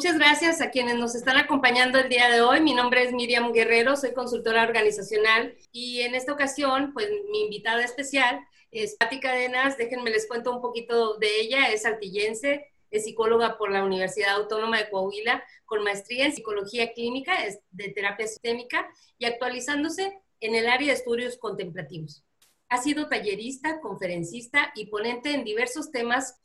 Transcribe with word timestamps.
muchas 0.00 0.16
gracias 0.16 0.62
a 0.62 0.70
quienes 0.70 0.96
nos 0.96 1.14
están 1.14 1.36
acompañando 1.36 1.98
el 1.98 2.08
día 2.08 2.30
de 2.30 2.40
hoy. 2.40 2.62
Mi 2.62 2.72
nombre 2.72 3.02
es 3.04 3.12
Miriam 3.12 3.52
Guerrero, 3.52 3.96
soy 3.96 4.14
consultora 4.14 4.62
organizacional 4.62 5.54
y 5.72 6.00
en 6.00 6.14
esta 6.14 6.32
ocasión, 6.32 6.94
pues 6.94 7.10
mi 7.30 7.42
invitada 7.42 7.84
especial 7.84 8.40
es 8.70 8.96
Patti 8.96 9.20
Cadenas. 9.20 9.76
Déjenme 9.76 10.08
les 10.08 10.26
cuento 10.26 10.56
un 10.56 10.62
poquito 10.62 11.18
de 11.18 11.40
ella. 11.42 11.66
Es 11.66 11.84
artillense, 11.84 12.72
es 12.90 13.04
psicóloga 13.04 13.58
por 13.58 13.70
la 13.70 13.84
Universidad 13.84 14.36
Autónoma 14.36 14.78
de 14.78 14.88
Coahuila, 14.88 15.44
con 15.66 15.84
maestría 15.84 16.24
en 16.24 16.32
psicología 16.32 16.94
clínica, 16.94 17.44
es 17.44 17.60
de 17.70 17.90
terapia 17.90 18.26
sistémica 18.26 18.88
y 19.18 19.26
actualizándose 19.26 20.18
en 20.40 20.54
el 20.54 20.66
área 20.66 20.88
de 20.88 20.94
estudios 20.94 21.36
contemplativos. 21.36 22.24
Ha 22.70 22.80
sido 22.80 23.06
tallerista, 23.10 23.80
conferencista 23.82 24.72
y 24.74 24.86
ponente 24.86 25.34
en 25.34 25.44
diversos 25.44 25.90
temas 25.90 26.39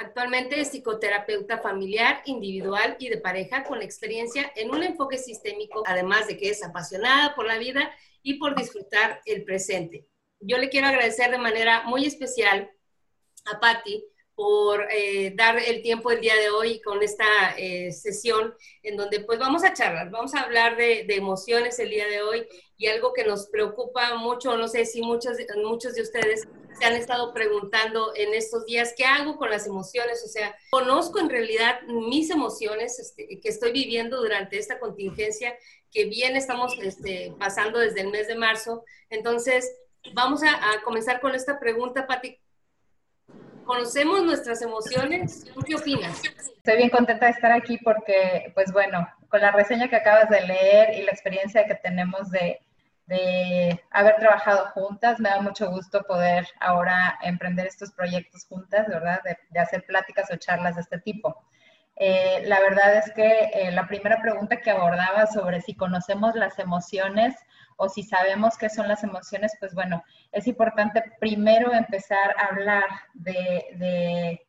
Actualmente 0.00 0.58
es 0.58 0.68
psicoterapeuta 0.68 1.58
familiar, 1.58 2.22
individual 2.24 2.96
y 2.98 3.10
de 3.10 3.18
pareja 3.18 3.64
con 3.64 3.82
experiencia 3.82 4.50
en 4.56 4.70
un 4.70 4.82
enfoque 4.82 5.18
sistémico, 5.18 5.82
además 5.84 6.26
de 6.26 6.38
que 6.38 6.48
es 6.48 6.64
apasionada 6.64 7.34
por 7.34 7.44
la 7.44 7.58
vida 7.58 7.92
y 8.22 8.38
por 8.38 8.56
disfrutar 8.56 9.20
el 9.26 9.44
presente. 9.44 10.06
Yo 10.40 10.56
le 10.56 10.70
quiero 10.70 10.86
agradecer 10.86 11.30
de 11.30 11.36
manera 11.36 11.82
muy 11.82 12.06
especial 12.06 12.70
a 13.44 13.60
Patti 13.60 14.02
por 14.34 14.86
eh, 14.90 15.34
dar 15.36 15.58
el 15.58 15.82
tiempo 15.82 16.10
el 16.10 16.22
día 16.22 16.34
de 16.34 16.48
hoy 16.48 16.80
con 16.80 17.02
esta 17.02 17.26
eh, 17.58 17.92
sesión 17.92 18.54
en 18.82 18.96
donde 18.96 19.20
pues 19.20 19.38
vamos 19.38 19.64
a 19.64 19.74
charlar, 19.74 20.08
vamos 20.08 20.34
a 20.34 20.40
hablar 20.40 20.78
de, 20.78 21.04
de, 21.06 21.16
emociones 21.16 21.78
el 21.78 21.90
día 21.90 22.08
de 22.08 22.22
hoy 22.22 22.48
y 22.78 22.86
algo 22.86 23.12
que 23.12 23.26
nos 23.26 23.48
preocupa 23.48 24.14
mucho, 24.14 24.56
no 24.56 24.66
sé 24.66 24.86
si 24.86 25.02
muchos, 25.02 25.36
muchos 25.62 25.94
de 25.94 26.00
ustedes 26.00 26.48
se 26.78 26.84
han 26.84 26.94
estado 26.94 27.32
preguntando 27.34 28.12
en 28.14 28.34
estos 28.34 28.64
días, 28.66 28.94
¿qué 28.96 29.04
hago 29.04 29.36
con 29.36 29.50
las 29.50 29.66
emociones? 29.66 30.22
O 30.24 30.28
sea, 30.28 30.54
conozco 30.70 31.18
en 31.18 31.28
realidad 31.28 31.82
mis 31.82 32.30
emociones 32.30 32.98
este, 32.98 33.40
que 33.40 33.48
estoy 33.48 33.72
viviendo 33.72 34.20
durante 34.20 34.58
esta 34.58 34.78
contingencia 34.78 35.54
que 35.90 36.04
bien 36.04 36.36
estamos 36.36 36.78
este, 36.80 37.34
pasando 37.38 37.78
desde 37.78 38.02
el 38.02 38.08
mes 38.08 38.28
de 38.28 38.36
marzo. 38.36 38.84
Entonces, 39.08 39.70
vamos 40.14 40.42
a, 40.42 40.82
comenzar 40.84 41.20
con 41.20 41.34
esta 41.34 41.58
pregunta, 41.58 42.06
Pati. 42.06 42.38
¿Conocemos 43.64 44.24
nuestras 44.24 44.62
emociones? 44.62 45.44
¿Tú 45.52 45.60
qué 45.60 45.76
opinas? 45.76 46.22
Estoy 46.24 46.76
bien 46.76 46.90
contenta 46.90 47.26
de 47.26 47.32
estar 47.32 47.52
aquí 47.52 47.78
porque, 47.78 48.50
pues 48.54 48.72
bueno, 48.72 49.06
con 49.28 49.40
la 49.40 49.52
reseña 49.52 49.88
que 49.88 49.96
acabas 49.96 50.28
de 50.28 50.40
leer 50.40 50.98
y 50.98 51.02
la 51.02 51.12
experiencia 51.12 51.66
que 51.66 51.76
tenemos 51.76 52.30
de 52.30 52.60
de 53.10 53.84
haber 53.90 54.16
trabajado 54.16 54.66
juntas. 54.66 55.18
Me 55.18 55.28
da 55.28 55.40
mucho 55.40 55.68
gusto 55.68 56.02
poder 56.04 56.46
ahora 56.60 57.18
emprender 57.22 57.66
estos 57.66 57.90
proyectos 57.90 58.46
juntas, 58.46 58.86
¿verdad? 58.86 59.20
De, 59.24 59.60
hacer 59.60 59.84
pláticas 59.84 60.30
o 60.30 60.36
charlas 60.36 60.76
de 60.76 60.82
este 60.82 60.98
tipo. 61.00 61.36
Eh, 61.96 62.44
la 62.46 62.60
verdad 62.60 62.94
es 62.94 63.12
que 63.12 63.50
eh, 63.52 63.72
la 63.72 63.88
primera 63.88 64.22
pregunta 64.22 64.60
que 64.60 64.70
abordaba 64.70 65.26
sobre 65.26 65.60
si 65.60 65.74
conocemos 65.74 66.36
las 66.36 66.58
emociones 66.60 67.34
o 67.76 67.88
si 67.88 68.04
sabemos 68.04 68.56
qué 68.56 68.70
son 68.70 68.86
las 68.86 69.02
emociones, 69.02 69.56
pues 69.58 69.74
bueno, 69.74 70.04
es 70.30 70.46
importante 70.46 71.02
primero 71.18 71.72
empezar 71.72 72.36
a 72.38 72.46
hablar 72.46 72.84
de, 73.14 74.46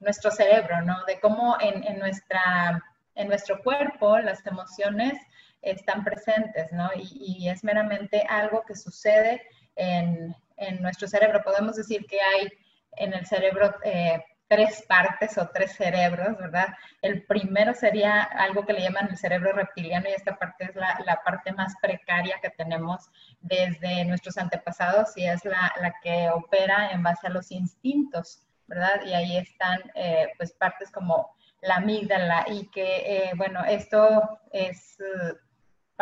nuestro 0.00 0.30
cerebro, 0.32 0.80
¿no? 0.82 1.04
De 1.04 1.20
cómo 1.20 1.58
en, 1.60 1.84
en, 1.84 1.98
nuestra, 1.98 2.82
en 3.14 3.28
nuestro 3.28 3.62
cuerpo 3.62 4.18
las 4.18 4.44
emociones 4.46 5.16
están 5.62 6.04
presentes, 6.04 6.72
¿no? 6.72 6.90
Y, 6.94 7.48
es 7.48 7.64
meramente 7.64 8.24
algo 8.28 8.62
que 8.66 8.74
sucede 8.74 9.42
en, 9.76 10.36
nuestro 10.80 11.08
cerebro. 11.08 11.42
Podemos 11.42 11.76
decir 11.76 12.06
que 12.06 12.20
hay 12.20 12.48
en 12.96 13.14
el 13.14 13.26
cerebro 13.26 13.74
eh, 13.82 14.22
tres 14.46 14.84
partes 14.86 15.38
o 15.38 15.48
tres 15.48 15.72
cerebros, 15.72 16.36
¿verdad? 16.38 16.68
El 17.00 17.24
primero 17.24 17.72
sería 17.74 18.22
algo 18.22 18.66
que 18.66 18.74
le 18.74 18.82
llaman 18.82 19.08
el 19.10 19.16
cerebro 19.16 19.52
reptiliano 19.52 20.08
y 20.08 20.12
esta 20.12 20.36
parte 20.36 20.64
es 20.64 20.76
la, 20.76 21.20
parte 21.24 21.52
más 21.52 21.74
precaria 21.80 22.38
que 22.42 22.50
tenemos 22.50 23.10
desde 23.40 24.04
nuestros 24.04 24.36
antepasados 24.36 25.16
y 25.16 25.24
es 25.24 25.44
la, 25.44 25.72
que 26.02 26.28
opera 26.28 26.90
en 26.92 27.02
base 27.02 27.26
a 27.26 27.30
los 27.30 27.50
instintos, 27.50 28.42
¿verdad? 28.66 29.00
Y 29.06 29.14
ahí 29.14 29.36
están 29.38 29.80
eh, 29.94 30.28
pues 30.36 30.52
partes 30.52 30.90
como 30.90 31.34
la 31.62 31.76
amígdala 31.76 32.44
y 32.48 32.66
que, 32.66 32.96
eh, 33.06 33.32
bueno, 33.36 33.64
esto 33.64 34.38
es 34.52 34.98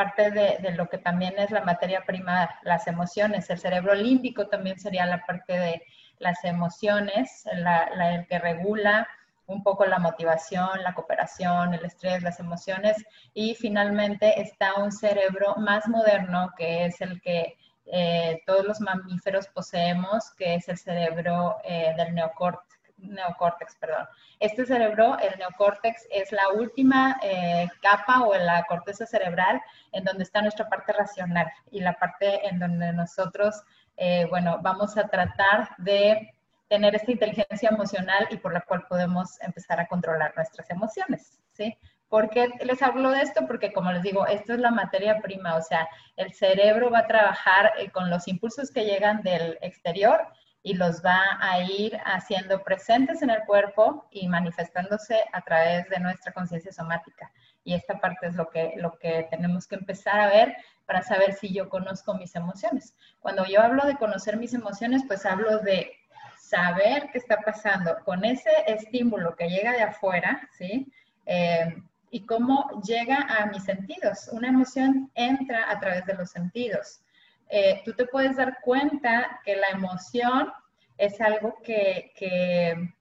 parte 0.01 0.31
de, 0.31 0.73
lo 0.73 0.89
que 0.89 0.97
también 0.97 1.35
es 1.37 1.51
la 1.51 1.61
materia 1.61 2.03
prima, 2.07 2.49
las 2.63 2.87
emociones. 2.87 3.51
El 3.51 3.59
cerebro 3.59 3.95
límbico 3.95 4.47
también 4.47 4.79
sería 4.79 5.05
la 5.05 5.21
parte 5.27 5.53
de 5.53 5.83
las 6.19 6.43
emociones, 6.45 7.45
el 7.47 8.27
que 8.27 8.39
regula 8.39 9.07
un 9.45 9.63
poco 9.63 9.85
la 9.85 9.99
motivación, 9.99 10.83
la 10.83 10.95
cooperación, 10.95 11.75
el 11.75 11.85
estrés, 11.85 12.23
las 12.23 12.41
emociones. 12.41 12.97
Y 13.35 13.55
finalmente 13.57 14.41
está 14.41 14.77
un 14.77 14.91
cerebro 14.91 15.57
más 15.57 15.87
moderno, 15.87 16.51
que 16.57 16.87
es 16.87 16.99
el 17.03 17.21
que 17.21 17.59
eh, 17.93 18.43
todos 18.47 18.65
los 18.65 18.81
mamíferos 18.81 19.49
poseemos, 19.49 20.31
que 20.39 20.55
es 20.55 20.67
el 20.69 20.79
cerebro 20.79 21.59
eh, 21.63 21.93
del 21.99 22.15
neocórtex 22.15 22.80
neocórtex, 23.03 23.77
perdón. 23.77 24.07
Este 24.39 24.67
cerebro, 24.67 25.19
el 25.19 25.39
neocórtex, 25.39 26.07
es 26.11 26.33
la 26.33 26.49
última 26.51 27.19
eh, 27.23 27.69
capa 27.83 28.23
o 28.23 28.35
la 28.35 28.65
corteza 28.65 29.07
cerebral 29.07 29.61
en 29.93 30.05
donde 30.05 30.25
está 30.25 30.43
nuestra 30.43 30.69
parte 30.69 30.93
racional 30.93 31.51
y 31.71 31.81
la 31.81 31.95
parte 31.95 32.47
en 32.47 32.59
donde 32.59 32.93
nosotros, 32.93 33.63
eh, 33.97 34.27
bueno, 34.31 34.59
vamos 34.63 34.97
a 34.97 35.09
tratar 35.09 35.71
de 35.79 36.35
tener 36.69 36.95
esta 36.95 37.11
inteligencia 37.11 37.69
emocional 37.69 38.29
y 38.31 38.37
por 38.37 38.53
la 38.53 38.61
cual 38.61 38.87
podemos 38.89 39.41
empezar 39.43 39.81
a 39.81 39.87
controlar 39.89 40.33
nuestras 40.37 40.71
emociones, 40.71 41.41
¿sí? 41.53 41.77
¿Por 42.09 42.29
qué 42.31 42.49
les 42.65 42.83
hablo 42.83 43.11
de 43.11 43.23
esto? 43.23 43.47
Porque 43.47 43.73
como 43.73 43.93
les 43.93 44.03
digo, 44.03 44.27
esto 44.27 44.53
es 44.53 44.59
la 44.59 44.71
materia 44.71 45.21
prima, 45.21 45.57
o 45.57 45.63
sea, 45.63 45.89
el 46.17 46.33
cerebro 46.33 46.91
va 46.91 47.01
a 47.01 47.07
trabajar 47.07 47.73
eh, 47.79 47.91
con 47.91 48.11
los 48.11 48.27
impulsos 48.27 48.71
que 48.71 48.85
llegan 48.85 49.23
del 49.23 49.59
exterior 49.61 50.27
y 50.63 50.75
los 50.75 51.03
va 51.03 51.39
a 51.41 51.63
ir 51.63 51.99
haciendo 52.05 52.63
presentes 52.63 53.23
en 53.23 53.31
el 53.31 53.45
cuerpo 53.45 54.07
y 54.11 54.29
manifestándose 54.29 55.25
a 55.33 55.41
través 55.43 55.89
de 55.89 56.01
nuestra 56.01 56.33
conciencia 56.33 56.73
somática. 56.73 57.33
Y 57.65 57.75
esta 57.75 57.99
parte 57.99 58.27
es 58.27 58.35
lo 58.35 58.49
que, 58.51 58.75
lo 58.77 58.99
que 58.99 59.27
tenemos 59.31 59.67
que 59.67 59.77
empezar 59.77 60.21
a 60.21 60.29
ver 60.29 60.57
para 60.87 61.03
saber 61.03 61.35
si 61.35 61.53
yo 61.53 61.69
conozco 61.69 62.15
mis 62.15 62.35
emociones. 62.35 62.95
Cuando 63.21 63.47
yo 63.47 63.61
hablo 63.63 63.87
de 63.87 63.97
conocer 63.97 64.37
mis 64.37 64.55
emociones, 64.55 65.03
pues 65.07 65.25
hablo 65.25 65.59
de 65.61 65.93
saber 66.39 67.11
qué 67.13 67.19
está 67.19 67.39
pasando 67.39 67.97
con 68.05 68.25
ese 68.25 68.51
estímulo 68.67 69.37
que 69.37 69.49
llega 69.49 69.73
de 69.73 69.83
afuera, 69.83 70.49
¿sí? 70.59 70.93
Eh, 71.27 71.83
y 72.11 72.27
cómo 72.27 72.83
llega 72.83 73.23
a 73.23 73.47
mis 73.47 73.65
sentidos. 73.65 74.29
Una 74.33 74.49
emoción 74.49 75.11
entra 75.15 75.71
a 75.71 75.79
través 75.79 76.05
de 76.07 76.15
los 76.15 76.31
sentidos. 76.31 77.03
Eh, 77.51 77.83
tú 77.85 77.93
te 77.95 78.07
puedes 78.07 78.37
dar 78.37 78.59
cuenta 78.63 79.41
que 79.45 79.57
la 79.57 79.69
emoción 79.69 80.53
es 80.97 81.21
algo 81.21 81.59
que, 81.63 82.13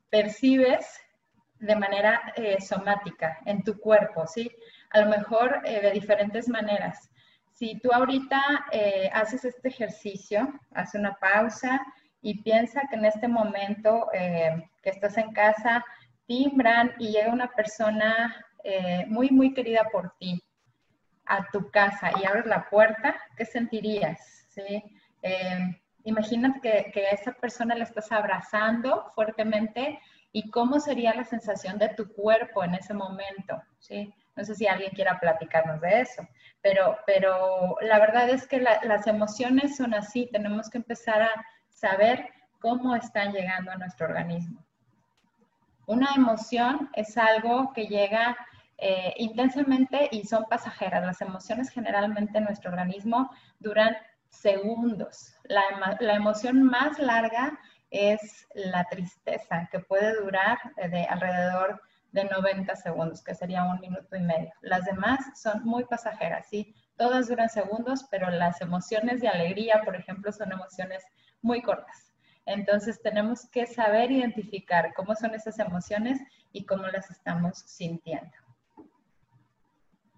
percibes 0.10 1.00
de 1.60 1.76
manera 1.76 2.34
eh, 2.36 2.60
somática 2.60 3.38
en 3.46 3.64
tu 3.64 3.80
cuerpo, 3.80 4.26
¿sí? 4.26 4.50
A 4.90 5.02
lo 5.02 5.10
mejor 5.10 5.62
eh, 5.66 5.82
de 5.82 5.92
diferentes 5.92 6.50
maneras. 6.50 7.12
Si 7.54 7.80
tú 7.80 7.92
ahorita 7.94 8.42
haces 9.12 9.44
este 9.46 9.68
ejercicio, 9.68 10.52
hace 10.74 10.98
una 10.98 11.14
pausa 11.16 11.80
y 12.22 12.42
piensa 12.42 12.82
que 12.90 12.96
en 12.96 13.04
este 13.04 13.28
momento 13.28 14.08
que 14.14 14.90
estás 14.90 15.18
en 15.18 15.34
casa, 15.34 15.84
timbran 16.26 16.94
y 17.00 17.12
llega 17.12 17.34
una 17.34 17.50
persona 17.50 18.34
muy, 19.08 19.30
muy 19.30 19.54
querida 19.54 19.90
por 19.92 20.16
ti 20.20 20.42
a 21.26 21.46
tu 21.52 21.70
casa 21.70 22.12
y 22.22 22.26
abres 22.26 22.46
la 22.46 22.70
puerta, 22.70 23.14
¿qué 23.36 23.44
sentirías? 23.44 24.39
¿Sí? 24.50 24.84
Em, 25.22 25.76
imagínate 26.04 26.60
que, 26.62 26.92
que 26.92 27.08
a 27.08 27.12
esa 27.12 27.32
persona 27.32 27.76
le 27.76 27.84
estás 27.84 28.12
abrazando 28.12 29.12
fuertemente 29.16 30.00
y 30.32 30.50
cómo 30.52 30.80
sería 30.80 31.16
la 31.16 31.24
sensación 31.24 31.78
de 31.80 31.90
tu 31.90 32.12
cuerpo 32.14 32.64
en 32.64 32.76
ese 32.76 32.94
momento, 32.94 33.62
¿sí? 33.80 34.14
No 34.36 34.44
sé 34.46 34.56
si 34.56 34.68
alguien 34.68 34.92
quiera 34.92 35.20
platicarnos 35.20 35.82
de 35.82 36.02
eso, 36.02 36.28
pero, 36.62 36.98
pero 37.06 37.76
la 37.82 38.00
verdad 38.00 38.30
es 38.30 38.48
que 38.48 38.60
las 38.60 39.08
emociones 39.08 39.76
son 39.76 39.94
así, 39.94 40.30
tenemos 40.32 40.70
que 40.70 40.78
empezar 40.78 41.22
a 41.22 41.46
saber 41.70 42.30
cómo 42.60 42.96
están 42.96 43.34
llegando 43.34 43.72
a 43.72 43.78
nuestro 43.78 44.08
organismo. 44.08 44.64
Una 45.88 46.14
emoción 46.16 46.90
es 46.94 47.18
algo 47.18 47.74
que 47.74 47.88
llega 47.88 48.38
eh, 48.78 49.14
intensamente 49.18 50.08
y 50.12 50.24
son 50.24 50.46
pasajeras. 50.46 51.06
Las 51.06 51.20
emociones 51.22 51.70
generalmente 51.70 52.38
en 52.38 52.44
nuestro 52.46 52.70
organismo 52.70 53.32
duran 53.60 53.98
segundos. 54.30 55.34
La, 55.44 55.98
la, 56.00 56.16
emoción 56.16 56.64
más 56.64 57.00
larga 57.00 57.60
es 57.90 58.48
la 58.54 58.86
tristeza, 58.86 59.68
que 59.72 59.80
puede 59.80 60.16
durar 60.22 60.58
de 60.76 61.04
alrededor 61.06 61.82
de 62.12 62.24
90 62.26 62.76
segundos, 62.76 63.24
que 63.24 63.36
sería 63.36 63.64
un 63.64 63.80
minuto 63.80 64.16
y 64.16 64.22
medio. 64.22 64.52
Las 64.62 64.86
demás 64.86 65.20
son 65.36 65.64
muy 65.64 65.86
pasajeras, 65.86 66.48
¿sí? 66.50 66.74
Todas 66.98 67.28
duran 67.28 67.50
segundos, 67.50 68.06
pero 68.10 68.30
las 68.30 68.62
emociones 68.62 69.22
de 69.22 69.28
alegría, 69.28 69.82
por 69.86 69.96
ejemplo, 69.96 70.32
son 70.32 70.52
emociones 70.52 71.04
muy 71.42 71.62
cortas. 71.62 72.14
Entonces 72.46 73.02
tenemos 73.02 73.48
que 73.52 73.68
saber 73.68 74.12
identificar 74.12 74.94
cómo 74.96 75.16
son 75.16 75.36
esas 75.36 75.60
emociones 75.60 76.20
y 76.52 76.66
cómo 76.66 76.88
las 76.88 77.10
estamos 77.12 77.60
sintiendo. 77.60 78.36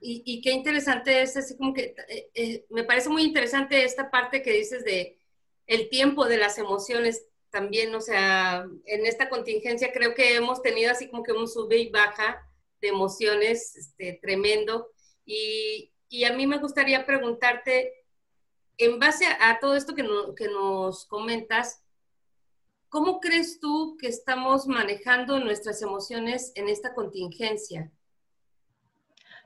Y, 0.03 0.41
qué 0.41 0.51
interesante 0.51 1.21
es, 1.21 1.37
así 1.37 1.55
como 1.55 1.73
que 1.73 1.95
eh, 2.09 2.31
eh, 2.33 2.65
me 2.71 2.83
parece 2.83 3.09
muy 3.09 3.21
interesante 3.23 3.83
esta 3.83 4.09
parte 4.09 4.41
que 4.41 4.51
dices 4.51 4.83
de 4.83 5.19
el 5.67 5.89
tiempo 5.89 6.25
de 6.25 6.37
las 6.37 6.57
emociones 6.57 7.27
también, 7.51 7.93
o 7.93 8.01
sea, 8.01 8.65
en 8.85 9.05
esta 9.05 9.29
contingencia 9.29 9.91
creo 9.93 10.15
que 10.15 10.35
hemos 10.35 10.61
tenido 10.63 10.91
así 10.91 11.09
como 11.09 11.21
que 11.21 11.33
un 11.33 11.47
sube 11.47 11.77
y 11.77 11.89
baja 11.89 12.41
de 12.81 12.87
emociones 12.87 13.75
este, 13.75 14.19
tremendo. 14.21 14.89
Y, 15.23 15.93
y, 16.09 16.23
a 16.23 16.33
mí 16.33 16.47
me 16.47 16.57
gustaría 16.57 17.05
preguntarte, 17.05 17.93
en 18.77 18.97
base 18.99 19.25
a, 19.39 19.59
todo 19.59 19.75
esto 19.75 19.93
que, 19.93 20.03
que 20.35 20.47
nos 20.47 21.05
comentas, 21.05 21.83
¿cómo 22.89 23.19
crees 23.19 23.59
tú 23.59 23.97
que 23.99 24.07
estamos 24.07 24.65
manejando 24.65 25.39
nuestras 25.39 25.81
emociones 25.83 26.53
en 26.55 26.69
esta 26.69 26.95
contingencia? 26.95 27.91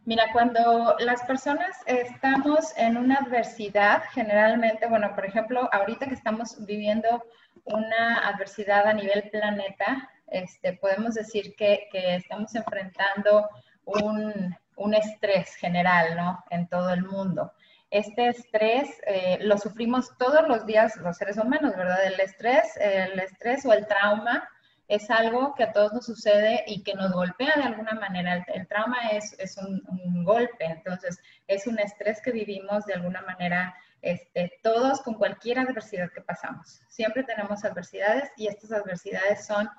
Mira, 0.05 0.31
cuando 0.33 0.95
las 0.99 1.23
personas 1.23 1.75
estamos 1.87 2.77
en 2.77 2.95
una 2.95 3.15
adversidad, 3.15 4.03
generalmente, 4.11 4.85
bueno, 4.85 5.15
por 5.15 5.25
ejemplo, 5.25 5.67
ahorita 5.71 6.05
que 6.05 6.13
estamos 6.13 6.63
viviendo 6.63 7.23
una 7.63 8.27
adversidad 8.27 8.85
a 8.85 8.93
nivel 8.93 9.27
planeta, 9.31 10.07
este, 10.27 10.73
podemos 10.73 11.15
decir 11.15 11.55
que, 11.55 11.87
que 11.91 12.17
estamos 12.17 12.53
enfrentando 12.53 13.49
un, 13.85 14.55
un, 14.75 14.93
estrés 14.93 15.55
general, 15.55 16.15
¿no? 16.15 16.43
En 16.51 16.67
todo 16.67 16.91
el 16.91 17.03
mundo. 17.03 17.51
Este 17.89 18.27
estrés 18.27 19.01
eh, 19.07 19.39
lo 19.41 19.57
sufrimos 19.57 20.15
todos 20.19 20.47
los 20.47 20.67
días 20.67 20.97
los 20.97 21.17
seres 21.17 21.37
humanos, 21.37 21.75
¿verdad? 21.75 22.05
El 22.05 22.19
estrés, 22.19 22.77
el 22.77 23.19
estrés 23.19 23.65
o 23.65 23.73
el 23.73 23.87
trauma 23.87 24.47
es 24.87 25.09
algo 25.09 25.55
que 25.55 25.63
a 25.63 25.71
todos 25.71 25.93
nos 25.93 26.05
sucede 26.05 26.63
y 26.67 26.83
que 26.83 26.93
nos 26.93 27.11
golpea 27.11 27.53
de 27.55 27.63
alguna 27.63 27.93
manera. 27.93 28.45
El, 28.47 28.67
trauma 28.67 29.09
es, 29.11 29.35
es 29.39 29.57
un, 29.57 30.23
golpe, 30.23 30.65
entonces 30.65 31.19
es 31.47 31.67
un 31.67 31.79
estrés 31.79 32.21
que 32.21 32.31
vivimos 32.31 32.85
de 32.85 32.93
alguna 32.93 33.21
manera 33.21 33.75
este, 34.01 34.59
todos 34.61 35.01
con 35.01 35.15
cualquier 35.15 35.59
adversidad 35.59 36.11
que 36.11 36.21
pasamos. 36.21 36.81
Siempre 36.89 37.23
tenemos 37.23 37.63
adversidades 37.63 38.31
y 38.37 38.47
estas 38.47 38.71
adversidades 38.71 39.45
son 39.45 39.69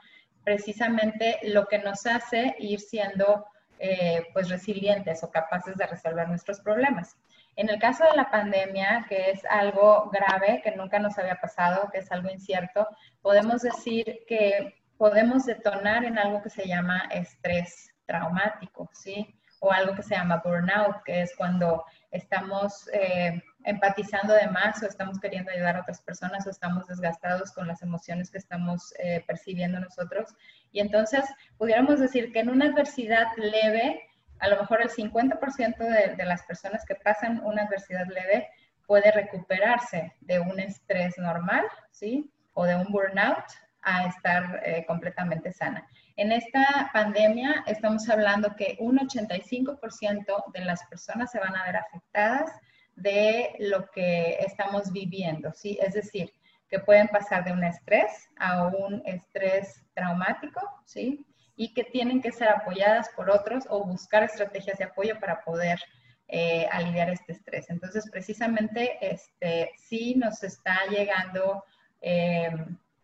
precisamente 0.44 1.38
lo 1.42 1.66
que 1.66 1.78
nos 1.78 2.06
hace 2.06 2.54
ir 2.58 2.80
siendo 2.80 3.46
eh, 3.78 4.26
pues 4.32 4.48
resilientes 4.48 5.22
o 5.22 5.30
capaces 5.30 5.76
de 5.76 5.86
resolver 5.86 6.28
nuestros 6.28 6.60
problemas. 6.60 7.16
En 7.56 7.68
el 7.70 7.78
caso 7.78 8.04
de 8.04 8.16
la 8.16 8.30
pandemia, 8.30 9.06
que 9.08 9.30
es 9.30 9.44
algo 9.46 10.10
grave, 10.10 10.60
que 10.62 10.72
nunca 10.72 10.98
nos 10.98 11.18
había 11.18 11.36
pasado, 11.36 11.88
que 11.90 11.98
es 11.98 12.12
algo 12.12 12.30
incierto, 12.30 12.86
podemos 13.22 13.62
decir 13.62 14.24
que 14.26 14.74
podemos 14.98 15.46
detonar 15.46 16.04
en 16.04 16.18
algo 16.18 16.42
que 16.42 16.50
se 16.50 16.66
llama 16.66 17.08
estrés 17.10 17.90
traumático, 18.06 18.88
¿sí? 18.92 19.34
O 19.60 19.72
algo 19.72 19.94
que 19.94 20.02
se 20.02 20.14
llama 20.14 20.42
burnout, 20.44 21.02
que 21.04 21.22
es 21.22 21.34
cuando 21.36 21.84
estamos 22.10 22.88
eh, 22.92 23.42
empatizando 23.64 24.34
de 24.34 24.48
más 24.48 24.82
o 24.82 24.86
estamos 24.86 25.18
queriendo 25.18 25.50
ayudar 25.50 25.76
a 25.76 25.80
otras 25.80 26.00
personas 26.02 26.46
o 26.46 26.50
estamos 26.50 26.86
desgastados 26.86 27.52
con 27.52 27.66
las 27.66 27.82
emociones 27.82 28.30
que 28.30 28.38
estamos 28.38 28.94
eh, 28.98 29.24
percibiendo 29.26 29.80
nosotros. 29.80 30.34
Y 30.72 30.80
entonces 30.80 31.24
pudiéramos 31.58 32.00
decir 32.00 32.32
que 32.32 32.40
en 32.40 32.50
una 32.50 32.66
adversidad 32.66 33.26
leve, 33.36 34.00
a 34.38 34.48
lo 34.48 34.60
mejor 34.60 34.82
el 34.82 34.90
50% 34.90 35.78
de, 35.78 36.14
de 36.16 36.24
las 36.24 36.42
personas 36.44 36.84
que 36.84 36.94
pasan 36.94 37.40
una 37.44 37.62
adversidad 37.62 38.06
leve 38.06 38.48
puede 38.86 39.10
recuperarse 39.10 40.14
de 40.20 40.38
un 40.38 40.60
estrés 40.60 41.18
normal, 41.18 41.64
¿sí? 41.90 42.30
O 42.52 42.64
de 42.64 42.76
un 42.76 42.86
burnout 42.92 43.44
a 43.86 44.06
estar 44.08 44.60
eh, 44.64 44.84
completamente 44.86 45.52
sana. 45.52 45.88
En 46.16 46.32
esta 46.32 46.90
pandemia 46.92 47.62
estamos 47.66 48.08
hablando 48.08 48.54
que 48.56 48.76
un 48.80 48.98
85% 48.98 50.52
de 50.52 50.64
las 50.64 50.84
personas 50.86 51.30
se 51.30 51.38
van 51.38 51.54
a 51.54 51.64
ver 51.64 51.76
afectadas 51.76 52.50
de 52.96 53.54
lo 53.60 53.88
que 53.90 54.38
estamos 54.40 54.92
viviendo, 54.92 55.52
¿sí? 55.52 55.78
Es 55.80 55.94
decir, 55.94 56.32
que 56.68 56.80
pueden 56.80 57.06
pasar 57.08 57.44
de 57.44 57.52
un 57.52 57.62
estrés 57.62 58.28
a 58.38 58.66
un 58.66 59.02
estrés 59.06 59.84
traumático, 59.94 60.60
¿sí? 60.84 61.24
Y 61.54 61.72
que 61.72 61.84
tienen 61.84 62.20
que 62.20 62.32
ser 62.32 62.48
apoyadas 62.48 63.08
por 63.10 63.30
otros 63.30 63.64
o 63.70 63.84
buscar 63.84 64.24
estrategias 64.24 64.78
de 64.78 64.84
apoyo 64.84 65.20
para 65.20 65.44
poder 65.44 65.78
eh, 66.26 66.66
aliviar 66.72 67.08
este 67.08 67.34
estrés. 67.34 67.70
Entonces, 67.70 68.10
precisamente, 68.10 68.98
este, 69.00 69.70
sí 69.78 70.16
nos 70.16 70.42
está 70.42 70.76
llegando 70.90 71.62
eh, 72.00 72.50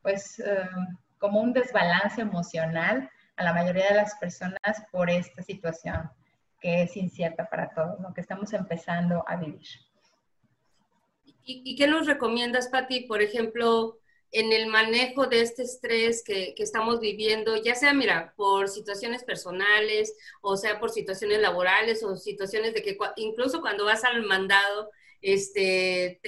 pues 0.02 0.38
eh, 0.40 0.68
como 1.18 1.40
un 1.40 1.52
desbalance 1.52 2.20
emocional 2.20 3.08
a 3.36 3.44
la 3.44 3.52
mayoría 3.52 3.88
de 3.88 3.94
las 3.94 4.14
personas 4.16 4.60
por 4.90 5.08
esta 5.08 5.42
situación 5.42 6.10
que 6.60 6.82
es 6.82 6.96
incierta 6.96 7.48
para 7.48 7.70
todos, 7.74 8.00
lo 8.00 8.14
que 8.14 8.20
estamos 8.20 8.52
empezando 8.52 9.24
a 9.26 9.36
vivir. 9.36 9.66
¿Y, 11.44 11.74
qué 11.74 11.88
nos 11.88 12.06
recomiendas, 12.06 12.68
Patti, 12.68 13.00
por 13.00 13.20
ejemplo, 13.20 13.98
en 14.30 14.52
el 14.52 14.68
manejo 14.68 15.26
de 15.26 15.40
este 15.40 15.62
estrés 15.62 16.22
que, 16.24 16.54
que, 16.54 16.62
estamos 16.62 17.00
viviendo, 17.00 17.56
ya 17.56 17.74
sea, 17.74 17.92
mira, 17.92 18.32
por 18.36 18.68
situaciones 18.68 19.24
personales, 19.24 20.16
o 20.40 20.56
sea, 20.56 20.78
por 20.78 20.90
situaciones 20.90 21.40
laborales, 21.40 22.04
o 22.04 22.16
situaciones 22.16 22.74
de 22.74 22.82
que 22.82 22.96
incluso 23.16 23.60
cuando 23.60 23.84
vas 23.84 24.04
al 24.04 24.22
mandado, 24.22 24.90
este, 25.20 26.20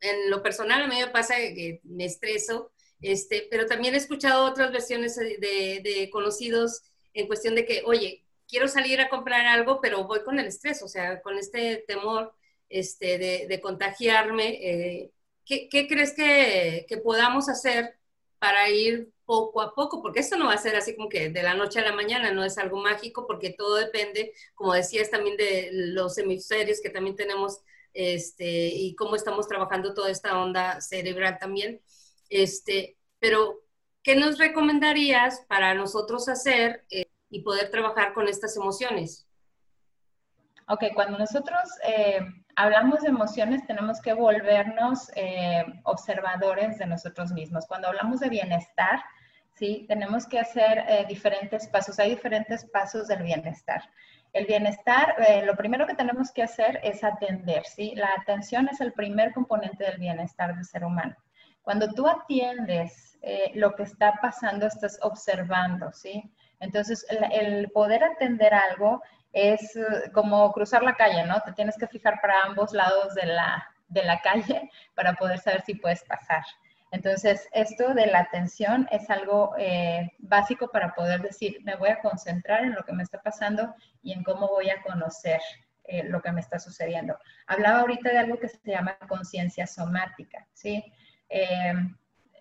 en 0.00 0.30
lo 0.30 0.42
personal 0.42 0.82
a 0.82 0.88
mí 0.88 0.96
me 0.98 1.08
pasa 1.08 1.36
que 1.36 1.80
me 1.84 2.06
estreso 2.06 2.72
este, 3.02 3.48
pero 3.50 3.66
también 3.66 3.94
he 3.94 3.98
escuchado 3.98 4.44
otras 4.44 4.72
versiones 4.72 5.16
de, 5.16 6.08
conocidos 6.12 6.82
en 7.14 7.26
cuestión 7.26 7.54
de 7.54 7.66
que, 7.66 7.82
oye, 7.84 8.24
quiero 8.48 8.68
salir 8.68 9.00
a 9.00 9.08
comprar 9.08 9.46
algo, 9.46 9.80
pero 9.80 10.04
voy 10.04 10.22
con 10.22 10.38
el 10.38 10.46
estrés, 10.46 10.82
o 10.82 10.88
sea, 10.88 11.20
con 11.20 11.36
este 11.38 11.84
temor 11.86 12.32
este, 12.68 13.18
de, 13.18 13.60
contagiarme. 13.60 14.48
Eh, 14.62 15.12
¿qué, 15.44 15.86
crees 15.88 16.12
que, 16.14 16.86
podamos 17.02 17.48
hacer 17.48 17.98
para 18.38 18.70
ir 18.70 19.12
poco 19.24 19.60
a 19.60 19.74
poco? 19.74 20.00
Porque 20.02 20.20
esto 20.20 20.36
no 20.36 20.46
va 20.46 20.54
a 20.54 20.58
ser 20.58 20.76
así 20.76 20.94
como 20.96 21.08
que 21.08 21.30
de 21.30 21.42
la 21.42 21.54
noche 21.54 21.80
a 21.80 21.84
la 21.84 21.92
mañana, 21.92 22.32
no 22.32 22.44
es 22.44 22.58
algo 22.58 22.78
mágico, 22.78 23.26
porque 23.26 23.50
todo 23.50 23.76
depende, 23.76 24.32
como 24.54 24.74
decías, 24.74 25.10
también 25.10 25.36
de 25.36 25.70
los 25.72 26.16
hemisferios 26.18 26.80
que 26.80 26.90
también 26.90 27.16
tenemos 27.16 27.60
este, 27.94 28.68
y 28.68 28.94
cómo 28.94 29.16
estamos 29.16 29.48
trabajando 29.48 29.94
toda 29.94 30.10
esta 30.10 30.40
onda 30.40 30.80
cerebral 30.80 31.38
también. 31.38 31.80
Este, 32.32 32.96
pero, 33.18 33.60
¿qué 34.02 34.16
nos 34.16 34.38
recomendarías 34.38 35.44
para 35.48 35.74
nosotros 35.74 36.30
hacer 36.30 36.82
eh, 36.90 37.04
y 37.28 37.42
poder 37.42 37.70
trabajar 37.70 38.14
con 38.14 38.26
estas 38.26 38.56
emociones? 38.56 39.28
Ok, 40.66 40.84
cuando 40.94 41.18
nosotros 41.18 41.60
eh, 41.86 42.20
hablamos 42.56 43.02
de 43.02 43.08
emociones 43.08 43.66
tenemos 43.66 44.00
que 44.00 44.14
volvernos 44.14 45.10
eh, 45.14 45.62
observadores 45.82 46.78
de 46.78 46.86
nosotros 46.86 47.32
mismos. 47.32 47.66
Cuando 47.66 47.88
hablamos 47.88 48.20
de 48.20 48.30
bienestar, 48.30 49.04
¿sí? 49.54 49.84
Tenemos 49.86 50.26
que 50.26 50.38
hacer 50.38 51.06
diferentes 51.08 51.68
pasos. 51.68 51.98
Hay 51.98 52.14
diferentes 52.14 52.64
pasos 52.64 53.08
del 53.08 53.24
bienestar. 53.24 53.82
El 54.32 54.46
bienestar, 54.46 55.16
lo 55.44 55.54
primero 55.54 55.86
que 55.86 55.94
tenemos 55.94 56.32
que 56.32 56.42
hacer 56.42 56.80
es 56.82 57.04
atender, 57.04 57.66
¿sí? 57.66 57.92
La 57.94 58.08
atención 58.18 58.70
es 58.70 58.80
el 58.80 58.94
primer 58.94 59.34
componente 59.34 59.84
del 59.84 59.98
bienestar 59.98 60.54
del 60.54 60.64
ser 60.64 60.86
humano. 60.86 61.14
Cuando 61.62 61.88
tú 61.92 62.08
atiendes 62.08 63.12
eh, 63.22 63.52
lo 63.54 63.74
que 63.76 63.84
está 63.84 64.18
pasando, 64.20 64.66
estás 64.66 64.98
observando, 65.00 65.92
¿sí? 65.92 66.28
Entonces, 66.58 67.06
el, 67.30 67.70
poder 67.70 68.02
atender 68.02 68.52
algo 68.52 69.00
es 69.32 69.76
eh, 69.76 70.10
como 70.12 70.50
cruzar 70.52 70.82
la 70.82 70.96
calle, 70.96 71.24
¿no? 71.24 71.40
Te 71.42 71.52
tienes 71.52 71.76
que 71.78 71.86
fijar 71.86 72.20
para 72.20 72.42
ambos 72.42 72.72
lados 72.72 73.14
de 73.14 73.26
la, 73.26 73.64
de 73.88 74.02
la 74.04 74.20
calle 74.20 74.68
para 74.96 75.14
poder 75.14 75.38
saber 75.38 75.62
si 75.62 75.74
puedes 75.74 76.02
pasar. 76.04 76.42
Entonces, 76.90 77.48
esto 77.52 77.94
de 77.94 78.06
la 78.06 78.18
atención 78.18 78.88
es 78.90 79.08
algo 79.08 79.54
eh, 79.56 80.10
básico 80.18 80.68
para 80.68 80.92
poder 80.92 81.22
decir, 81.22 81.58
me 81.62 81.76
voy 81.76 81.90
a 81.90 82.00
concentrar 82.00 82.64
en 82.64 82.74
lo 82.74 82.84
que 82.84 82.92
me 82.92 83.04
está 83.04 83.22
pasando 83.22 83.72
y 84.02 84.12
en 84.12 84.24
cómo 84.24 84.48
voy 84.48 84.68
a 84.68 84.82
conocer 84.82 85.40
lo 86.04 86.22
que 86.22 86.32
me 86.32 86.40
está 86.40 86.58
sucediendo. 86.58 87.18
Hablaba 87.46 87.80
ahorita 87.80 88.10
de 88.10 88.18
algo 88.18 88.38
que 88.38 88.48
se 88.48 88.70
llama 88.70 88.96
conciencia 89.08 89.66
somática, 89.66 90.46
¿sí? 90.52 90.92
Eh, 91.32 91.72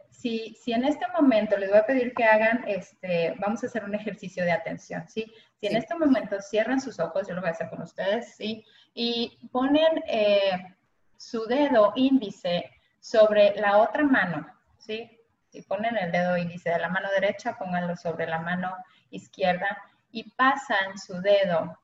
si, 0.10 0.53
si, 0.62 0.74
en 0.74 0.83
este 0.83 1.05
momento 1.15 1.57
les 1.57 1.69
voy 1.69 1.79
a 1.79 1.86
pedir 1.86 2.13
que 2.13 2.25
hagan, 2.25 2.63
este, 2.67 3.33
vamos 3.39 3.63
a 3.63 3.67
hacer 3.67 3.86
un 3.86 3.95
ejercicio 3.95 4.43
de 4.43 4.51
atención, 4.51 5.07
¿sí? 5.07 5.33
Si 5.60 5.67
en 5.67 5.77
este 5.77 5.95
momento 5.95 6.39
cierran 6.41 6.81
sus 6.81 7.00
ojos, 7.00 7.27
yo 7.27 7.33
lo 7.33 7.41
voy 7.41 7.48
a 7.48 7.53
hacer 7.53 7.69
con 7.69 7.81
ustedes, 7.81 8.36
¿sí? 8.36 8.65
Y 8.93 9.50
ponen 9.51 10.03
eh, 10.07 10.75
su 11.17 11.45
dedo 11.45 11.93
índice 11.95 12.69
sobre 13.00 13.55
la 13.55 13.77
otra 13.77 14.03
mano, 14.03 14.45
¿sí? 14.77 15.10
Si 15.50 15.62
ponen 15.62 15.98
el 15.98 16.12
dedo 16.12 16.38
índice 16.38 16.69
de 16.69 16.79
la 16.79 16.89
mano 16.89 17.10
derecha, 17.12 17.57
pónganlo 17.57 17.95
sobre 17.95 18.27
la 18.27 18.39
mano 18.39 18.75
izquierda 19.10 19.81
y 20.12 20.29
pasan 20.31 20.98
su 20.98 21.21
dedo 21.21 21.79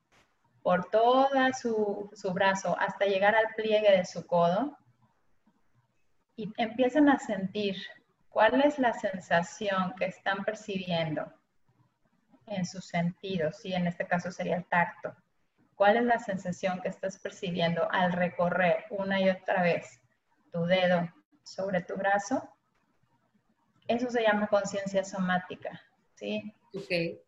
por 0.62 0.90
todo 0.90 1.30
su, 1.60 2.12
su 2.14 2.34
brazo 2.34 2.78
hasta 2.78 3.06
llegar 3.06 3.36
al 3.36 3.54
pliegue 3.56 3.92
de 3.92 4.06
su 4.06 4.28
codo, 4.28 4.78
y 6.38 6.54
empiezan 6.58 7.10
a 7.10 7.20
sentir 7.20 7.76
cuál 8.30 8.62
es 8.62 8.78
la 8.78 8.94
sensación 8.94 9.94
que 9.98 10.06
están 10.06 10.46
percibiendo 10.46 11.34
en 12.46 12.66
sus 12.66 12.86
sentidos, 12.86 13.66
y 13.66 13.74
en 13.74 13.88
este 13.88 14.08
caso 14.08 14.32
sería 14.32 14.56
el 14.56 14.66
tacto. 14.66 15.14
¿Cuál 15.76 15.98
es 15.98 16.04
la 16.04 16.20
sensación 16.20 16.80
que 16.82 16.90
estás 16.90 17.20
percibiendo 17.20 17.92
al 17.92 18.14
recorrer 18.14 18.86
una 18.92 19.20
y 19.20 19.30
otra 19.30 19.62
vez 19.62 20.00
tu 20.52 20.66
dedo 20.66 21.12
sobre 21.44 21.82
tu 21.82 21.96
brazo? 21.96 22.48
Eso 23.88 24.10
se 24.10 24.22
llama 24.22 24.48
conciencia 24.48 25.04
somática, 25.04 25.82
¿sí? 26.14 26.54
Ok. 26.74 27.20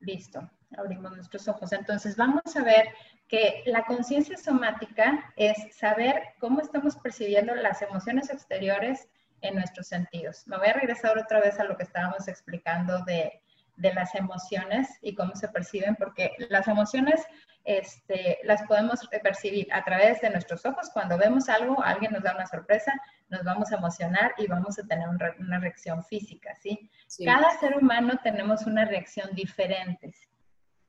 Listo, 0.00 0.48
abrimos 0.78 1.12
nuestros 1.12 1.48
ojos. 1.48 1.72
Entonces 1.72 2.16
vamos 2.16 2.56
a 2.56 2.62
ver 2.62 2.88
que 3.28 3.62
la 3.66 3.84
conciencia 3.84 4.36
somática 4.36 5.32
es 5.36 5.56
saber 5.76 6.22
cómo 6.38 6.60
estamos 6.60 6.96
percibiendo 6.96 7.54
las 7.54 7.82
emociones 7.82 8.30
exteriores 8.30 9.08
en 9.40 9.54
nuestros 9.54 9.86
sentidos. 9.86 10.46
Me 10.46 10.56
voy 10.56 10.68
a 10.68 10.72
regresar 10.72 11.18
otra 11.18 11.40
vez 11.40 11.58
a 11.60 11.64
lo 11.64 11.76
que 11.76 11.84
estábamos 11.84 12.28
explicando 12.28 13.04
de, 13.04 13.40
las 13.76 14.14
emociones 14.14 14.88
y 15.02 15.16
cómo 15.16 15.34
se 15.34 15.48
perciben, 15.48 15.96
porque 15.96 16.30
las 16.48 16.68
emociones 16.68 17.20
este, 17.64 18.38
las 18.44 18.62
podemos 18.68 19.00
percibir 19.22 19.66
a 19.72 19.82
través 19.82 20.20
de 20.20 20.30
nuestros 20.30 20.64
ojos. 20.64 20.90
Cuando 20.92 21.18
vemos 21.18 21.48
algo, 21.48 21.82
alguien 21.82 22.12
nos 22.12 22.22
da 22.22 22.34
una 22.34 22.46
sorpresa, 22.46 22.92
nos 23.30 23.42
vamos 23.42 23.72
a 23.72 23.76
emocionar 23.76 24.32
y 24.38 24.46
vamos 24.46 24.78
a 24.78 24.86
tener 24.86 25.08
una 25.40 25.58
reacción 25.58 26.04
física, 26.04 26.54
¿sí? 26.54 26.88
Cada 27.24 27.50
ser 27.58 27.76
humano 27.76 28.20
tenemos 28.22 28.64
una 28.64 28.84
reacción 28.84 29.34
diferente. 29.34 30.14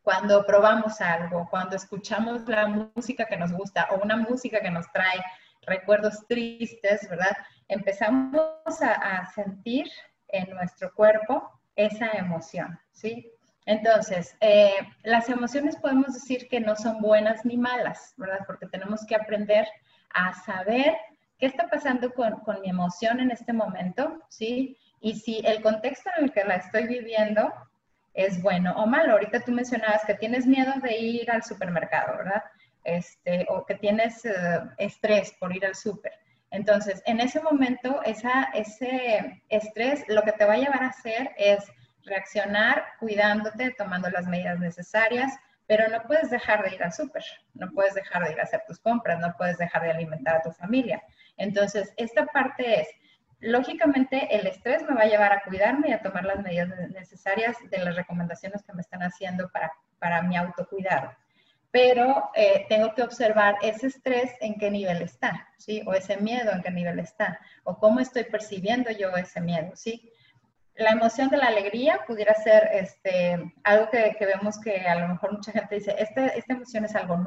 Cuando 0.05 0.45
probamos 0.45 1.01
algo, 1.01 1.47
cuando 1.49 1.75
escuchamos 1.75 2.47
la 2.47 2.67
música 2.67 3.25
que 3.25 3.37
nos 3.37 3.51
gusta 3.51 3.87
o 3.89 4.03
una 4.03 4.15
música 4.15 4.59
que 4.59 4.69
nos 4.69 4.85
trae 4.91 5.19
recuerdos 5.63 6.27
tristes, 6.27 7.09
¿verdad? 7.09 7.35
Empezamos 7.67 8.83
a, 8.83 9.25
sentir 9.33 9.87
en 10.27 10.51
nuestro 10.51 10.93
cuerpo 10.93 11.49
esa 11.75 12.11
emoción, 12.11 12.79
¿sí? 12.91 13.31
Entonces, 13.65 14.37
eh, 14.41 14.75
las 15.01 15.27
emociones 15.27 15.75
podemos 15.77 16.13
decir 16.13 16.47
que 16.49 16.59
no 16.59 16.75
son 16.75 17.01
buenas 17.01 17.43
ni 17.43 17.57
malas, 17.57 18.13
¿verdad? 18.15 18.41
Porque 18.45 18.67
tenemos 18.67 19.03
que 19.07 19.15
aprender 19.15 19.67
a 20.13 20.35
saber 20.35 20.95
qué 21.39 21.47
está 21.47 21.67
pasando 21.67 22.13
con, 22.13 22.41
con, 22.41 22.61
mi 22.61 22.69
emoción 22.69 23.19
en 23.21 23.31
este 23.31 23.53
momento, 23.53 24.21
¿sí? 24.29 24.77
Y 25.01 25.15
si 25.15 25.41
el 25.43 25.63
contexto 25.63 26.11
en 26.15 26.25
el 26.25 26.31
que 26.31 26.43
la 26.43 26.57
estoy 26.57 26.85
viviendo 26.85 27.51
es 28.15 28.41
bueno 28.41 28.73
o 28.75 28.87
malo. 28.87 29.13
Ahorita 29.13 29.41
tú 29.41 29.51
mencionabas 29.51 30.03
que 30.05 30.15
tienes 30.15 30.47
miedo 30.47 30.73
de 30.81 30.97
ir 30.97 31.29
al 31.29 31.43
supermercado, 31.43 32.17
¿verdad? 32.17 32.43
este, 32.85 33.45
o 33.49 33.65
que 33.65 33.75
tienes 33.75 34.23
eh, 34.23 34.31
estrés 34.77 35.33
por 35.39 35.53
ir 35.53 35.65
al 35.65 35.75
súper. 35.75 36.13
Entonces, 36.51 37.03
en 37.05 37.19
ese 37.19 37.41
momento, 37.41 38.01
esa, 38.03 38.49
ese 38.53 39.43
estrés 39.49 40.05
lo 40.07 40.21
que 40.21 40.31
te 40.31 40.45
va 40.45 40.53
a 40.53 40.57
llevar 40.57 40.83
a 40.83 40.89
hacer 40.89 41.31
es 41.37 41.65
reaccionar 42.05 42.85
cuidándote, 42.99 43.71
tomando 43.71 44.09
las 44.09 44.27
medidas 44.27 44.59
necesarias, 44.59 45.33
pero 45.67 45.89
no 45.89 46.03
puedes 46.03 46.29
dejar 46.29 46.63
de 46.63 46.75
ir 46.75 46.83
al 46.83 46.93
súper, 46.93 47.23
no 47.55 47.71
puedes 47.71 47.95
dejar 47.95 48.23
de 48.23 48.33
ir 48.33 48.39
a 48.39 48.43
hacer 48.43 48.61
tus 48.67 48.79
compras, 48.79 49.19
no 49.19 49.33
puedes 49.35 49.57
dejar 49.57 49.81
de 49.81 49.91
alimentar 49.91 50.35
a 50.35 50.41
tu 50.43 50.51
familia. 50.51 51.01
Entonces, 51.37 51.91
esta 51.97 52.27
parte 52.27 52.81
es, 52.81 52.87
lógicamente, 53.39 54.35
el 54.35 54.47
estrés 54.47 54.83
me 54.83 54.95
va 54.95 55.01
a 55.01 55.07
llevar 55.07 55.31
a 55.33 55.43
cuidarme 55.43 55.89
y 55.89 55.93
a 55.93 56.01
tomar 56.01 56.25
las 56.25 56.41
medidas 56.41 56.69
necesarias 56.91 57.57
de 57.69 57.77
las 57.79 57.95
recomendaciones 57.95 58.63
que 58.63 58.73
me 58.73 58.81
están 58.81 59.03
haciendo 59.03 59.49
para, 59.49 59.71
para 59.99 60.21
mi 60.21 60.37
autocuidado 60.37 61.11
pero 61.75 62.31
eh, 62.35 62.65
tengo 62.69 62.95
que 62.95 63.03
observar 63.03 63.57
ese 63.61 63.87
estrés 63.87 64.31
en 64.39 64.55
qué 64.55 64.71
nivel 64.71 65.01
está, 65.01 65.49
¿sí? 65.57 65.83
O 65.85 65.93
ese 65.93 66.15
miedo 66.15 66.53
en 66.53 66.61
qué 66.61 66.71
nivel 66.71 66.99
está, 66.99 67.37
o 67.65 67.77
cómo 67.77 67.99
estoy 67.99 68.23
percibiendo 68.23 68.91
yo 68.91 69.13
ese 69.17 69.41
miedo, 69.41 69.75
¿sí? 69.75 70.09
La 70.75 70.91
emoción 70.91 71.27
de 71.27 71.35
la 71.35 71.47
alegría 71.47 71.99
pudiera 72.07 72.33
ser 72.35 72.69
este, 72.71 73.51
algo 73.65 73.89
que, 73.89 74.15
vemos 74.21 74.57
que 74.57 74.87
a 74.87 74.95
lo 74.95 75.09
mejor 75.09 75.33
mucha 75.33 75.51
gente 75.51 75.75
dice, 75.75 75.93
este, 75.99 76.39
esta 76.39 76.53
emoción 76.53 76.85
es 76.85 76.95
algo, 76.95 77.21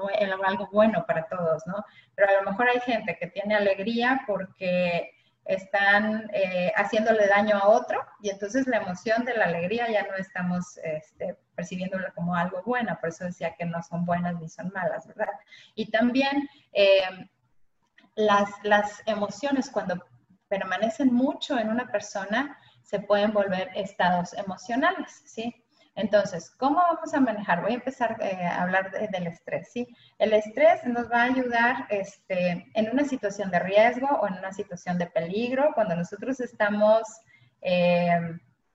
algo 0.46 0.68
bueno 0.72 1.04
para 1.06 1.28
todos, 1.28 1.66
¿no? 1.66 1.84
Pero 2.14 2.30
a 2.30 2.42
lo 2.42 2.50
mejor 2.50 2.70
hay 2.70 2.80
gente 2.80 3.18
que 3.20 3.26
tiene 3.26 3.54
alegría 3.54 4.22
porque 4.26 5.10
están 5.48 6.30
eh, 6.34 6.70
haciéndole 6.76 7.26
daño 7.26 7.56
a 7.56 7.68
otro 7.68 8.04
y 8.20 8.28
entonces 8.28 8.66
la 8.66 8.76
emoción 8.76 9.24
de 9.24 9.34
la 9.34 9.46
alegría 9.46 9.90
ya 9.90 10.02
no 10.02 10.14
estamos 10.16 10.78
este, 10.84 11.38
percibiéndola 11.54 12.12
como 12.12 12.36
algo 12.36 12.62
bueno, 12.64 12.96
por 13.00 13.08
eso 13.08 13.24
decía 13.24 13.54
que 13.58 13.64
no 13.64 13.82
son 13.82 14.04
buenas 14.04 14.38
ni 14.38 14.48
son 14.48 14.70
malas, 14.74 15.06
¿verdad? 15.06 15.32
Y 15.74 15.90
también 15.90 16.48
eh, 16.72 17.30
las, 18.14 18.50
las 18.62 19.02
emociones 19.06 19.70
cuando 19.70 20.04
permanecen 20.48 21.12
mucho 21.14 21.58
en 21.58 21.70
una 21.70 21.86
persona 21.86 22.58
se 22.82 23.00
pueden 23.00 23.32
volver 23.32 23.70
estados 23.74 24.34
emocionales, 24.34 25.22
¿sí? 25.24 25.57
Entonces, 25.98 26.52
¿cómo 26.56 26.76
vamos 26.76 27.12
a 27.12 27.18
manejar? 27.18 27.60
Voy 27.60 27.72
a 27.72 27.74
empezar 27.74 28.18
eh, 28.20 28.46
a 28.46 28.62
hablar 28.62 28.92
del 28.92 29.26
estrés, 29.26 29.72
¿sí? 29.72 29.88
El 30.16 30.32
estrés 30.32 30.84
nos 30.84 31.10
va 31.10 31.22
a 31.22 31.24
ayudar 31.24 31.86
este, 31.88 32.70
en 32.72 32.90
una 32.92 33.04
situación 33.04 33.50
de 33.50 33.58
riesgo 33.58 34.06
o 34.06 34.28
en 34.28 34.34
una 34.34 34.52
situación 34.52 34.96
de 34.96 35.06
peligro, 35.06 35.72
cuando 35.74 35.96
nosotros 35.96 36.38
estamos 36.38 37.02
eh, 37.62 38.16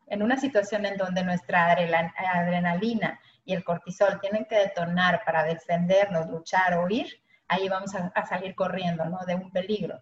en 0.08 0.22
una 0.22 0.36
situación 0.36 0.86
en 0.86 0.98
donde 0.98 1.24
nuestra 1.24 1.72
adrenalina 1.72 3.18
y 3.46 3.53
el 3.53 3.63
cortisol 3.63 4.20
tienen 4.20 4.44
que 4.44 4.58
detonar 4.58 5.24
para 5.24 5.46
defendernos, 5.46 6.27
luchar 6.27 6.74
o 6.74 6.84
huir, 6.84 7.08
ahí 7.48 7.70
vamos 7.70 7.96
a, 7.96 8.25
salir 8.25 8.53
corriendo, 8.53 9.06
¿no? 9.06 9.20
De 9.25 9.36
un 9.36 9.50
peligro. 9.50 9.98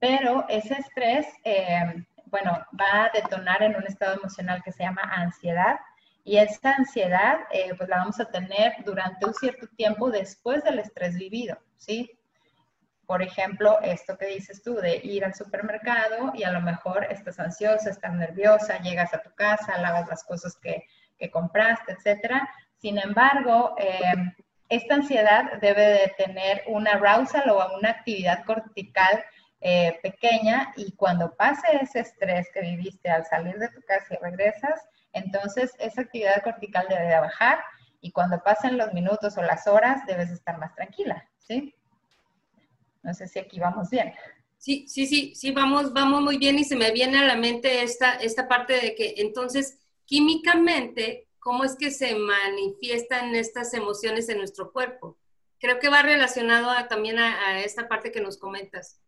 Pero 0.00 0.44
ese 0.48 0.74
estrés, 0.74 1.28
eh, 1.44 2.04
bueno, 2.26 2.66
va 2.78 3.04
a 3.04 3.10
detonar 3.14 3.62
en 3.62 3.76
un 3.76 3.86
estado 3.86 4.14
emocional 4.14 4.60
que 4.64 4.72
se 4.72 4.82
llama 4.82 5.02
ansiedad, 5.02 5.78
y 6.28 6.36
esta 6.36 6.74
ansiedad, 6.74 7.38
eh, 7.50 7.72
pues 7.74 7.88
la 7.88 8.00
vamos 8.00 8.20
a 8.20 8.26
tener 8.26 8.74
durante 8.84 9.24
un 9.24 9.32
cierto 9.32 9.66
tiempo 9.68 10.10
después 10.10 10.62
del 10.62 10.78
estrés 10.78 11.16
vivido, 11.16 11.56
¿sí? 11.78 12.18
Por 13.06 13.22
ejemplo, 13.22 13.78
esto 13.80 14.18
que 14.18 14.26
dices 14.26 14.62
tú 14.62 14.74
de 14.74 14.96
ir 14.96 15.24
al 15.24 15.34
supermercado 15.34 16.32
y 16.34 16.42
a 16.42 16.52
lo 16.52 16.60
mejor 16.60 17.06
estás 17.08 17.40
ansiosa, 17.40 17.88
estás 17.88 18.12
nerviosa, 18.12 18.78
llegas 18.80 19.14
a 19.14 19.22
tu 19.22 19.34
casa, 19.34 19.80
lavas 19.80 20.06
las 20.06 20.22
cosas 20.22 20.54
que, 20.58 20.84
que 21.18 21.30
compraste, 21.30 21.92
etcétera. 21.92 22.46
Sin 22.76 22.98
embargo, 22.98 23.74
eh, 23.78 24.12
esta 24.68 24.96
ansiedad 24.96 25.58
debe 25.62 25.80
de 25.80 26.14
tener 26.18 26.62
una 26.66 26.90
arousal 26.90 27.48
o 27.48 27.74
una 27.78 27.88
actividad 27.88 28.44
cortical 28.44 29.24
eh, 29.62 29.98
pequeña 30.02 30.74
y 30.76 30.92
cuando 30.92 31.34
pase 31.34 31.68
ese 31.80 32.00
estrés 32.00 32.50
que 32.52 32.60
viviste 32.60 33.08
al 33.08 33.24
salir 33.24 33.56
de 33.56 33.70
tu 33.70 33.80
casa 33.80 34.14
y 34.14 34.22
regresas, 34.22 34.78
entonces, 35.12 35.72
esa 35.78 36.02
actividad 36.02 36.42
cortical 36.42 36.86
debe 36.88 37.06
de 37.06 37.20
bajar 37.20 37.60
y 38.00 38.12
cuando 38.12 38.42
pasen 38.42 38.76
los 38.78 38.92
minutos 38.92 39.36
o 39.36 39.42
las 39.42 39.66
horas 39.66 40.04
debes 40.06 40.30
estar 40.30 40.58
más 40.58 40.74
tranquila, 40.74 41.28
¿sí? 41.38 41.74
No 43.02 43.14
sé 43.14 43.26
si 43.26 43.38
aquí 43.38 43.58
vamos 43.58 43.90
bien. 43.90 44.12
Sí, 44.58 44.86
sí, 44.88 45.06
sí, 45.06 45.34
sí, 45.34 45.52
vamos, 45.52 45.92
vamos 45.92 46.20
muy 46.22 46.36
bien 46.38 46.58
y 46.58 46.64
se 46.64 46.76
me 46.76 46.90
viene 46.90 47.18
a 47.18 47.26
la 47.26 47.36
mente 47.36 47.82
esta, 47.82 48.14
esta 48.14 48.48
parte 48.48 48.74
de 48.74 48.94
que 48.94 49.14
entonces 49.18 49.78
químicamente, 50.04 51.28
¿cómo 51.38 51.64
es 51.64 51.76
que 51.76 51.90
se 51.90 52.14
manifiestan 52.14 53.34
estas 53.34 53.72
emociones 53.74 54.28
en 54.28 54.38
nuestro 54.38 54.72
cuerpo? 54.72 55.16
Creo 55.60 55.78
que 55.78 55.88
va 55.88 56.02
relacionado 56.02 56.70
también 56.88 57.18
a 57.18 57.60
esta 57.60 57.88
parte 57.88 58.12
que 58.12 58.20
nos 58.20 58.38
comentas. 58.38 59.00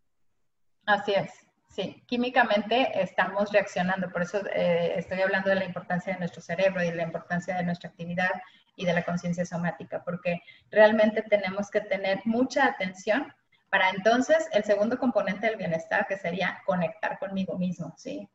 Así 0.87 1.13
es. 1.13 1.50
Sí, 1.71 2.03
químicamente 2.09 3.01
estamos 3.01 3.53
reaccionando, 3.53 4.11
por 4.11 4.23
eso 4.23 4.41
eh, 4.53 4.95
estoy 4.97 5.21
hablando 5.23 5.51
de 5.51 5.55
la 5.55 5.65
importancia 5.65 6.13
de 6.13 6.19
nuestro 6.19 6.43
cerebro 6.43 6.83
y 6.83 6.91
de 6.91 6.97
la 6.97 7.05
importancia 7.05 7.57
de 7.57 7.63
nuestra 7.63 7.91
actividad 7.91 8.43
y 8.75 8.87
de 8.87 8.93
la 8.93 9.05
conciencia 9.05 9.47
somática, 9.47 10.03
porque 10.05 10.43
realmente 10.73 11.23
tenemos 11.23 11.71
que 11.71 11.81
tener 11.81 12.23
mucha 12.25 12.67
atención 12.67 13.33
para 13.71 13.89
entonces 13.91 14.49
el 14.53 14.65
segundo 14.65 14.99
componente 14.99 15.47
del 15.47 15.57
bienestar, 15.57 16.09
que 16.09 16.17
sería 16.17 16.61
conectar 16.67 17.21
conmigo 17.21 17.57
mismo, 17.57 17.95
¿sí? 17.97 18.29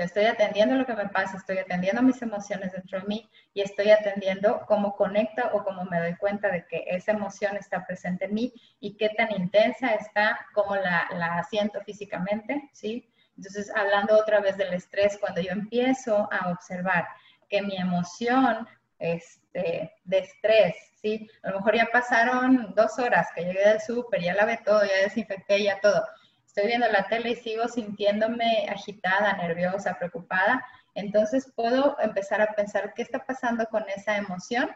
Sea, 0.00 0.06
estoy 0.06 0.24
atendiendo 0.24 0.76
lo 0.76 0.86
que 0.86 0.94
me 0.94 1.10
pasa, 1.10 1.36
estoy 1.36 1.58
atendiendo 1.58 2.00
mis 2.00 2.22
emociones 2.22 2.72
dentro 2.72 3.00
de 3.00 3.06
mí 3.06 3.30
y 3.52 3.60
estoy 3.60 3.90
atendiendo 3.90 4.64
cómo 4.66 4.96
conecta 4.96 5.50
o 5.52 5.62
cómo 5.62 5.84
me 5.84 6.00
doy 6.00 6.16
cuenta 6.16 6.48
de 6.48 6.64
que 6.66 6.84
esa 6.86 7.12
emoción 7.12 7.54
está 7.58 7.86
presente 7.86 8.24
en 8.24 8.32
mí 8.32 8.54
y 8.80 8.96
qué 8.96 9.10
tan 9.10 9.30
intensa 9.30 9.92
está, 9.92 10.40
cómo 10.54 10.74
la, 10.74 11.06
la 11.12 11.42
siento 11.42 11.82
físicamente, 11.82 12.70
¿sí? 12.72 13.12
Entonces, 13.36 13.70
hablando 13.76 14.18
otra 14.18 14.40
vez 14.40 14.56
del 14.56 14.72
estrés, 14.72 15.18
cuando 15.18 15.42
yo 15.42 15.52
empiezo 15.52 16.30
a 16.32 16.50
observar 16.50 17.06
que 17.50 17.60
mi 17.60 17.76
emoción 17.76 18.66
este, 18.98 19.92
de 20.04 20.18
estrés, 20.18 20.76
¿sí? 20.94 21.28
A 21.42 21.50
lo 21.50 21.58
mejor 21.58 21.76
ya 21.76 21.88
pasaron 21.92 22.72
dos 22.74 22.98
horas 22.98 23.28
que 23.34 23.44
llegué 23.44 23.68
del 23.68 23.82
súper, 23.82 24.22
ya 24.22 24.32
lavé 24.32 24.60
todo, 24.64 24.82
ya 24.82 24.96
desinfecté, 25.02 25.62
ya 25.62 25.78
todo 25.78 26.02
estoy 26.50 26.66
viendo 26.66 26.88
la 26.88 27.06
tele 27.06 27.30
y 27.30 27.36
sigo 27.36 27.68
sintiéndome 27.68 28.66
agitada, 28.68 29.34
nerviosa, 29.34 29.96
preocupada, 29.96 30.66
entonces 30.94 31.52
puedo 31.54 31.96
empezar 32.00 32.42
a 32.42 32.54
pensar 32.54 32.92
qué 32.94 33.02
está 33.02 33.24
pasando 33.24 33.66
con 33.66 33.84
esa 33.88 34.16
emoción 34.16 34.68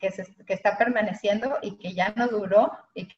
que, 0.00 0.10
está 0.48 0.78
permaneciendo 0.78 1.58
y 1.60 1.76
que 1.76 1.92
ya 1.92 2.14
no 2.16 2.28
duró 2.28 2.72
y 2.94 3.08
que 3.08 3.16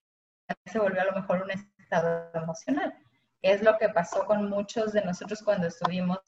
se 0.66 0.80
volvió 0.80 1.02
a 1.02 1.04
lo 1.04 1.12
mejor 1.12 1.42
un 1.42 1.52
estado 1.78 2.28
emocional. 2.34 2.92
Es 3.42 3.62
lo 3.62 3.78
que 3.78 3.88
pasó 3.88 4.26
con 4.26 4.50
muchos 4.50 4.92
de 4.92 5.04
nosotros 5.04 5.40
cuando 5.44 5.68
estuvimos 5.68 6.18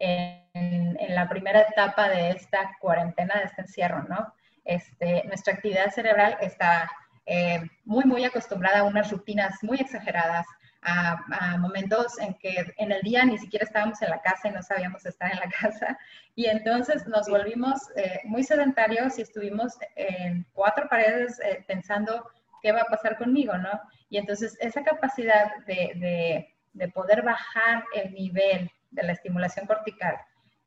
en, 0.00 0.98
en 0.98 1.14
la 1.14 1.28
primera 1.28 1.60
etapa 1.60 2.08
de 2.08 2.30
esta 2.30 2.76
cuarentena, 2.80 3.38
de 3.38 3.44
este 3.44 3.62
encierro, 3.62 4.02
¿no? 4.08 4.34
Este, 4.64 5.22
nuestra 5.28 5.54
actividad 5.54 5.90
cerebral 5.92 6.36
está 6.40 6.90
eh, 7.30 7.60
muy, 7.84 8.04
muy 8.04 8.24
acostumbrada 8.24 8.80
a 8.80 8.84
unas 8.84 9.10
rutinas 9.10 9.62
muy 9.62 9.78
exageradas, 9.78 10.46
a, 10.88 11.56
momentos 11.58 12.18
en 12.18 12.34
que 12.34 12.72
en 12.76 12.92
el 12.92 13.02
día 13.02 13.24
ni 13.24 13.38
siquiera 13.38 13.64
estábamos 13.64 14.00
en 14.02 14.10
la 14.10 14.20
casa 14.20 14.48
y 14.48 14.52
no 14.52 14.62
sabíamos 14.62 15.04
estar 15.04 15.30
en 15.32 15.38
la 15.38 15.48
casa. 15.60 15.98
Y 16.34 16.46
entonces 16.46 17.06
nos 17.06 17.28
volvimos 17.28 17.78
eh, 17.96 18.20
muy 18.24 18.42
sedentarios 18.42 19.18
y 19.18 19.22
estuvimos 19.22 19.74
en 19.96 20.46
cuatro 20.52 20.88
paredes 20.88 21.40
eh, 21.40 21.64
pensando 21.66 22.30
qué 22.62 22.72
va 22.72 22.82
a 22.82 22.86
pasar 22.86 23.16
conmigo, 23.16 23.56
¿no? 23.56 23.80
Y 24.08 24.18
entonces 24.18 24.56
esa 24.60 24.82
capacidad 24.82 25.56
de, 25.66 26.48
de, 26.72 26.88
poder 26.88 27.22
bajar 27.22 27.84
el 27.94 28.14
nivel 28.14 28.70
de 28.90 29.02
la 29.02 29.12
estimulación 29.12 29.66
cortical 29.66 30.16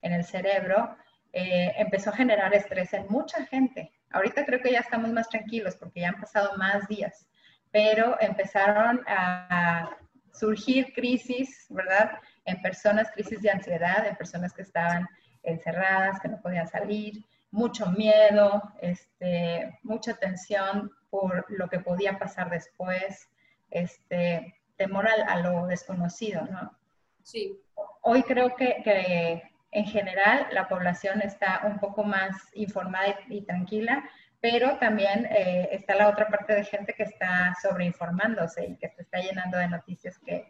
en 0.01 0.13
el 0.13 0.25
cerebro 0.25 0.95
eh, 1.33 1.73
empezó 1.77 2.09
a 2.09 2.15
generar 2.15 2.53
estrés 2.53 2.93
en 2.93 3.07
mucha 3.09 3.45
gente. 3.45 3.91
Ahorita 4.11 4.45
creo 4.45 4.61
que 4.61 4.73
ya 4.73 4.79
estamos 4.79 5.09
más 5.11 5.29
tranquilos 5.29 5.77
porque 5.77 6.01
ya 6.01 6.09
han 6.09 6.19
pasado 6.19 6.57
más 6.57 6.87
días, 6.87 7.25
pero 7.71 8.17
empezaron 8.19 9.01
a 9.07 9.89
surgir 10.33 10.93
crisis, 10.93 11.65
¿verdad? 11.69 12.11
En 12.45 12.61
personas, 12.61 13.11
crisis 13.11 13.41
de 13.41 13.51
ansiedad, 13.51 14.05
en 14.05 14.15
personas 14.15 14.53
que 14.53 14.61
estaban 14.61 15.07
encerradas, 15.43 16.19
que 16.19 16.29
no 16.29 16.41
podían 16.41 16.67
salir, 16.67 17.25
mucho 17.51 17.87
miedo, 17.91 18.61
este, 18.81 19.77
mucha 19.83 20.13
tensión 20.13 20.91
por 21.09 21.45
lo 21.49 21.67
que 21.67 21.79
podía 21.79 22.17
pasar 22.17 22.49
después, 22.49 23.29
este, 23.69 24.55
temor 24.77 25.07
a, 25.07 25.39
lo 25.41 25.67
desconocido, 25.67 26.41
¿no? 26.49 26.75
Sí. 27.23 27.59
Hoy 28.01 28.23
creo 28.23 28.55
que, 28.55 28.81
que, 28.83 29.43
en 29.73 29.85
general 29.85 30.47
la 30.51 30.67
población 30.67 31.21
está 31.21 31.61
un 31.63 31.79
poco 31.79 32.03
más 32.03 32.35
informada 32.53 33.15
y 33.29 33.41
tranquila, 33.41 34.03
pero 34.41 34.77
también 34.79 35.27
eh, 35.27 35.69
está 35.71 35.95
la 35.95 36.09
otra 36.09 36.27
parte 36.27 36.53
de 36.53 36.65
gente 36.65 36.93
que 36.93 37.03
está 37.03 37.55
sobreinformándose 37.61 38.65
y 38.65 38.75
que 38.75 38.89
se 38.89 39.03
está 39.03 39.19
llenando 39.19 39.57
de 39.57 39.67
noticias 39.67 40.17
que, 40.19 40.45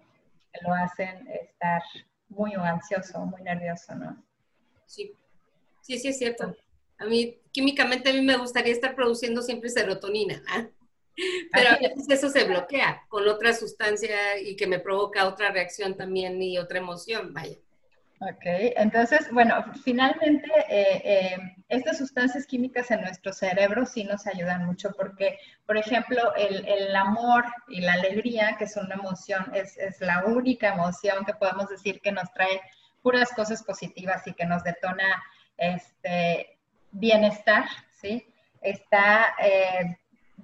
lo 0.63 0.74
hacen 0.74 1.29
estar 1.29 1.81
muy 2.27 2.53
ansioso, 2.55 3.25
muy 3.25 3.41
nervioso, 3.41 3.95
¿no? 3.95 4.21
Sí, 4.86 5.15
sí, 5.79 5.98
sí 5.98 6.10
es 6.10 6.17
cierto. 6.17 6.53
A 6.98 7.05
mí, 7.05 7.39
químicamente, 7.53 8.10
a 8.10 8.13
mí 8.13 8.21
me 8.21 8.36
gustaría 8.36 8.74
estar 8.74 8.93
produciendo 8.93 9.41
siempre 9.41 9.69
serotonina, 9.69 10.43
¿ah? 10.50 10.67
pero 11.53 11.69
a 11.69 11.77
veces 11.77 12.05
eso 12.10 12.29
se 12.29 12.43
bloquea 12.43 13.05
con 13.07 13.29
otra 13.29 13.53
sustancia 13.53 14.39
y 14.41 14.57
que 14.57 14.67
me 14.67 14.79
provoca 14.79 15.25
otra 15.25 15.51
reacción 15.51 15.95
también 15.95 16.41
y 16.41 16.57
otra 16.57 16.79
emoción, 16.79 17.33
vaya. 17.33 17.57
Ok, 18.24 18.44
entonces, 18.78 19.32
bueno, 19.32 19.66
finalmente 19.84 20.48
eh, 20.70 21.01
eh, 21.04 21.38
estas 21.70 21.98
sustancias 21.98 22.46
químicas 22.46 22.92
en 22.92 23.01
nuestro 23.01 23.34
cerebro 23.34 23.84
sí 23.88 24.04
nos 24.04 24.28
ayudan 24.28 24.63
mucho 24.68 24.92
porque, 24.92 25.40
por 25.66 25.75
ejemplo, 25.75 26.32
el, 26.36 26.63
el 26.68 26.96
amor 26.96 27.46
y 27.68 27.82
la 27.82 27.94
alegría, 27.94 28.58
que 28.60 28.66
es 28.66 28.78
una 28.78 28.94
emoción, 28.94 29.50
es, 29.56 29.75
es, 29.78 30.00
la 30.01 30.24
única 30.25 30.68
emoción 30.68 31.25
que 31.25 31.34
podemos 31.34 31.68
decir 31.70 32.00
que 32.00 32.12
nos 32.12 32.32
trae 32.32 32.62
puras 33.01 33.32
cosas 33.32 33.63
positivas 33.63 34.28
y 34.28 34.34
que 34.34 34.46
nos 34.46 34.63
detona 34.63 35.24
este, 35.58 36.60
bienestar, 36.92 37.66
¿sí? 37.90 38.24
Está 38.62 39.34
eh, 39.44 39.98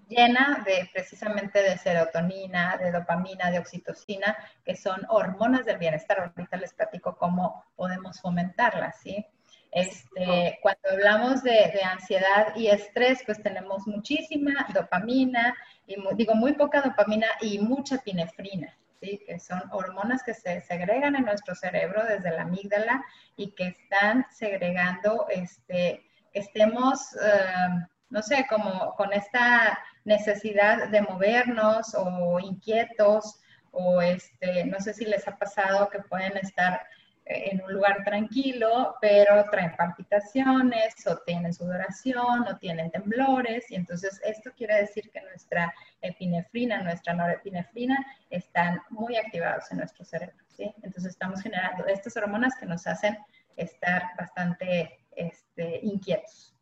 llena 0.08 0.64
de 0.66 0.90
precisamente 0.94 1.62
de 1.62 1.78
serotonina, 1.78 2.78
de 2.78 2.92
dopamina, 2.92 3.52
de 3.52 3.60
oxitocina, 3.60 4.36
que 4.64 4.76
son 4.76 5.06
hormonas 5.10 5.66
del 5.66 5.78
bienestar. 5.78 6.20
Ahorita 6.20 6.58
les 6.58 6.74
platico 6.74 7.18
cómo 7.18 7.66
podemos 7.76 8.20
fomentarlas, 8.22 9.00
¿sí? 9.02 9.26
Este, 9.72 10.60
cuando 10.62 10.90
hablamos 10.92 11.44
de, 11.44 11.72
de, 11.74 11.84
ansiedad 11.84 12.56
y 12.56 12.68
estrés, 12.68 13.22
pues 13.26 13.42
tenemos 13.44 13.86
muchísima 13.86 14.66
dopamina, 14.74 15.54
y 15.86 15.98
digo 16.16 16.36
muy 16.36 16.54
poca 16.54 16.82
dopamina 16.82 17.28
y 17.42 17.60
mucha 17.60 17.96
epinefrina, 17.96 18.76
¿sí? 19.02 19.22
que 19.28 19.40
son 19.40 19.62
hormonas 19.72 20.24
que 20.24 20.34
se 20.34 20.62
segregan 20.62 21.16
en 21.16 21.26
nuestro 21.26 21.54
cerebro 21.54 22.04
desde 22.06 22.32
la 22.32 22.44
amígdala 22.44 23.04
y 23.36 23.52
que 23.52 23.68
están 23.68 24.26
segregando, 24.32 25.28
este, 25.30 26.10
estemos... 26.34 27.14
Uh, 27.14 27.86
no 28.10 28.22
sé, 28.22 28.46
como 28.50 28.96
con 28.96 29.14
esta 29.14 29.78
necesidad 30.08 30.88
de 30.88 31.02
movernos 31.02 31.94
o 31.96 32.40
inquietos 32.40 33.42
o 33.72 34.02
este, 34.02 34.66
no 34.66 34.80
sé 34.80 34.94
si 34.94 35.06
les 35.06 35.28
ha 35.28 35.38
pasado 35.38 35.90
que 35.90 36.00
pueden 36.00 36.38
estar 36.38 36.82
eh, 37.26 37.50
en 37.52 37.62
un 37.62 37.74
lugar 37.74 38.06
tranquilo, 38.06 38.96
pero 39.02 39.44
traen 39.52 39.76
palpitaciones 39.76 40.96
o 41.08 41.18
tienen 41.26 41.54
sudoración 41.54 42.48
o 42.48 42.58
tienen 42.58 42.90
temblores 42.90 43.70
y 43.70 43.76
entonces 43.76 44.22
esto 44.24 44.52
quiere 44.56 44.76
decir 44.76 45.12
que 45.12 45.22
nuestra 45.22 45.74
epinefrina, 46.02 46.82
nuestra 46.84 47.14
norepinefrina 47.14 47.98
están 48.30 48.82
muy 48.90 49.18
activados 49.18 49.70
en 49.72 49.80
nuestro 49.80 50.06
cerebro, 50.06 50.38
¿sí? 50.48 50.74
Entonces 50.84 51.12
estamos 51.12 51.42
generando 51.42 51.86
estas 51.86 52.16
hormonas 52.16 52.56
que 52.58 52.66
nos 52.66 52.88
hacen 52.88 53.18
estar 53.58 54.04
bastante 54.18 55.00
este, 55.12 55.82
inquietos. 55.84 56.56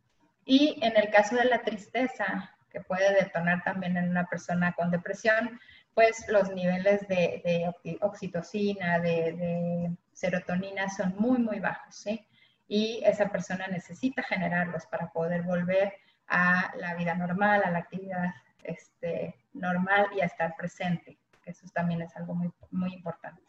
Y 0.46 0.80
en 0.82 0.98
el 0.98 1.12
caso 1.12 1.36
de 1.36 1.46
la 1.46 1.62
tristeza, 1.62 2.55
que 2.76 2.82
puede 2.82 3.14
detonar 3.14 3.64
también 3.64 3.96
en 3.96 4.10
una 4.10 4.26
persona 4.26 4.74
con 4.74 4.92
depresión, 4.92 5.62
pues 5.94 6.26
los 6.28 6.52
niveles 6.52 7.08
de, 7.08 7.74
oxitocina, 8.02 9.00
de, 9.00 9.92
serotonina 10.12 10.90
son 10.90 11.16
muy, 11.18 11.40
muy 11.40 11.62
bajos, 11.62 11.96
¿sí? 11.96 12.28
Y 12.68 13.02
esa 13.06 13.30
persona 13.30 13.68
necesita 13.68 14.24
generarlos 14.24 14.86
para 14.88 15.10
poder 15.12 15.44
volver 15.44 15.94
a 16.28 16.74
la 16.78 16.96
vida 16.96 17.16
normal, 17.16 17.62
a 17.64 17.72
la 17.72 17.80
actividad 17.80 18.34
este, 18.64 19.36
normal 19.54 20.08
y 20.14 20.20
a 20.20 20.26
estar 20.26 20.54
presente, 20.58 21.18
eso 21.46 21.66
también 21.74 22.02
es 22.02 22.14
algo 22.18 22.34
muy, 22.34 22.52
muy 22.72 22.94
importante. 22.94 23.42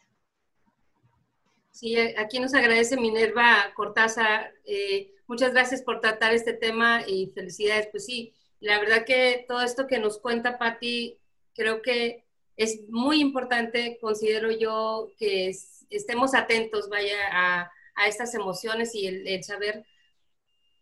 Sí, 1.71 1.97
aquí 2.17 2.39
nos 2.39 2.53
agradece 2.53 2.95
Minerva 2.95 3.73
Cortázar. 3.75 4.53
Eh, 4.65 5.11
muchas 5.27 5.51
gracias 5.51 5.81
por 5.81 5.99
tratar 5.99 6.33
este 6.33 6.53
tema 6.53 7.01
y 7.05 7.31
felicidades. 7.35 7.87
Pues 7.91 8.05
sí, 8.05 8.33
la 8.59 8.79
verdad 8.79 9.05
que 9.05 9.45
todo 9.47 9.61
esto 9.61 9.87
que 9.87 9.99
nos 9.99 10.19
cuenta 10.19 10.57
Patti, 10.57 11.19
creo 11.53 11.81
que 11.81 12.25
es 12.55 12.89
muy 12.89 13.21
importante, 13.21 13.97
considero 14.01 14.51
yo, 14.51 15.11
que 15.17 15.53
estemos 15.89 16.33
atentos, 16.33 16.89
vaya, 16.89 17.17
a, 17.31 17.71
estas 18.07 18.35
emociones 18.35 18.93
y 18.93 19.07
el, 19.07 19.43
saber 19.43 19.83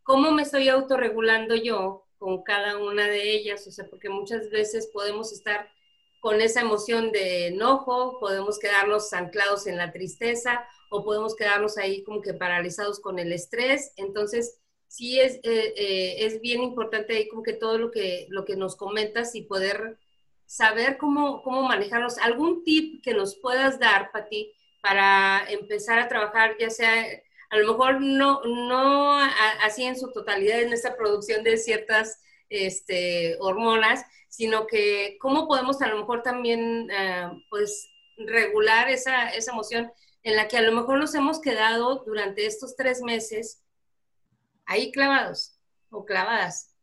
cómo 0.04 0.32
me 0.32 0.42
estoy 0.42 0.68
autorregulando 0.68 1.56
yo 1.56 2.06
con 2.18 2.44
cada 2.44 2.78
una 2.78 3.08
de 3.08 3.32
ellas, 3.32 3.66
o 3.68 3.72
sea, 3.72 3.86
porque 3.90 4.10
muchas 4.10 4.50
veces 4.50 4.90
podemos 4.92 5.32
estar 5.32 5.70
con 6.20 6.42
esa 6.42 6.60
emoción 6.60 7.14
de 7.14 7.48
enojo, 7.48 8.20
podemos 8.20 8.60
quedarnos 8.60 9.14
anclados 9.14 9.66
en 9.68 9.78
la 9.78 9.94
tristeza 9.94 10.68
o 10.90 11.06
podemos 11.06 11.36
quedarnos 11.36 11.78
ahí 11.78 12.04
como 12.04 12.22
que 12.22 12.34
paralizados 12.34 13.00
con 13.00 13.18
el 13.18 13.32
estrés. 13.32 13.94
Entonces, 13.96 14.60
sí 14.96 15.20
es, 15.20 15.36
eh, 15.44 15.74
eh, 15.76 16.16
es 16.20 16.40
bien 16.40 16.64
importante 16.64 17.18
ahí 17.18 17.28
como 17.28 17.44
que 17.44 17.52
todo 17.52 17.78
lo 17.78 17.92
que, 17.92 18.28
lo 18.30 18.46
que 18.46 18.56
nos 18.56 18.78
comentas 18.78 19.36
y 19.36 19.42
poder 19.42 19.98
saber 20.46 20.98
cómo, 20.98 21.44
cómo 21.44 21.64
manejarlos. 21.64 22.18
¿Algún 22.20 22.64
tip 22.64 23.04
que 23.04 23.14
nos 23.14 23.36
puedas 23.36 23.78
dar, 23.78 24.12
Pati, 24.14 24.54
para 24.82 25.46
empezar 25.50 26.00
a 26.00 26.08
trabajar, 26.08 26.56
ya 26.60 26.70
sea, 26.70 27.06
a 27.50 27.58
lo 27.58 27.68
mejor 27.68 28.00
no, 28.00 28.42
no 28.46 29.18
así 29.64 29.84
en 29.84 30.00
su 30.00 30.12
totalidad 30.14 30.62
en 30.62 30.72
esta 30.72 30.96
producción 30.96 31.44
de 31.44 31.58
ciertas 31.58 32.22
este, 32.50 33.36
hormonas, 33.40 34.06
sino 34.30 34.66
que 34.66 35.18
cómo 35.20 35.48
podemos 35.48 35.82
a 35.82 35.90
lo 35.90 35.98
mejor 35.98 36.24
también, 36.24 36.90
eh, 36.90 37.30
pues, 37.50 37.90
regular 38.18 38.90
esa, 38.90 39.30
esa 39.30 39.52
emoción 39.52 39.92
en 40.24 40.38
la 40.38 40.48
que 40.48 40.58
a 40.58 40.62
lo 40.62 40.72
mejor 40.72 41.00
nos 41.00 41.14
hemos 41.16 41.42
quedado 41.42 42.04
durante 42.06 42.46
estos 42.46 42.78
tres 42.78 43.02
meses 43.02 43.65
ahí 44.66 44.92
clavados 44.92 45.58
o 45.90 46.06
clavadas. 46.06 46.76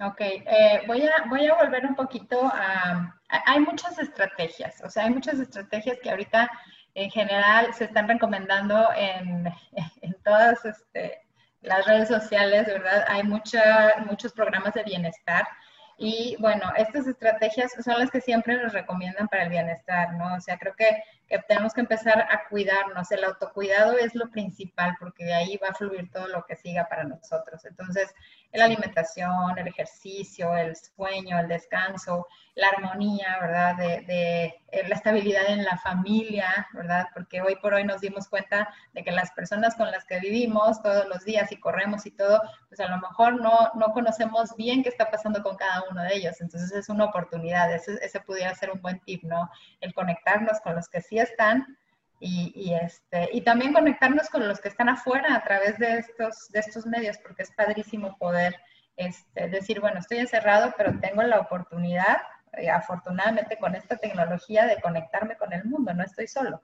Ok, 0.00 0.20
eh, 0.20 0.82
voy, 0.86 1.02
a, 1.06 1.24
voy 1.28 1.46
a 1.46 1.54
volver 1.54 1.86
un 1.86 1.94
poquito 1.94 2.38
a, 2.44 3.18
Hay 3.46 3.60
muchas 3.60 3.98
estrategias, 3.98 4.82
o 4.84 4.90
sea, 4.90 5.04
hay 5.04 5.10
muchas 5.10 5.40
estrategias 5.40 5.98
que 6.02 6.10
ahorita 6.10 6.50
en 6.94 7.10
general 7.10 7.72
se 7.72 7.84
están 7.84 8.08
recomendando 8.08 8.88
en, 8.94 9.46
en 10.02 10.14
todas 10.22 10.64
este, 10.64 11.22
las 11.62 11.86
redes 11.86 12.08
sociales, 12.08 12.66
¿verdad? 12.66 13.04
Hay 13.08 13.22
mucha, 13.22 13.94
muchos 14.06 14.32
programas 14.32 14.74
de 14.74 14.82
bienestar 14.82 15.46
y 15.98 16.36
bueno, 16.40 16.70
estas 16.76 17.06
estrategias 17.06 17.72
son 17.82 17.98
las 17.98 18.10
que 18.10 18.20
siempre 18.20 18.62
nos 18.62 18.72
recomiendan 18.72 19.28
para 19.28 19.44
el 19.44 19.50
bienestar, 19.50 20.12
¿no? 20.14 20.34
O 20.34 20.40
sea, 20.40 20.58
creo 20.58 20.74
que 20.76 21.02
que 21.28 21.38
tenemos 21.40 21.74
que 21.74 21.80
empezar 21.80 22.20
a 22.30 22.48
cuidarnos. 22.48 23.10
El 23.10 23.24
autocuidado 23.24 23.98
es 23.98 24.14
lo 24.14 24.30
principal 24.30 24.96
porque 24.98 25.24
de 25.24 25.34
ahí 25.34 25.56
va 25.56 25.68
a 25.68 25.74
fluir 25.74 26.10
todo 26.10 26.28
lo 26.28 26.44
que 26.46 26.56
siga 26.56 26.88
para 26.88 27.04
nosotros. 27.04 27.64
Entonces, 27.64 28.14
la 28.52 28.64
alimentación, 28.64 29.58
el 29.58 29.68
ejercicio, 29.68 30.56
el 30.56 30.74
sueño, 30.76 31.38
el 31.38 31.48
descanso, 31.48 32.26
la 32.54 32.68
armonía, 32.68 33.38
¿verdad? 33.40 33.76
De, 33.76 34.00
de, 34.02 34.44
eh, 34.68 34.88
la 34.88 34.94
estabilidad 34.94 35.46
en 35.48 35.62
la 35.64 35.76
familia, 35.76 36.66
¿verdad? 36.72 37.06
Porque 37.12 37.42
hoy 37.42 37.56
por 37.56 37.74
hoy 37.74 37.84
nos 37.84 38.00
dimos 38.00 38.28
cuenta 38.28 38.72
de 38.94 39.04
que 39.04 39.12
las 39.12 39.30
personas 39.32 39.74
con 39.74 39.90
las 39.90 40.04
que 40.06 40.20
vivimos 40.20 40.82
todos 40.82 41.06
los 41.06 41.24
días 41.24 41.52
y 41.52 41.60
corremos 41.60 42.06
y 42.06 42.12
todo, 42.12 42.40
pues 42.68 42.80
a 42.80 42.88
lo 42.88 42.96
mejor 42.98 43.40
no, 43.40 43.72
no 43.74 43.92
conocemos 43.92 44.56
bien 44.56 44.82
qué 44.82 44.88
está 44.88 45.10
pasando 45.10 45.42
con 45.42 45.56
cada 45.56 45.84
uno 45.90 46.02
de 46.02 46.14
ellos. 46.14 46.40
Entonces 46.40 46.72
es 46.72 46.88
una 46.88 47.04
oportunidad, 47.04 47.72
ese, 47.74 47.98
ese 48.02 48.20
pudiera 48.20 48.54
ser 48.54 48.70
un 48.70 48.80
buen 48.80 49.00
tip, 49.00 49.22
¿no? 49.24 49.50
El 49.80 49.92
conectarnos 49.92 50.60
con 50.60 50.74
los 50.74 50.88
que 50.88 51.02
sí 51.02 51.15
están 51.22 51.76
y, 52.18 52.72
este, 52.72 53.28
y 53.32 53.42
también 53.42 53.72
conectarnos 53.72 54.30
con 54.30 54.48
los 54.48 54.60
que 54.60 54.68
están 54.68 54.88
afuera 54.88 55.34
a 55.34 55.44
través 55.44 55.78
de 55.78 55.98
estos, 55.98 56.48
de 56.48 56.60
estos 56.60 56.86
medios, 56.86 57.18
porque 57.18 57.42
es 57.42 57.52
padrísimo 57.52 58.16
poder 58.16 58.56
este, 58.96 59.48
decir, 59.48 59.80
bueno, 59.80 60.00
estoy 60.00 60.18
encerrado, 60.18 60.74
pero 60.78 60.98
tengo 60.98 61.22
la 61.22 61.40
oportunidad, 61.40 62.18
eh, 62.54 62.70
afortunadamente 62.70 63.58
con 63.58 63.74
esta 63.74 63.96
tecnología, 63.96 64.66
de 64.66 64.80
conectarme 64.80 65.36
con 65.36 65.52
el 65.52 65.64
mundo, 65.66 65.92
no 65.92 66.02
estoy 66.02 66.26
solo. 66.26 66.62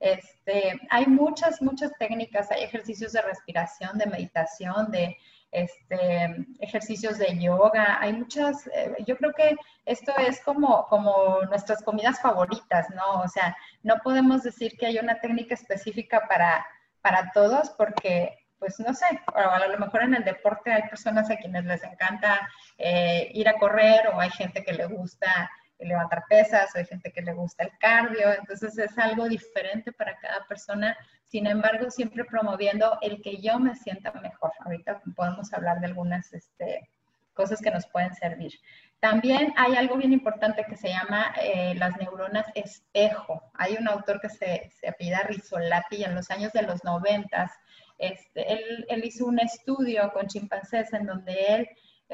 Este, 0.00 0.80
hay 0.90 1.06
muchas, 1.06 1.60
muchas 1.60 1.92
técnicas, 1.98 2.50
hay 2.50 2.62
ejercicios 2.62 3.12
de 3.12 3.22
respiración, 3.22 3.98
de 3.98 4.06
meditación, 4.06 4.90
de 4.90 5.16
este, 5.54 6.46
ejercicios 6.58 7.18
de 7.18 7.38
yoga, 7.38 7.98
hay 8.00 8.12
muchas, 8.12 8.66
eh, 8.66 8.94
yo 9.06 9.16
creo 9.16 9.32
que 9.32 9.56
esto 9.86 10.12
es 10.18 10.42
como, 10.42 10.86
como 10.88 11.42
nuestras 11.48 11.82
comidas 11.82 12.20
favoritas, 12.20 12.90
¿no? 12.90 13.22
O 13.22 13.28
sea, 13.28 13.56
no 13.82 13.96
podemos 14.02 14.42
decir 14.42 14.76
que 14.76 14.86
hay 14.86 14.98
una 14.98 15.20
técnica 15.20 15.54
específica 15.54 16.26
para, 16.28 16.66
para 17.00 17.30
todos 17.32 17.70
porque, 17.70 18.36
pues 18.58 18.80
no 18.80 18.92
sé, 18.94 19.06
a 19.32 19.66
lo 19.68 19.78
mejor 19.78 20.02
en 20.02 20.14
el 20.14 20.24
deporte 20.24 20.72
hay 20.72 20.82
personas 20.88 21.30
a 21.30 21.36
quienes 21.36 21.64
les 21.64 21.84
encanta 21.84 22.48
eh, 22.76 23.30
ir 23.32 23.48
a 23.48 23.58
correr 23.58 24.08
o 24.08 24.20
hay 24.20 24.30
gente 24.30 24.64
que 24.64 24.72
le 24.72 24.86
gusta 24.86 25.50
levantar 25.78 26.24
pesas, 26.28 26.74
hay 26.74 26.84
gente 26.84 27.12
que 27.12 27.22
le 27.22 27.32
gusta 27.32 27.64
el 27.64 27.76
cardio, 27.78 28.32
entonces 28.32 28.76
es 28.78 28.96
algo 28.98 29.28
diferente 29.28 29.92
para 29.92 30.16
cada 30.18 30.44
persona, 30.46 30.96
sin 31.24 31.46
embargo, 31.46 31.90
siempre 31.90 32.24
promoviendo 32.24 32.98
el 33.02 33.20
que 33.22 33.40
yo 33.40 33.58
me 33.58 33.74
sienta 33.74 34.12
mejor. 34.12 34.52
Ahorita 34.60 35.02
podemos 35.16 35.52
hablar 35.52 35.80
de 35.80 35.86
algunas 35.86 36.32
este, 36.32 36.88
cosas 37.32 37.60
que 37.60 37.70
nos 37.70 37.86
pueden 37.86 38.14
servir. 38.14 38.52
También 39.00 39.52
hay 39.56 39.76
algo 39.76 39.96
bien 39.96 40.12
importante 40.12 40.64
que 40.64 40.76
se 40.76 40.88
llama 40.88 41.34
eh, 41.42 41.74
las 41.74 41.96
neuronas 41.98 42.46
espejo. 42.54 43.42
Hay 43.54 43.76
un 43.78 43.88
autor 43.88 44.20
que 44.20 44.28
se, 44.28 44.70
se 44.80 44.88
apellida 44.88 45.24
Rizzolatti 45.24 46.04
en 46.04 46.14
los 46.14 46.30
años 46.30 46.52
de 46.52 46.62
los 46.62 46.84
noventas, 46.84 47.50
este, 47.98 48.52
él, 48.52 48.86
él, 48.88 49.04
hizo 49.04 49.26
un 49.26 49.38
estudio 49.38 50.10
con 50.12 50.26
chimpancés 50.26 50.92
en 50.92 51.06
donde 51.06 51.32
él 51.48 51.68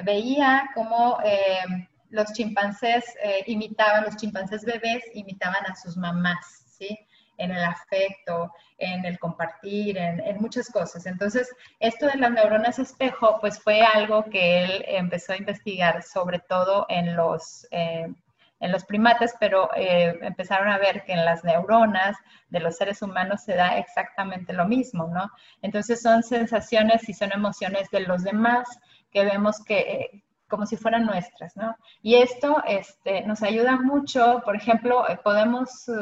veía 0.04 0.68
cómo 0.74 1.18
eh, 1.24 1.88
los 2.10 2.32
chimpancés 2.32 3.04
eh, 3.22 3.44
imitaban, 3.46 4.04
los 4.04 4.16
chimpancés 4.16 4.64
bebés 4.64 5.04
imitaban 5.14 5.64
a 5.66 5.74
sus 5.74 5.96
mamás, 5.96 6.64
¿sí? 6.66 6.98
En 7.38 7.52
el 7.52 7.64
afecto, 7.64 8.52
en 8.76 9.04
el 9.06 9.18
compartir, 9.18 9.96
en, 9.96 10.36
muchas 10.40 10.68
cosas. 10.68 11.06
Entonces, 11.06 11.48
esto 11.78 12.06
de 12.06 12.18
las 12.18 12.30
neuronas 12.30 12.78
espejo, 12.78 13.38
pues 13.40 13.58
fue 13.62 13.80
algo 13.80 14.24
que 14.24 14.64
él 14.64 14.84
empezó 14.86 15.32
a 15.32 15.38
investigar, 15.38 16.02
sobre 16.02 16.40
todo 16.40 16.84
en 16.90 17.16
los, 17.16 17.66
eh, 17.70 18.12
en 18.60 18.72
los 18.72 18.84
primates, 18.84 19.34
pero 19.40 19.70
eh, 19.74 20.18
empezaron 20.20 20.68
a 20.68 20.76
ver 20.76 21.02
que 21.04 21.12
en 21.12 21.24
las 21.24 21.42
neuronas 21.44 22.16
de 22.50 22.60
los 22.60 22.76
seres 22.76 23.00
humanos 23.00 23.42
se 23.42 23.54
da 23.54 23.78
exactamente 23.78 24.52
lo 24.52 24.66
mismo, 24.66 25.06
¿no? 25.06 25.30
Entonces, 25.62 26.02
son 26.02 26.22
sensaciones 26.22 27.08
y 27.08 27.14
son 27.14 27.32
emociones 27.32 27.88
de 27.90 28.00
los 28.00 28.22
demás 28.22 28.68
que 29.10 29.24
vemos 29.24 29.64
que 29.64 30.22
como 30.50 30.66
si 30.66 30.76
fueran 30.76 31.06
nuestras, 31.06 31.56
¿no? 31.56 31.76
Y 32.02 32.16
esto 32.16 32.62
este, 32.66 33.22
nos 33.22 33.42
ayuda 33.42 33.76
mucho, 33.76 34.42
por 34.44 34.56
ejemplo, 34.56 35.08
eh, 35.08 35.18
podemos 35.22 35.88
eh, 35.88 35.92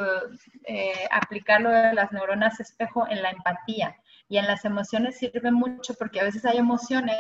eh, 0.65 1.09
aplicarlo 1.13 1.71
de 1.71 1.93
las 1.93 2.11
neuronas 2.11 2.59
espejo 2.59 3.07
en 3.09 3.23
la 3.23 3.31
empatía 3.31 3.95
y 4.29 4.39
en 4.39 4.47
las 4.47 4.65
emociones 4.65 5.19
sirve 5.19 5.53
mucho 5.53 5.95
porque 5.95 6.21
a 6.21 6.25
veces 6.25 6.45
hay 6.45 6.59
emociones 6.59 7.17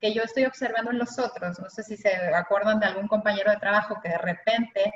que 0.00 0.14
yo 0.14 0.22
estoy 0.22 0.44
observando 0.44 0.90
en 0.90 0.98
los 0.98 1.18
otros, 1.18 1.58
no 1.58 1.68
sé 1.70 1.82
si 1.82 1.96
se 1.96 2.10
acuerdan 2.34 2.78
de 2.80 2.86
algún 2.86 3.08
compañero 3.08 3.50
de 3.50 3.56
trabajo 3.56 4.00
que 4.00 4.10
de 4.10 4.18
repente 4.18 4.92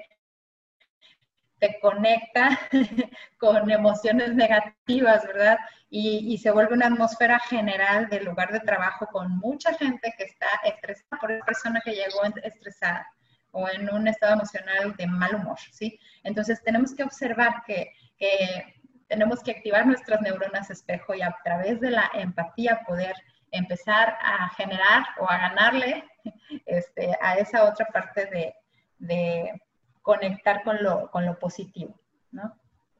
te 1.62 1.78
conecta 1.78 2.58
con 3.38 3.70
emociones 3.70 4.34
negativas, 4.34 5.24
¿verdad? 5.24 5.58
Y, 5.88 6.36
se 6.38 6.50
vuelve 6.50 6.74
una 6.74 6.86
atmósfera 6.86 7.38
general 7.38 8.08
del 8.08 8.24
lugar 8.24 8.50
de 8.50 8.58
trabajo 8.58 9.06
con 9.12 9.38
mucha 9.38 9.72
gente 9.74 10.12
que 10.18 10.24
está 10.24 10.48
estresada 10.64 11.20
por 11.20 11.30
esa 11.30 11.44
persona 11.44 11.80
que 11.84 11.92
llegó 11.92 12.24
estresada 12.42 13.06
o 13.52 13.68
en 13.68 13.88
un 13.94 14.08
estado 14.08 14.32
emocional 14.32 14.96
de 14.96 15.06
mal 15.06 15.36
humor, 15.36 15.58
¿sí? 15.70 16.00
Entonces 16.24 16.60
tenemos 16.64 16.94
que 16.94 17.04
observar 17.04 17.62
que, 17.64 17.92
que 18.18 18.74
tenemos 19.06 19.40
que 19.44 19.52
activar 19.52 19.86
nuestras 19.86 20.20
neuronas 20.20 20.68
espejo 20.68 21.14
y 21.14 21.22
a 21.22 21.36
través 21.44 21.78
de 21.80 21.90
la 21.90 22.10
empatía 22.14 22.80
poder 22.88 23.14
empezar 23.52 24.16
a 24.20 24.48
generar 24.56 25.04
o 25.20 25.30
a 25.30 25.36
ganarle 25.36 26.04
este, 26.66 27.16
a 27.20 27.36
esa 27.36 27.64
otra 27.64 27.86
parte 27.86 28.26
de, 28.26 28.54
de 28.98 29.62
conectar 30.02 30.62
con 30.64 30.82
lo, 30.82 31.10
con 31.10 31.24
lo 31.24 31.38
positivo, 31.38 31.98
¿no? 32.32 32.54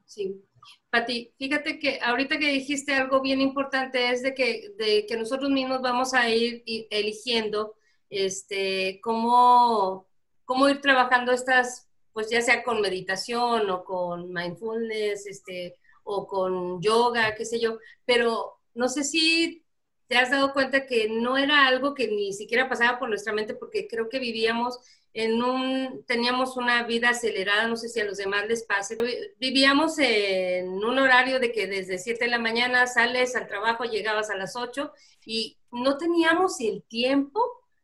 Sí. 0.05 0.41
Pati, 0.89 1.33
fíjate 1.37 1.79
que 1.79 1.99
ahorita 2.01 2.37
que 2.37 2.47
dijiste 2.47 2.93
algo 2.93 3.21
bien 3.21 3.41
importante 3.41 4.11
es 4.11 4.21
de 4.23 4.33
que, 4.33 4.73
de 4.77 5.05
que 5.05 5.17
nosotros 5.17 5.49
mismos 5.49 5.81
vamos 5.81 6.13
a 6.13 6.29
ir 6.29 6.63
eligiendo 6.89 7.75
este, 8.09 8.99
cómo, 9.01 10.07
cómo 10.45 10.69
ir 10.69 10.81
trabajando 10.81 11.31
estas, 11.31 11.89
pues 12.13 12.29
ya 12.29 12.41
sea 12.41 12.63
con 12.63 12.79
meditación 12.79 13.69
o 13.69 13.83
con 13.83 14.31
mindfulness, 14.31 15.25
este, 15.25 15.75
o 16.03 16.27
con 16.27 16.81
yoga, 16.81 17.35
qué 17.35 17.45
sé 17.45 17.59
yo, 17.59 17.79
pero 18.05 18.59
no 18.73 18.87
sé 18.87 19.03
si 19.03 19.65
te 20.07 20.17
has 20.17 20.29
dado 20.29 20.53
cuenta 20.53 20.85
que 20.85 21.09
no 21.09 21.37
era 21.37 21.65
algo 21.67 21.93
que 21.93 22.07
ni 22.07 22.33
siquiera 22.33 22.69
pasaba 22.69 22.99
por 22.99 23.09
nuestra 23.09 23.33
mente 23.33 23.53
porque 23.53 23.87
creo 23.87 24.09
que 24.09 24.19
vivíamos 24.19 24.79
en 25.13 25.43
un, 25.43 26.03
teníamos 26.07 26.57
una 26.57 26.83
vida 26.83 27.09
acelerada, 27.09 27.67
no 27.67 27.75
sé 27.75 27.87
si 27.87 27.99
a 27.99 28.05
los 28.05 28.17
demás 28.17 28.47
les 28.47 28.63
pase. 28.63 28.97
Vivíamos 29.37 29.99
en 29.99 30.69
un 30.69 30.97
horario 30.97 31.39
de 31.39 31.51
que 31.51 31.67
desde 31.67 31.99
7 31.99 32.25
de 32.25 32.31
la 32.31 32.39
mañana 32.39 32.87
sales 32.87 33.35
al 33.35 33.47
trabajo, 33.47 33.83
llegabas 33.83 34.31
a 34.31 34.35
las 34.35 34.55
8 34.55 34.91
y 35.25 35.59
no 35.71 35.97
teníamos 35.97 36.59
el 36.61 36.83
tiempo 36.83 37.41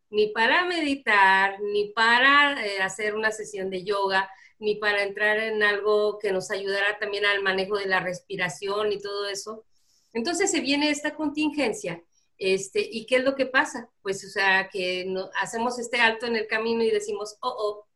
ni 0.09 0.27
para 0.29 0.65
meditar, 0.65 1.59
ni 1.61 1.89
para 1.89 2.65
eh, 2.65 2.81
hacer 2.81 3.13
una 3.15 3.31
sesión 3.31 3.69
de 3.69 3.83
yoga, 3.83 4.27
ni 4.57 4.75
para 4.75 5.03
entrar 5.03 5.37
en 5.37 5.61
algo 5.61 6.17
que 6.17 6.31
nos 6.31 6.49
ayudara 6.49 6.97
también 6.99 7.25
al 7.25 7.43
manejo 7.43 7.77
de 7.77 7.85
la 7.85 7.99
respiración 7.99 8.91
y 8.91 8.99
todo 8.99 9.27
eso. 9.27 9.65
Entonces 10.13 10.49
se 10.49 10.61
viene 10.61 10.89
esta 10.89 11.13
contingencia 11.13 12.03
este, 12.39 12.87
¿Y 12.89 13.05
qué 13.05 13.17
es 13.17 13.23
lo 13.25 13.35
que 13.35 13.45
pasa? 13.45 13.89
Pues, 14.01 14.23
o 14.23 14.29
sea, 14.29 14.69
que 14.69 15.03
no, 15.05 15.29
hacemos 15.41 15.77
este 15.77 15.99
alto 15.99 16.25
en 16.25 16.37
el 16.37 16.47
camino 16.47 16.83
y 16.83 16.89
decimos, 16.89 17.37
oh, 17.41 17.53
oh, 17.57 17.87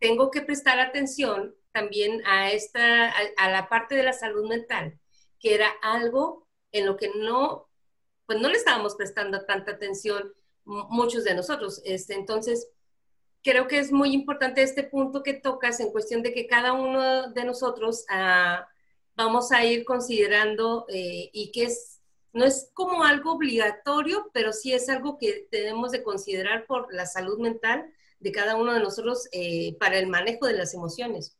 tengo 0.00 0.32
que 0.32 0.42
prestar 0.42 0.80
atención 0.80 1.54
también 1.70 2.22
a, 2.26 2.50
esta, 2.50 3.12
a, 3.36 3.50
la 3.50 3.68
parte 3.68 3.94
de 3.94 4.02
la 4.02 4.12
salud 4.12 4.48
mental, 4.48 4.98
que 5.38 5.54
era 5.54 5.70
algo 5.80 6.48
en 6.72 6.86
lo 6.86 6.96
que 6.96 7.10
no, 7.16 7.68
pues 8.26 8.40
no 8.40 8.48
le 8.48 8.56
estábamos 8.56 8.96
prestando 8.96 9.44
tanta 9.46 9.72
atención 9.72 10.34
muchos 10.64 11.22
de 11.22 11.34
nosotros. 11.34 11.80
Este, 11.84 12.14
entonces, 12.14 12.68
creo 13.44 13.68
que 13.68 13.78
es 13.78 13.92
muy 13.92 14.12
importante 14.12 14.62
este 14.62 14.82
punto 14.82 15.22
que 15.22 15.34
tocas 15.34 15.78
en 15.78 15.92
cuestión 15.92 16.22
de 16.22 16.32
que 16.32 16.48
cada 16.48 16.72
uno 16.72 17.30
de 17.30 17.44
nosotros 17.44 18.04
ah, 18.08 18.68
vamos 19.14 19.52
a 19.52 19.64
ir 19.64 19.84
considerando 19.84 20.86
eh, 20.88 21.30
y 21.32 21.52
que 21.52 21.64
es 21.64 21.99
no 22.32 22.44
es 22.44 22.70
como 22.74 23.04
algo 23.04 23.32
obligatorio, 23.32 24.30
pero 24.32 24.52
sí 24.52 24.72
es 24.72 24.88
algo 24.88 25.18
que 25.18 25.48
tenemos 25.50 25.90
de 25.90 26.02
considerar 26.02 26.66
por 26.66 26.92
la 26.92 27.06
salud 27.06 27.38
mental 27.38 27.92
de 28.20 28.32
cada 28.32 28.56
uno 28.56 28.72
de 28.72 28.80
nosotros 28.80 29.28
eh, 29.32 29.76
para 29.78 29.98
el 29.98 30.06
manejo 30.06 30.46
de 30.46 30.54
las 30.54 30.74
emociones. 30.74 31.36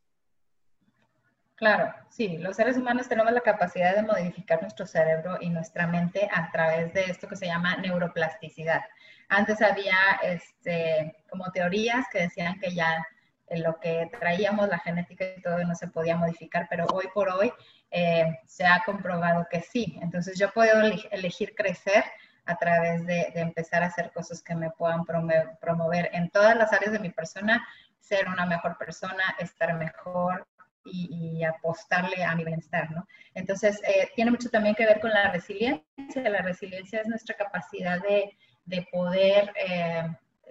Claro, 1.54 1.92
sí, 2.08 2.38
los 2.38 2.56
seres 2.56 2.78
humanos 2.78 3.06
tenemos 3.06 3.32
la 3.32 3.42
capacidad 3.42 3.94
de 3.94 4.02
modificar 4.02 4.62
nuestro 4.62 4.86
cerebro 4.86 5.36
y 5.42 5.50
nuestra 5.50 5.86
mente 5.86 6.26
a 6.32 6.50
través 6.50 6.94
de 6.94 7.04
esto 7.04 7.28
que 7.28 7.36
se 7.36 7.46
llama 7.46 7.76
neuroplasticidad. 7.76 8.80
Antes 9.28 9.60
había 9.60 9.94
este, 10.22 11.22
como 11.28 11.52
teorías 11.52 12.06
que 12.10 12.20
decían 12.20 12.58
que 12.58 12.74
ya 12.74 13.06
en 13.50 13.62
lo 13.62 13.78
que 13.78 14.10
traíamos, 14.18 14.68
la 14.68 14.78
genética 14.78 15.24
y 15.36 15.42
todo, 15.42 15.58
no 15.64 15.74
se 15.74 15.88
podía 15.88 16.16
modificar, 16.16 16.66
pero 16.70 16.86
hoy 16.86 17.06
por 17.12 17.28
hoy 17.28 17.52
eh, 17.90 18.38
se 18.46 18.64
ha 18.64 18.82
comprobado 18.86 19.46
que 19.50 19.60
sí. 19.60 19.98
Entonces 20.00 20.38
yo 20.38 20.50
puedo 20.52 20.80
elegir 21.10 21.54
crecer 21.54 22.04
a 22.46 22.56
través 22.56 23.04
de, 23.06 23.32
empezar 23.34 23.82
a 23.82 23.86
hacer 23.86 24.12
cosas 24.12 24.42
que 24.42 24.54
me 24.54 24.70
puedan 24.70 25.04
promover, 25.04 26.10
en 26.12 26.30
todas 26.30 26.56
las 26.56 26.72
áreas 26.72 26.92
de 26.92 26.98
mi 27.00 27.10
persona, 27.10 27.66
ser 27.98 28.28
una 28.28 28.46
mejor 28.46 28.78
persona, 28.78 29.36
estar 29.38 29.74
mejor, 29.74 30.46
y, 30.84 31.44
apostarle 31.44 32.24
a 32.24 32.34
mi 32.34 32.44
bienestar, 32.44 32.90
¿no? 32.90 33.06
Entonces, 33.34 33.80
eh, 33.84 34.08
tiene 34.16 34.30
mucho 34.30 34.48
también 34.48 34.74
que 34.74 34.86
ver 34.86 34.98
con 34.98 35.10
la 35.10 35.30
resiliencia. 35.30 35.84
La 36.14 36.40
resiliencia 36.40 37.00
es 37.00 37.06
nuestra 37.06 37.36
capacidad 37.36 38.00
de, 38.00 38.36
de 38.64 38.88
poder 38.90 39.52
eh, 39.56 40.08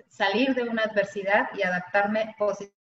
salir 0.07 0.53
de 0.53 0.63
una 0.63 0.83
adversidad 0.83 1.49
y 1.55 1.63
adaptarme 1.63 2.35
positivamente, 2.37 2.78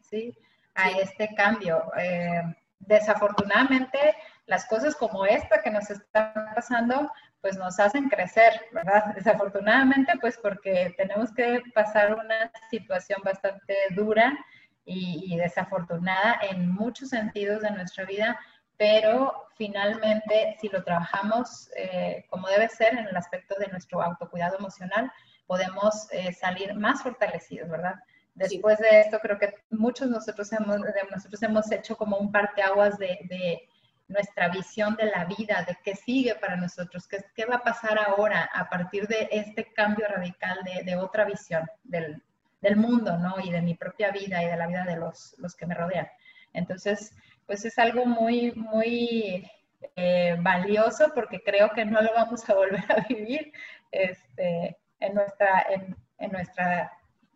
¿sí? 0.00 0.34
A 0.74 0.90
este 0.90 1.34
cambio. 1.34 1.82
Eh, 1.98 2.42
desafortunadamente, 2.80 3.98
las 4.46 4.66
cosas 4.66 4.96
como 4.96 5.24
esta 5.24 5.62
que 5.62 5.70
nos 5.70 5.90
están 5.90 6.32
pasando, 6.54 7.10
pues 7.40 7.56
nos 7.56 7.78
hacen 7.78 8.08
crecer, 8.08 8.60
¿verdad? 8.72 9.14
Desafortunadamente, 9.14 10.12
pues 10.20 10.38
porque 10.38 10.94
tenemos 10.96 11.32
que 11.32 11.62
pasar 11.74 12.14
una 12.14 12.50
situación 12.70 13.20
bastante 13.24 13.74
dura 13.90 14.36
y, 14.84 15.36
desafortunada 15.36 16.40
en 16.50 16.68
muchos 16.70 17.10
sentidos 17.10 17.62
de 17.62 17.70
nuestra 17.70 18.04
vida, 18.04 18.38
pero 18.76 19.46
finalmente 19.56 20.56
si 20.60 20.68
lo 20.68 20.82
trabajamos 20.82 21.70
eh, 21.76 22.24
como 22.28 22.48
debe 22.48 22.68
ser 22.68 22.94
en 22.94 23.06
el 23.06 23.16
aspecto 23.16 23.54
de 23.58 23.68
nuestro 23.68 24.02
autocuidado 24.02 24.58
emocional, 24.58 25.12
podemos 25.46 26.08
eh, 26.12 26.32
salir 26.32 26.74
más 26.74 27.02
fortalecidos, 27.02 27.68
¿verdad? 27.68 27.94
Después 28.40 28.78
de 28.78 29.02
esto, 29.02 29.18
creo 29.20 29.38
que 29.38 29.52
muchos 29.68 30.08
nosotros 30.08 30.50
hemos, 30.54 30.80
de 30.80 30.92
nosotros 31.10 31.42
hemos 31.42 31.70
hecho 31.70 31.94
como 31.94 32.16
un 32.16 32.32
parteaguas 32.32 32.96
de, 32.96 33.68
nuestra 34.08 34.48
visión 34.48 34.96
de 34.96 35.04
la 35.04 35.24
vida, 35.26 35.64
de 35.68 35.76
qué 35.84 35.94
sigue 35.94 36.34
para 36.34 36.56
nosotros, 36.56 37.06
qué, 37.06 37.18
qué 37.36 37.44
va 37.44 37.56
a 37.56 37.62
pasar 37.62 37.96
ahora 37.98 38.50
a 38.52 38.68
partir 38.68 39.06
de 39.06 39.28
este 39.30 39.72
cambio 39.72 40.08
radical 40.08 40.58
de, 40.84 40.96
otra 40.96 41.24
visión 41.24 41.68
del, 41.84 42.20
mundo, 42.76 43.18
¿no? 43.18 43.38
Y 43.40 43.52
de 43.52 43.62
mi 43.62 43.74
propia 43.74 44.10
vida 44.10 44.42
y 44.42 44.46
de 44.46 44.56
la 44.56 44.66
vida 44.66 44.84
de 44.84 44.96
los, 44.96 45.36
los 45.38 45.54
que 45.54 45.66
me 45.66 45.74
rodean. 45.74 46.08
Entonces, 46.54 47.14
pues 47.46 47.64
es 47.66 47.78
algo 47.78 48.04
muy, 48.06 48.52
muy 48.52 49.48
eh, 49.96 50.36
valioso 50.40 51.12
porque 51.14 51.40
creo 51.42 51.70
que 51.72 51.84
no 51.84 52.00
lo 52.00 52.12
vamos 52.14 52.48
a 52.48 52.54
volver 52.54 52.84
a 52.90 53.04
vivir 53.08 53.52
este, 53.92 54.78
en 54.98 55.14
nuestra, 55.14 55.66
en 56.18 56.32
nuestra 56.32 56.90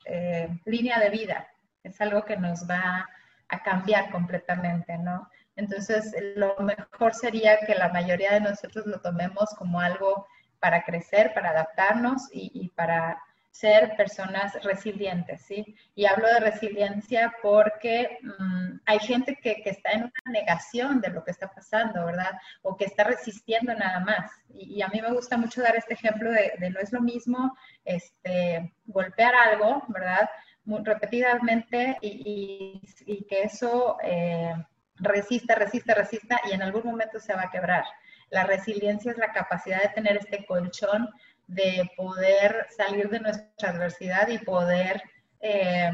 eh, 0.04 0.48
línea 0.64 0.98
de 1.00 1.10
vida. 1.10 1.48
Es 1.82 2.00
algo 2.00 2.24
que 2.24 2.36
nos 2.36 2.68
va 2.68 3.08
a 3.48 3.62
cambiar 3.62 4.10
completamente, 4.10 4.96
¿no? 4.98 5.28
Entonces, 5.56 6.14
lo 6.36 6.56
mejor 6.58 7.14
sería 7.14 7.60
que 7.60 7.74
la 7.74 7.88
mayoría 7.90 8.32
de 8.32 8.40
nosotros 8.40 8.86
lo 8.86 9.00
tomemos 9.00 9.50
como 9.56 9.80
algo 9.80 10.26
para 10.58 10.82
crecer, 10.82 11.32
para 11.34 11.50
adaptarnos 11.50 12.28
y, 12.32 12.70
para 12.70 13.20
ser 13.54 13.94
personas 13.96 14.52
resilientes, 14.64 15.42
¿sí? 15.42 15.76
Y 15.94 16.06
hablo 16.06 16.26
de 16.26 16.40
resiliencia 16.40 17.32
porque 17.40 18.18
mm, 18.20 18.80
hay 18.84 18.98
gente 18.98 19.38
que, 19.40 19.62
está 19.64 19.92
en 19.92 20.02
una 20.02 20.32
negación 20.32 21.00
de 21.00 21.10
lo 21.10 21.22
que 21.22 21.30
está 21.30 21.46
pasando, 21.54 22.04
¿verdad? 22.04 22.32
O 22.62 22.76
que 22.76 22.86
está 22.86 23.04
resistiendo 23.04 23.72
nada 23.72 24.00
más. 24.00 24.28
Y, 24.48 24.82
a 24.82 24.88
mí 24.88 25.00
me 25.00 25.12
gusta 25.12 25.36
mucho 25.36 25.62
dar 25.62 25.76
este 25.76 25.94
ejemplo 25.94 26.32
de, 26.32 26.68
no 26.68 26.80
es 26.80 26.92
lo 26.92 27.00
mismo 27.00 27.56
este, 27.84 28.74
golpear 28.86 29.36
algo, 29.36 29.84
¿verdad? 29.86 30.28
Repetidamente 30.66 31.96
y, 32.00 32.82
que 33.28 33.42
eso... 33.42 33.98
Eh, 34.02 34.52
resista, 34.96 35.56
resista, 35.56 35.92
resista 35.92 36.40
y 36.48 36.52
en 36.52 36.62
algún 36.62 36.84
momento 36.84 37.18
se 37.18 37.34
va 37.34 37.42
a 37.42 37.50
quebrar. 37.50 37.84
La 38.30 38.44
resiliencia 38.44 39.10
es 39.10 39.18
la 39.18 39.32
capacidad 39.32 39.82
de 39.82 39.88
tener 39.88 40.16
este 40.16 40.46
colchón 40.46 41.08
de 41.46 41.90
poder 41.96 42.66
salir 42.76 43.08
de 43.08 43.20
nuestra 43.20 43.70
adversidad 43.70 44.28
y 44.28 44.38
poder 44.38 45.02
eh, 45.40 45.90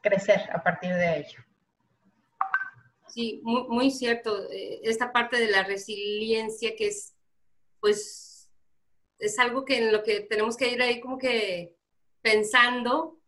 crecer 0.00 0.48
a 0.52 0.62
partir 0.62 0.94
de 0.94 1.18
ello. 1.18 1.44
Sí, 3.08 3.40
muy, 3.44 3.90
cierto. 3.90 4.50
Eh, 4.50 4.80
esta 4.84 5.12
parte 5.12 5.38
de 5.38 5.50
la 5.50 5.64
resiliencia 5.64 6.74
que 6.76 6.88
es, 6.88 7.14
pues, 7.78 8.50
es 9.18 9.38
algo 9.38 9.64
que 9.64 9.78
en 9.78 9.92
lo 9.92 10.02
que 10.02 10.20
tenemos 10.20 10.56
que 10.56 10.68
ir 10.68 10.80
ahí 10.80 11.00
como 11.00 11.18
que 11.18 11.76
pensando 12.22 13.18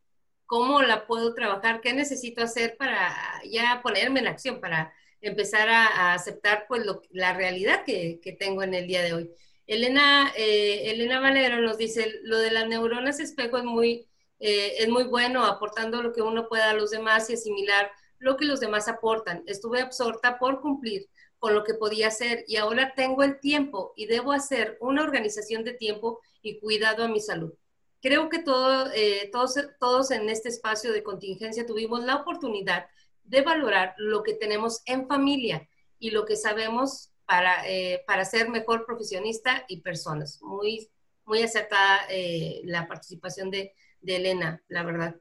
cómo 0.46 0.82
la 0.82 1.06
puedo 1.06 1.34
trabajar, 1.34 1.80
qué 1.80 1.92
necesito 1.92 2.42
hacer 2.42 2.76
para 2.76 3.14
ya 3.44 3.80
ponerme 3.82 4.20
en 4.20 4.28
acción, 4.28 4.60
para 4.60 4.92
empezar 5.20 5.68
a, 5.68 6.14
aceptar 6.14 6.66
pues 6.68 6.84
la 7.10 7.32
realidad 7.32 7.84
que, 7.84 8.20
tengo 8.38 8.62
en 8.62 8.74
el 8.74 8.86
día 8.86 9.02
de 9.02 9.14
hoy. 9.14 9.30
Elena, 9.66 10.32
eh, 10.36 10.90
Elena 10.90 11.20
Valero 11.20 11.60
nos 11.60 11.78
dice, 11.78 12.20
lo 12.22 12.38
de 12.38 12.50
las 12.50 12.68
neuronas 12.68 13.20
espejo 13.20 13.56
es 13.58 13.64
muy, 13.64 14.06
eh, 14.40 14.74
es 14.78 14.88
muy 14.88 15.04
bueno, 15.04 15.44
aportando 15.44 16.02
lo 16.02 16.12
que 16.12 16.22
uno 16.22 16.48
pueda 16.48 16.70
a 16.70 16.74
los 16.74 16.90
demás 16.90 17.30
y 17.30 17.34
asimilar 17.34 17.90
lo 18.18 18.36
que 18.36 18.44
los 18.44 18.60
demás 18.60 18.88
aportan. 18.88 19.42
Estuve 19.46 19.80
absorta 19.80 20.38
por 20.38 20.60
cumplir 20.60 21.08
con 21.38 21.54
lo 21.54 21.64
que 21.64 21.74
podía 21.74 22.08
hacer 22.08 22.44
y 22.48 22.56
ahora 22.56 22.94
tengo 22.94 23.22
el 23.22 23.38
tiempo 23.38 23.92
y 23.96 24.06
debo 24.06 24.32
hacer 24.32 24.78
una 24.80 25.02
organización 25.02 25.64
de 25.64 25.74
tiempo 25.74 26.20
y 26.42 26.58
cuidado 26.58 27.04
a 27.04 27.08
mi 27.08 27.20
salud. 27.20 27.52
Creo 28.00 28.28
que 28.28 28.38
todo, 28.38 28.90
eh, 28.94 29.28
todos, 29.32 29.56
todos 29.78 30.10
en 30.10 30.28
este 30.28 30.48
espacio 30.48 30.92
de 30.92 31.02
contingencia 31.02 31.66
tuvimos 31.66 32.04
la 32.04 32.16
oportunidad 32.16 32.86
de 33.24 33.42
valorar 33.42 33.94
lo 33.96 34.22
que 34.22 34.34
tenemos 34.34 34.82
en 34.86 35.06
familia 35.06 35.68
y 35.98 36.10
lo 36.10 36.26
que 36.26 36.36
sabemos 36.36 37.13
para, 37.26 37.68
eh, 37.68 38.02
para 38.06 38.24
ser 38.24 38.48
mejor 38.48 38.84
profesionista 38.84 39.64
y 39.68 39.80
personas. 39.80 40.40
Muy, 40.42 40.90
muy 41.24 41.42
acertada 41.42 42.00
eh, 42.08 42.60
la 42.64 42.86
participación 42.86 43.50
de, 43.50 43.74
de, 44.00 44.16
Elena, 44.16 44.62
la 44.68 44.82
verdad. 44.82 45.16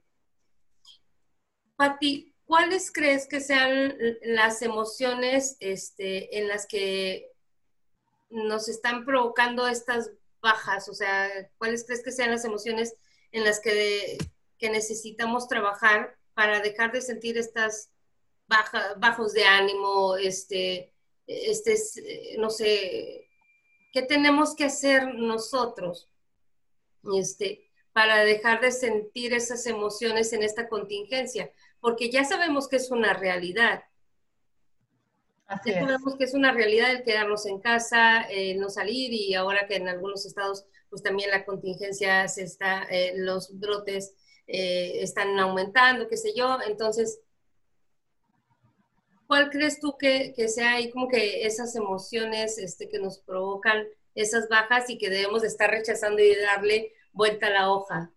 Pati, 1.76 2.34
¿cuáles 2.46 2.92
crees 2.92 3.28
que 3.28 3.40
sean 3.40 3.96
las 4.24 4.62
emociones 4.62 5.58
este, 5.60 6.38
en 6.38 6.48
las 6.48 6.68
que 6.68 7.32
nos 8.30 8.68
están 8.68 9.06
provocando 9.06 9.68
estas 9.68 10.12
bajas? 10.42 10.90
O 10.90 10.94
sea, 10.94 11.30
¿cuáles 11.58 11.86
crees 11.86 12.04
que 12.04 12.12
sean 12.12 12.32
las 12.32 12.46
emociones 12.46 12.96
en 13.32 13.44
las 13.44 13.60
que, 13.60 14.18
que 14.58 14.70
necesitamos 14.70 15.48
trabajar 15.48 16.18
para 16.34 16.60
dejar 16.60 16.92
de 16.92 17.02
sentir 17.02 17.38
estas 17.38 17.90
bajos 18.98 19.34
de 19.34 19.46
ánimo, 19.46 20.16
este, 20.18 20.93
este, 21.28 21.76
no 22.38 22.50
sé, 22.50 23.28
¿qué 23.92 24.02
tenemos 24.02 24.56
que 24.56 24.66
hacer 24.66 25.14
nosotros 25.16 26.10
este, 27.16 27.70
para 27.94 28.24
dejar 28.24 28.62
de 28.62 28.72
sentir 28.72 29.34
esas 29.34 29.66
emociones 29.66 30.34
en 30.34 30.44
esta 30.44 30.68
contingencia? 30.68 31.52
Porque 31.80 32.10
ya 32.10 32.24
sabemos 32.24 32.68
que 32.68 32.78
es 32.78 32.92
una 32.92 33.14
realidad. 33.14 33.84
ya 35.66 35.74
sabemos 35.74 36.16
que 36.18 36.24
es 36.24 36.34
una 36.34 36.52
realidad 36.52 36.92
el 36.92 37.04
quedarnos 37.04 37.46
en 37.46 37.60
casa, 37.60 38.28
no 38.56 38.70
salir 38.70 39.14
y 39.14 39.34
ahora 39.36 39.68
que 39.68 39.76
en 39.76 39.88
algunos 39.88 40.26
estados 40.26 40.66
pues 40.94 41.02
también 41.02 41.32
la 41.32 41.44
contingencia 41.44 42.28
se 42.28 42.44
está, 42.44 42.84
eh, 42.84 43.14
los 43.16 43.60
brotes 43.60 44.14
eh, 44.46 45.02
están 45.02 45.40
aumentando, 45.40 46.08
qué 46.08 46.18
sé 46.18 46.36
yo. 46.36 46.60
Entonces, 46.68 47.20
¿cuál 49.34 49.50
crees 49.50 49.80
tú 49.80 49.98
que, 49.98 50.32
que, 50.36 50.48
sea 50.48 50.74
ahí 50.74 50.92
como 50.92 51.08
que 51.08 51.44
esas 51.48 51.76
emociones 51.76 52.60
este, 52.60 52.88
que 52.88 53.00
nos 53.00 53.18
provocan 53.18 53.84
esas 54.14 54.48
bajas 54.48 54.92
y 54.92 55.00
que 55.00 55.10
debemos 55.10 55.42
de 55.42 55.48
estar 55.48 55.72
rechazando 55.72 56.22
y 56.22 56.36
darle 56.36 56.94
vuelta 57.14 57.48
a 57.48 57.50
la 57.50 57.72
hoja? 57.72 58.12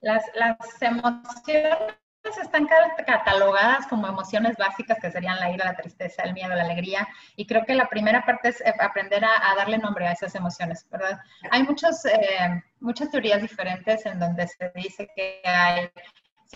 Las, 0.00 0.24
las 0.34 0.56
emociones 0.80 1.98
están 2.42 2.66
catalogadas 3.06 3.86
como 3.88 4.06
emociones 4.06 4.56
básicas 4.56 4.96
que 5.02 5.10
serían 5.10 5.38
la 5.38 5.52
ira, 5.52 5.66
la 5.66 5.76
tristeza, 5.76 6.22
el 6.22 6.32
miedo, 6.32 6.54
la 6.54 6.62
alegría. 6.62 7.06
Y 7.36 7.44
creo 7.46 7.66
que 7.66 7.74
la 7.74 7.90
primera 7.90 8.24
parte 8.24 8.48
es 8.48 8.62
eh, 8.62 8.72
aprender 8.80 9.22
a, 9.26 9.54
darle 9.54 9.76
nombre 9.76 10.06
a 10.06 10.12
esas 10.12 10.34
emociones, 10.34 10.88
¿verdad? 10.90 11.20
Hay 11.50 11.62
muchos, 11.62 12.06
eh, 12.06 12.62
muchas 12.80 13.10
teorías 13.10 13.42
diferentes 13.42 14.06
en 14.06 14.18
donde 14.18 14.48
se 14.48 14.72
dice 14.76 15.10
que 15.14 15.42
hay 15.44 15.90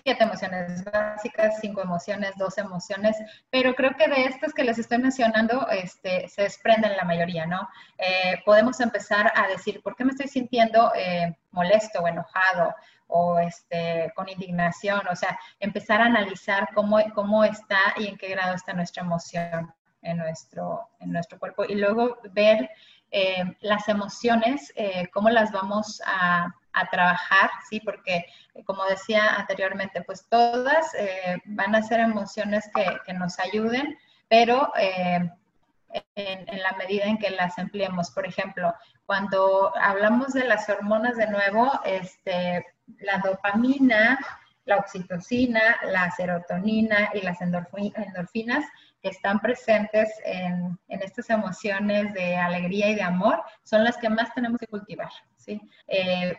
siete 0.02 0.24
emociones 0.24 0.84
básicas, 0.84 1.58
cinco 1.60 1.80
emociones, 1.80 2.32
dos 2.36 2.58
emociones, 2.58 3.16
pero 3.50 3.74
creo 3.74 3.92
que 3.96 4.08
de 4.08 4.24
estas 4.24 4.52
que 4.52 4.64
les 4.64 4.78
estoy 4.78 4.98
mencionando 4.98 5.68
este, 5.68 6.28
se 6.28 6.42
desprenden 6.42 6.96
la 6.96 7.04
mayoría, 7.04 7.46
¿no? 7.46 7.68
Eh, 7.98 8.40
podemos 8.44 8.80
empezar 8.80 9.32
a 9.34 9.48
decir, 9.48 9.82
¿por 9.82 9.96
qué 9.96 10.04
me 10.04 10.12
estoy 10.12 10.28
sintiendo 10.28 10.92
eh, 10.94 11.36
molesto 11.50 12.00
o 12.00 12.08
enojado 12.08 12.74
o 13.08 13.38
este, 13.38 14.12
con 14.14 14.28
indignación? 14.28 15.02
O 15.10 15.16
sea, 15.16 15.38
empezar 15.60 16.00
a 16.00 16.06
analizar 16.06 16.68
cómo, 16.74 16.98
cómo 17.14 17.44
está 17.44 17.78
y 17.96 18.06
en 18.06 18.16
qué 18.16 18.28
grado 18.28 18.54
está 18.54 18.72
nuestra 18.72 19.02
emoción 19.02 19.72
en 20.02 20.18
nuestro, 20.18 20.88
en 21.00 21.12
nuestro 21.12 21.38
cuerpo 21.38 21.64
y 21.64 21.74
luego 21.74 22.18
ver 22.32 22.70
eh, 23.10 23.44
las 23.60 23.88
emociones, 23.88 24.72
cómo 25.12 25.30
las 25.30 25.52
vamos 25.52 26.02
a 26.04 26.54
a 26.76 26.86
trabajar, 26.86 27.50
¿sí? 27.68 27.80
Porque, 27.80 28.26
como 28.64 28.84
decía 28.84 29.34
anteriormente, 29.34 30.02
pues 30.02 30.28
todas 30.28 30.94
eh, 30.94 31.38
van 31.46 31.74
a 31.74 31.82
ser 31.82 32.00
emociones 32.00 32.70
que, 32.74 33.12
nos 33.14 33.38
ayuden, 33.40 33.98
pero 34.28 34.72
eh, 34.78 35.28
en, 36.14 36.62
la 36.62 36.72
medida 36.72 37.06
en 37.06 37.18
que 37.18 37.30
las 37.30 37.58
empleemos. 37.58 38.10
Por 38.10 38.26
ejemplo, 38.26 38.74
cuando 39.06 39.72
hablamos 39.76 40.32
de 40.32 40.44
las 40.44 40.68
hormonas 40.68 41.16
de 41.16 41.26
nuevo, 41.28 41.72
este, 41.84 42.64
la 43.00 43.18
dopamina 43.18 44.18
la 44.66 44.76
oxitocina, 44.76 45.78
la 45.84 46.10
serotonina 46.10 47.10
y 47.14 47.22
las 47.22 47.40
endorfinas 47.40 48.64
que 49.00 49.08
están 49.08 49.40
presentes 49.40 50.10
en, 50.24 50.78
estas 50.88 51.30
emociones 51.30 52.12
de 52.12 52.36
alegría 52.36 52.90
y 52.90 52.96
de 52.96 53.02
amor 53.02 53.42
son 53.62 53.84
las 53.84 53.96
que 53.96 54.10
más 54.10 54.34
tenemos 54.34 54.58
que 54.58 54.66
cultivar. 54.66 55.10
¿sí? 55.36 55.60
Eh, 55.86 56.36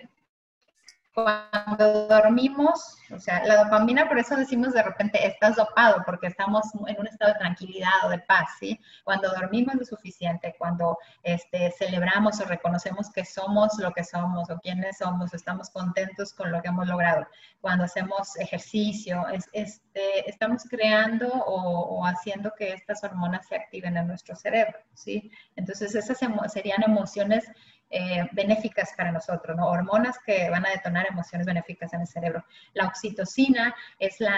cuando 1.18 2.08
dormimos, 2.08 2.96
o 3.10 3.20
sea, 3.20 3.44
la 3.44 3.64
dopamina, 3.64 4.08
por 4.08 4.20
eso 4.20 4.36
decimos 4.36 4.74
de 4.74 4.84
repente, 4.84 5.26
estás 5.26 5.56
dopado, 5.56 6.04
porque 6.06 6.28
estamos 6.28 6.68
en 6.86 7.00
un 7.00 7.08
estado 7.08 7.34
de 7.34 7.40
tranquilidad 7.40 8.06
o 8.06 8.10
de 8.10 8.20
paz, 8.20 8.50
¿sí? 8.60 8.80
Cuando 9.04 9.32
dormimos 9.32 9.74
lo 9.74 9.84
suficiente, 9.84 10.54
cuando 10.60 11.00
este, 11.24 11.72
celebramos 11.72 12.40
o 12.40 12.46
reconocemos 12.46 13.12
que 13.12 13.26
somos 13.26 13.80
lo 13.80 13.92
que 13.94 14.04
somos 14.04 14.48
o 14.52 14.60
quiénes 14.60 15.00
somos, 15.00 15.34
estamos 15.34 15.72
contentos 15.72 16.34
con 16.34 16.52
lo 16.52 16.62
que 16.62 16.68
hemos 16.68 16.86
logrado, 16.86 17.26
cuando 17.62 17.86
hacemos 17.86 18.36
ejercicio, 18.38 19.28
es, 19.30 19.50
este, 19.54 20.30
estamos 20.30 20.66
creando 20.70 21.30
o, 21.30 21.98
o, 21.98 22.06
haciendo 22.06 22.54
que 22.56 22.74
estas 22.74 23.04
hormonas 23.04 23.48
se 23.48 23.56
activen 23.56 23.98
en 23.98 24.06
nuestro 24.06 24.36
cerebro, 24.36 24.78
¿sí? 24.94 25.32
Entonces, 25.56 25.96
esas 25.96 26.20
serían 26.52 26.84
emociones 26.84 27.50
eh, 27.90 28.28
benéficas 28.34 28.94
para 28.98 29.12
nosotros, 29.12 29.56
¿no? 29.56 29.68
hormonas 29.68 30.20
que 30.26 30.50
van 30.50 30.66
a 30.66 30.72
detonar 30.72 31.08
emociones 31.08 31.48
benéficas 31.48 31.94
en 31.94 32.02
el 32.02 32.08
cerebro. 32.08 32.44
La 32.74 32.86
oxitocina 32.86 33.74
es 33.98 34.20
la, 34.20 34.38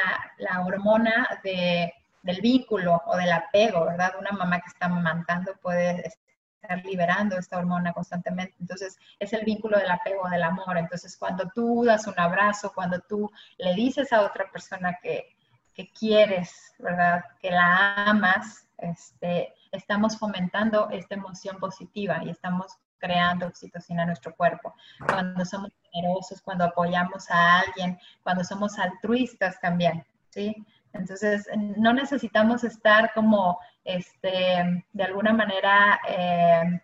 hormona 0.65 1.27
de, 1.43 1.91
del 2.21 2.41
vínculo 2.41 3.01
o 3.07 3.17
del 3.17 3.31
apego, 3.31 3.85
¿verdad? 3.85 4.13
Una 4.19 4.31
mamá 4.31 4.59
que 4.59 4.67
está 4.67 4.85
amamantando 4.85 5.55
puede 5.61 6.07
estar 6.07 6.85
liberando 6.85 7.37
esta 7.37 7.57
hormona 7.57 7.91
constantemente. 7.91 8.53
Entonces, 8.59 8.99
es 9.17 9.33
el 9.33 9.43
vínculo 9.45 9.79
del 9.79 9.89
apego, 9.89 10.29
del 10.29 10.43
amor. 10.43 10.77
Entonces, 10.77 11.17
cuando 11.17 11.49
tú 11.55 11.83
das 11.85 12.05
un 12.05 12.19
abrazo, 12.19 12.71
cuando 12.73 12.99
tú 12.99 13.31
le 13.57 13.73
dices 13.73 14.13
a 14.13 14.21
otra 14.21 14.51
persona 14.51 14.99
que, 15.01 15.35
que 15.73 15.91
quieres, 15.91 16.75
¿verdad? 16.77 17.23
Que 17.41 17.49
la 17.49 18.03
amas, 18.03 18.67
este, 18.77 19.55
estamos 19.71 20.17
fomentando 20.19 20.89
esta 20.91 21.15
emoción 21.15 21.57
positiva 21.57 22.21
y 22.23 22.29
estamos 22.29 22.77
creando 22.99 23.47
oxitocina 23.47 24.03
en 24.03 24.07
nuestro 24.09 24.35
cuerpo. 24.35 24.75
Cuando 25.07 25.45
somos 25.45 25.71
generosos, 25.91 26.41
cuando 26.41 26.65
apoyamos 26.65 27.29
a 27.31 27.61
alguien, 27.61 27.97
cuando 28.23 28.43
somos 28.43 28.77
altruistas 28.77 29.59
también, 29.61 30.05
¿sí? 30.29 30.55
Entonces, 30.93 31.47
no 31.55 31.93
necesitamos 31.93 32.63
estar 32.63 33.13
como, 33.13 33.59
este, 33.83 34.83
de 34.91 35.03
alguna 35.03 35.33
manera, 35.33 35.99
eh, 36.07 36.81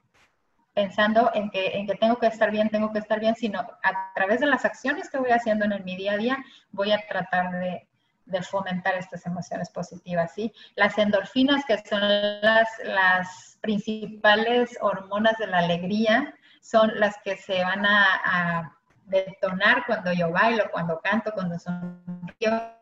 pensando 0.74 1.32
en 1.34 1.50
que, 1.50 1.78
en 1.78 1.88
que 1.88 1.96
tengo 1.96 2.18
que 2.18 2.28
estar 2.28 2.52
bien, 2.52 2.70
tengo 2.70 2.92
que 2.92 3.00
estar 3.00 3.20
bien, 3.20 3.36
sino 3.36 3.60
a 3.60 4.14
través 4.14 4.42
de 4.42 4.46
las 4.46 4.66
acciones 4.66 5.10
que 5.10 5.18
voy 5.18 5.32
haciendo 5.32 5.66
en 5.66 5.84
mi 5.86 5.96
día 5.96 6.14
a 6.14 6.18
día, 6.18 6.38
voy 6.72 6.92
a 6.92 7.06
tratar 7.08 7.52
de, 7.60 7.88
de 8.26 8.42
fomentar 8.42 8.96
estas 8.96 9.26
emociones 9.26 9.70
positivas, 9.70 10.34
¿sí? 10.34 10.52
Las 10.76 10.98
endorfinas, 10.98 11.64
que 11.66 11.78
son 11.88 12.02
las, 12.42 12.68
las 12.84 13.58
principales 13.62 14.78
hormonas 14.82 15.38
de 15.38 15.48
la 15.48 15.60
alegría, 15.60 16.34
son 16.62 16.92
las 17.00 17.16
que 17.24 17.38
se 17.38 17.64
van 17.64 17.86
a, 17.86 18.72
detonar 19.08 19.84
cuando 19.86 20.12
yo 20.14 20.32
bailo, 20.32 20.64
cuando 20.72 21.00
canto, 21.00 21.32
cuando 21.32 21.60
sonrío. 21.60 22.74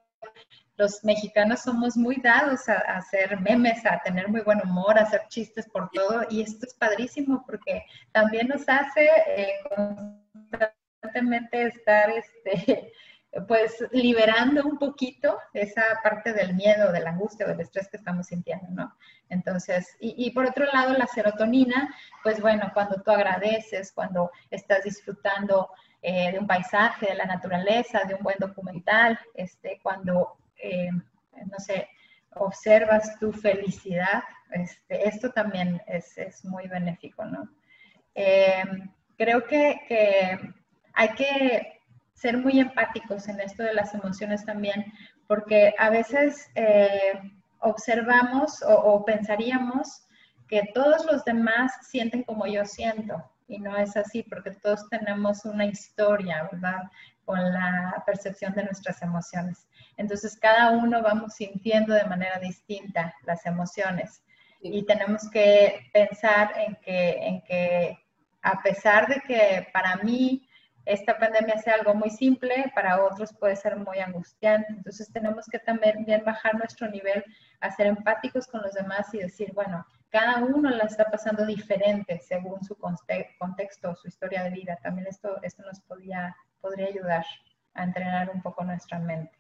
Los 0.78 1.04
mexicanos 1.04 1.64
somos 1.64 1.98
muy 1.98 2.16
dados 2.16 2.70
a, 2.70 2.76
hacer 2.76 3.42
memes, 3.42 3.86
a 3.86 4.00
tener 4.00 4.30
muy 4.30 4.40
buen 4.40 4.62
humor, 4.62 4.98
a 4.98 5.02
hacer 5.02 5.24
chistes 5.28 5.68
por 5.68 5.90
todo, 5.90 6.26
y 6.30 6.42
esto 6.42 6.66
es 6.66 6.74
padrísimo 6.76 7.44
porque 7.46 7.86
también 8.14 8.48
nos 8.48 8.68
hace 8.70 9.10
eh, 9.28 9.54
constantemente 10.50 11.64
estar 11.64 12.10
este, 12.10 12.94
pues 13.48 13.84
liberando 13.92 14.64
un 14.64 14.78
poquito 14.78 15.40
esa 15.54 15.84
parte 16.04 16.34
del 16.34 16.54
miedo, 16.54 16.92
de 16.92 17.00
la 17.00 17.12
angustia, 17.12 17.48
del 17.48 17.60
estrés 17.60 17.88
que 17.90 17.98
estamos 17.98 18.28
sintiendo, 18.28 18.68
¿no? 18.70 18.96
Entonces, 19.30 19.98
y, 20.00 20.30
por 20.32 20.46
otro 20.46 20.66
lado, 20.66 20.94
la 20.94 21.08
serotonina, 21.08 21.96
pues 22.22 22.40
bueno, 22.40 22.70
cuando 22.74 23.02
tú 23.02 23.10
agradeces, 23.10 23.92
cuando 23.92 24.30
estás 24.52 24.84
disfrutando 24.84 25.72
eh, 26.04 26.32
de 26.32 26.40
un 26.40 26.46
paisaje, 26.46 27.08
de 27.08 27.16
la 27.16 27.26
naturaleza, 27.26 28.04
de 28.04 28.14
un 28.14 28.22
buen 28.22 28.38
documental, 28.38 29.20
este, 29.34 29.80
cuando, 29.82 30.38
eh, 30.58 30.92
no 30.92 31.58
sé, 31.58 31.88
observas 32.36 33.18
tu 33.20 33.32
felicidad, 33.32 34.24
este, 34.52 35.08
esto 35.08 35.32
también 35.32 35.82
es, 35.88 36.16
es, 36.20 36.46
muy 36.46 36.68
benéfico, 36.68 37.26
¿no? 37.26 37.50
Eh, 38.14 38.64
creo 39.18 39.44
que, 39.46 39.82
que 39.88 40.40
hay 40.94 41.10
que 41.16 41.82
ser 42.14 42.38
muy 42.38 42.60
empáticos 42.60 43.28
en 43.28 43.40
esto 43.40 43.64
de 43.64 43.74
las 43.74 43.94
emociones 43.94 44.46
también, 44.46 44.94
porque 45.28 45.74
a 45.78 45.90
veces 45.90 46.50
eh, 46.56 47.20
observamos 47.60 48.64
o, 48.68 49.04
pensaríamos 49.06 50.06
que 50.48 50.70
todos 50.74 51.06
los 51.06 51.26
demás 51.26 51.72
sienten 51.82 52.24
como 52.24 52.46
yo 52.46 52.66
siento, 52.66 53.24
y 53.48 53.60
no 53.60 53.76
es 53.78 53.98
así, 53.98 54.24
porque 54.24 54.52
todos 54.52 54.88
tenemos 54.90 55.46
una 55.46 55.66
historia, 55.66 56.48
¿verdad? 56.52 56.84
Con 57.26 57.40
la 57.54 58.04
percepción 58.06 58.54
de 58.54 58.64
nuestras 58.64 59.02
emociones. 59.02 59.68
Entonces, 59.98 60.38
cada 60.38 60.72
uno 60.72 61.02
vamos 61.02 61.36
sintiendo 61.36 61.94
de 61.94 62.06
manera 62.06 62.40
distinta 62.40 63.14
las 63.26 63.46
emociones. 63.46 64.24
Y 64.62 64.86
tenemos 64.86 65.30
que 65.30 65.90
pensar 65.92 66.54
en 66.58 66.76
que, 66.78 67.12
en 67.12 67.42
que 67.42 68.00
a 68.42 68.62
pesar 68.62 69.08
de 69.08 69.22
que 69.22 69.68
para 69.74 69.98
mí 69.98 70.48
esta 70.86 71.18
pandemia 71.18 71.58
sea 71.60 71.76
algo 71.76 71.94
muy 71.94 72.10
simple, 72.10 72.72
para 72.76 73.04
otros 73.04 73.34
puede 73.34 73.56
ser 73.56 73.78
muy 73.78 74.00
angustiante. 74.00 74.68
Entonces 74.70 75.12
tenemos 75.12 75.46
que 75.48 75.60
también 75.60 76.04
bien 76.06 76.24
bajar 76.26 76.56
nuestro 76.56 76.90
nivel 76.90 77.24
a 77.62 77.72
ser 77.72 77.88
empáticos 77.88 78.48
con 78.48 78.62
los 78.62 78.74
demás 78.74 79.14
y 79.14 79.20
decir, 79.20 79.54
bueno, 79.54 79.86
cada 80.10 80.44
uno 80.44 80.70
la 80.70 80.84
está 80.84 81.06
pasando 81.06 81.46
diferente 81.46 82.20
según 82.20 82.64
su 82.64 82.76
contexto, 82.76 83.96
su 83.96 84.08
historia 84.08 84.44
de 84.44 84.52
vida. 84.52 84.78
También 84.84 85.08
esto, 85.08 85.42
esto 85.42 85.64
nos 85.64 85.80
podría, 85.82 86.36
podría 86.60 86.88
ayudar 86.88 87.26
a 87.74 87.84
entrenar 87.84 88.30
un 88.30 88.42
poco 88.42 88.64
nuestra 88.64 89.00
mente. 89.00 89.38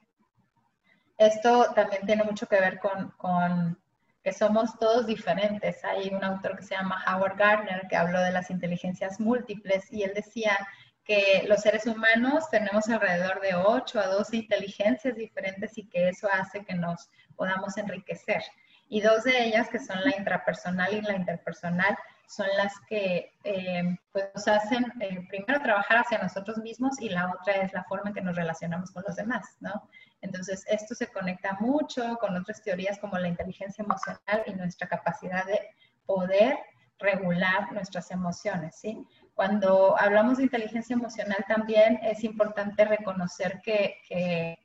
Esto 1.17 1.73
también 1.75 2.05
tiene 2.05 2.23
mucho 2.23 2.47
que 2.47 2.59
ver 2.59 2.79
con, 2.79 3.11
con 3.17 3.77
que 4.23 4.31
somos 4.31 4.77
todos 4.79 5.05
diferentes. 5.05 5.83
Hay 5.83 6.09
un 6.13 6.23
autor 6.23 6.55
que 6.57 6.63
se 6.63 6.75
llama 6.75 7.03
Howard 7.07 7.37
Gardner 7.37 7.87
que 7.89 7.97
habló 7.97 8.21
de 8.21 8.31
las 8.31 8.49
inteligencias 8.49 9.19
múltiples 9.19 9.91
y 9.91 10.03
él 10.03 10.13
decía 10.15 10.57
que 11.05 11.43
los 11.47 11.61
seres 11.61 11.85
humanos 11.85 12.49
tenemos 12.49 12.87
alrededor 12.89 13.41
de 13.41 13.55
8 13.55 13.99
a 13.99 14.07
12 14.07 14.37
inteligencias 14.37 15.15
diferentes 15.15 15.77
y 15.77 15.87
que 15.87 16.09
eso 16.09 16.27
hace 16.31 16.63
que 16.63 16.75
nos 16.75 17.09
podamos 17.35 17.77
enriquecer. 17.77 18.41
Y 18.87 19.01
dos 19.01 19.23
de 19.23 19.45
ellas, 19.45 19.69
que 19.69 19.79
son 19.79 20.01
la 20.03 20.15
intrapersonal 20.15 20.93
y 20.93 21.01
la 21.01 21.15
interpersonal, 21.15 21.97
son 22.27 22.47
las 22.57 22.73
que 22.87 23.31
eh, 23.43 23.97
pues 24.11 24.25
nos 24.33 24.47
hacen 24.47 24.85
eh, 24.99 25.25
primero 25.29 25.61
trabajar 25.61 25.97
hacia 25.97 26.19
nosotros 26.19 26.57
mismos 26.57 26.99
y 26.99 27.09
la 27.09 27.31
otra 27.31 27.53
es 27.55 27.73
la 27.73 27.83
forma 27.83 28.09
en 28.09 28.15
que 28.15 28.21
nos 28.21 28.35
relacionamos 28.35 28.91
con 28.91 29.03
los 29.05 29.15
demás, 29.15 29.57
¿no? 29.59 29.89
Entonces, 30.21 30.63
esto 30.67 30.95
se 30.95 31.07
conecta 31.07 31.57
mucho 31.59 32.17
con 32.19 32.35
otras 32.37 32.61
teorías 32.61 32.97
como 32.99 33.17
la 33.17 33.27
inteligencia 33.27 33.83
emocional 33.83 34.43
y 34.45 34.53
nuestra 34.53 34.87
capacidad 34.87 35.45
de 35.45 35.59
poder 36.05 36.57
regular 36.99 37.71
nuestras 37.73 38.09
emociones, 38.11 38.75
¿sí? 38.79 39.05
Cuando 39.33 39.99
hablamos 39.99 40.37
de 40.37 40.43
inteligencia 40.43 40.93
emocional 40.93 41.43
también 41.47 41.99
es 42.03 42.23
importante 42.23 42.85
reconocer 42.85 43.61
que, 43.63 44.57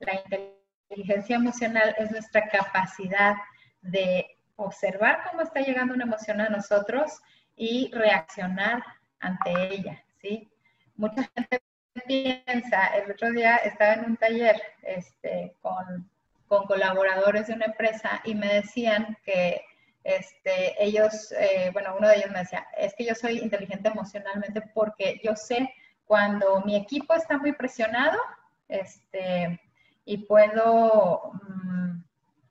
la 0.00 0.20
inteligencia 0.88 1.36
emocional 1.36 1.94
es 1.96 2.10
nuestra 2.10 2.48
capacidad 2.48 3.36
de 3.82 4.26
observar 4.56 5.20
cómo 5.30 5.42
está 5.42 5.60
llegando 5.60 5.94
una 5.94 6.04
emoción 6.04 6.40
a 6.40 6.48
nosotros 6.48 7.20
y 7.54 7.88
reaccionar 7.92 8.82
ante 9.20 9.74
ella, 9.74 10.02
¿sí? 10.20 10.50
Mucha 10.96 11.22
gente 11.36 11.62
piensa, 12.04 12.86
el 12.96 13.12
otro 13.12 13.30
día 13.30 13.56
estaba 13.58 13.94
en 13.94 14.06
un 14.06 14.16
taller 14.16 14.60
este, 14.82 15.54
con, 15.60 16.10
con 16.48 16.66
colaboradores 16.66 17.46
de 17.46 17.54
una 17.54 17.66
empresa 17.66 18.20
y 18.24 18.34
me 18.34 18.54
decían 18.54 19.16
que 19.24 19.64
este, 20.04 20.82
ellos, 20.82 21.32
eh, 21.38 21.70
bueno, 21.72 21.94
uno 21.96 22.08
de 22.08 22.16
ellos 22.16 22.30
me 22.30 22.40
decía, 22.40 22.66
es 22.76 22.94
que 22.94 23.04
yo 23.04 23.14
soy 23.14 23.38
inteligente 23.38 23.88
emocionalmente 23.88 24.60
porque 24.74 25.20
yo 25.22 25.36
sé 25.36 25.72
cuando 26.06 26.60
mi 26.62 26.76
equipo 26.76 27.14
está 27.14 27.38
muy 27.38 27.52
presionado 27.52 28.18
este, 28.68 29.60
y 30.04 30.18
puedo 30.18 31.32
mm, 31.34 32.02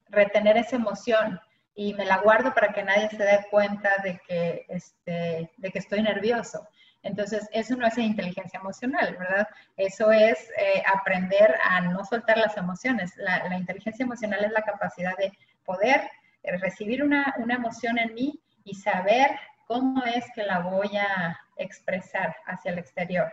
retener 0.10 0.58
esa 0.58 0.78
emoción 0.78 1.40
y 1.76 1.94
me 1.94 2.06
la 2.06 2.18
guardo 2.18 2.54
para 2.54 2.74
que 2.74 2.84
nadie 2.84 3.10
se 3.10 3.24
dé 3.24 3.46
cuenta 3.50 3.90
de 4.04 4.20
que, 4.28 4.66
este, 4.70 5.52
de 5.58 5.72
que 5.72 5.80
estoy 5.80 6.02
nervioso. 6.02 6.68
Entonces, 7.04 7.50
eso 7.52 7.76
no 7.76 7.88
es 7.88 7.98
inteligencia 7.98 8.60
emocional, 8.60 9.18
¿verdad? 9.18 9.48
Eso 9.76 10.12
es 10.12 10.38
eh, 10.58 10.84
aprender 10.86 11.56
a 11.64 11.82
no 11.82 12.06
soltar 12.06 12.38
las 12.38 12.56
emociones. 12.58 13.12
la 13.18 13.58
inteligencia 13.58 14.04
emocional 14.04 14.46
es 14.46 14.52
la 14.52 14.62
capacidad 14.62 15.18
de 15.18 15.34
poder 15.66 16.02
recibir 16.44 17.04
una, 17.04 17.34
una 17.38 17.56
emoción 17.56 17.98
en 17.98 18.14
mí 18.14 18.40
y 18.64 18.76
saber 18.76 19.32
cómo 19.68 20.04
es 20.06 20.26
que 20.36 20.44
la 20.44 20.60
voy 20.60 20.96
a 20.98 21.40
expresar 21.58 22.36
hacia 22.46 22.72
el 22.72 22.80
exterior 22.80 23.32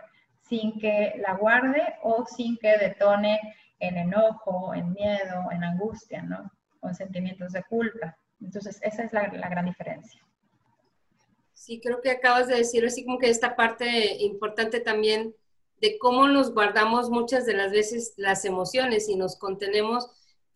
sin 0.49 0.79
que 0.79 1.13
la 1.19 1.35
guarde 1.35 1.95
o 2.01 2.25
sin 2.25 2.57
que 2.57 2.77
detone 2.77 3.39
en 3.79 3.97
enojo, 3.97 4.73
en 4.73 4.93
miedo, 4.93 5.51
en 5.51 5.63
angustia, 5.63 6.23
¿no? 6.23 6.51
Con 6.79 6.95
sentimientos 6.95 7.53
de 7.53 7.63
culpa. 7.63 8.17
Entonces, 8.41 8.79
esa 8.81 9.03
es 9.03 9.13
la, 9.13 9.27
gran 9.27 9.65
diferencia. 9.65 10.21
Sí, 11.53 11.79
creo 11.81 12.01
que 12.01 12.09
acabas 12.09 12.47
de 12.47 12.55
decir 12.55 12.85
así 12.85 13.05
como 13.05 13.19
que 13.19 13.29
esta 13.29 13.55
parte 13.55 14.17
importante 14.23 14.79
también 14.79 15.35
de 15.81 15.97
cómo 15.99 16.27
nos 16.27 16.53
guardamos 16.53 17.09
muchas 17.09 17.45
de 17.45 17.53
las 17.53 17.71
veces 17.71 18.13
las 18.17 18.43
emociones 18.43 19.07
y 19.07 19.15
nos 19.15 19.37
contenemos, 19.37 20.09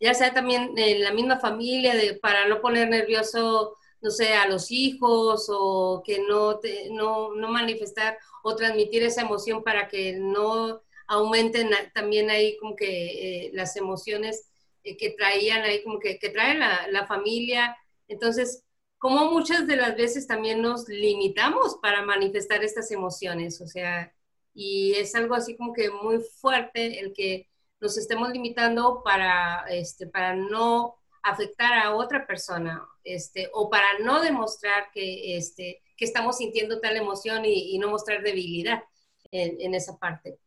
ya 0.04 0.14
sea 0.14 0.34
también 0.34 0.74
en 0.78 1.02
la 1.02 1.14
misma 1.14 1.40
familia, 1.40 1.94
para 2.22 2.46
no 2.50 2.60
poner 2.60 2.90
nervioso, 2.90 3.78
no 4.02 4.12
sé, 4.12 4.34
a 4.34 4.50
los 4.50 4.70
hijos 4.70 5.48
o 5.50 6.04
que 6.06 6.20
no, 6.28 6.60
no, 6.92 7.34
no 7.34 7.48
manifestar 7.48 8.18
o 8.44 8.54
transmitir 8.54 9.02
esa 9.04 9.22
emoción 9.22 9.64
para 9.64 9.88
que 9.88 10.12
no 10.12 10.82
aumenten 11.08 11.70
también 11.94 12.30
ahí 12.30 12.58
como 12.58 12.76
que 12.76 13.46
eh, 13.46 13.52
las 13.54 13.78
emociones 13.78 14.50
eh, 14.84 14.98
que 14.98 15.12
traían 15.12 15.64
ahí, 15.64 15.82
como 15.84 16.00
que, 16.00 16.20
que 16.20 16.30
trae 16.32 16.58
la, 16.58 16.86
la, 16.90 17.08
familia. 17.08 17.78
Entonces, 18.10 18.66
como 18.98 19.32
muchas 19.32 19.68
de 19.68 19.78
las 19.78 19.96
veces 19.96 20.28
también 20.28 20.62
nos 20.62 20.90
limitamos 20.90 21.78
para 21.82 22.02
manifestar 22.02 22.62
estas 22.62 22.92
emociones, 22.92 23.62
o 23.62 23.68
sea, 23.68 24.14
y 24.54 24.96
es 24.96 25.16
algo 25.16 25.34
así 25.34 25.56
como 25.56 25.72
que 25.72 25.90
muy 25.90 26.20
fuerte 26.20 27.00
el 27.00 27.14
que 27.14 27.48
nos 27.84 27.98
estemos 27.98 28.32
limitando 28.32 29.04
para, 29.04 29.66
este, 29.70 30.08
para 30.08 30.34
no 30.34 30.96
afectar 31.22 31.74
a 31.74 31.94
otra 31.94 32.26
persona, 32.26 32.82
este, 33.04 33.50
o 33.54 33.70
para 33.70 34.00
no 34.00 34.22
demostrar 34.22 34.86
que, 34.94 35.38
este, 35.38 35.82
que 35.98 36.06
estamos 36.06 36.38
sintiendo 36.38 36.80
tal 36.80 36.96
emoción 36.96 37.44
y, 37.46 37.78
no 37.78 37.90
mostrar 37.90 38.22
debilidad 38.22 38.84
en, 39.32 39.60
en 39.60 39.76
esa 39.76 39.98
parte. 39.98 40.38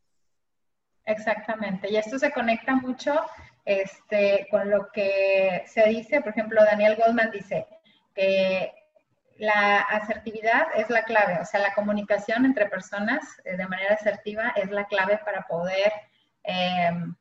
Exactamente, 1.04 1.90
y 1.90 1.96
esto 1.96 2.18
se 2.18 2.32
conecta 2.32 2.74
mucho 2.74 3.14
este, 3.66 4.48
con 4.50 4.70
lo 4.70 4.90
que 4.90 5.62
se 5.66 5.86
dice, 5.88 6.20
por 6.20 6.30
ejemplo, 6.30 6.64
Daniel 6.64 6.96
Goldman 6.96 7.30
dice 7.30 7.66
que 8.14 8.72
la 9.36 9.80
asertividad 9.80 10.68
es 10.74 10.88
la 10.88 11.02
clave, 11.02 11.38
o 11.40 11.44
sea, 11.44 11.60
la 11.60 11.74
comunicación 11.74 12.46
entre 12.46 12.66
personas 12.66 13.22
eh, 13.44 13.56
de 13.56 13.68
manera 13.68 13.94
asertiva 13.94 14.54
es 14.56 14.70
la 14.70 14.86
clave 14.86 15.18
para 15.18 15.42
poder 15.42 15.92
em, 16.44 17.14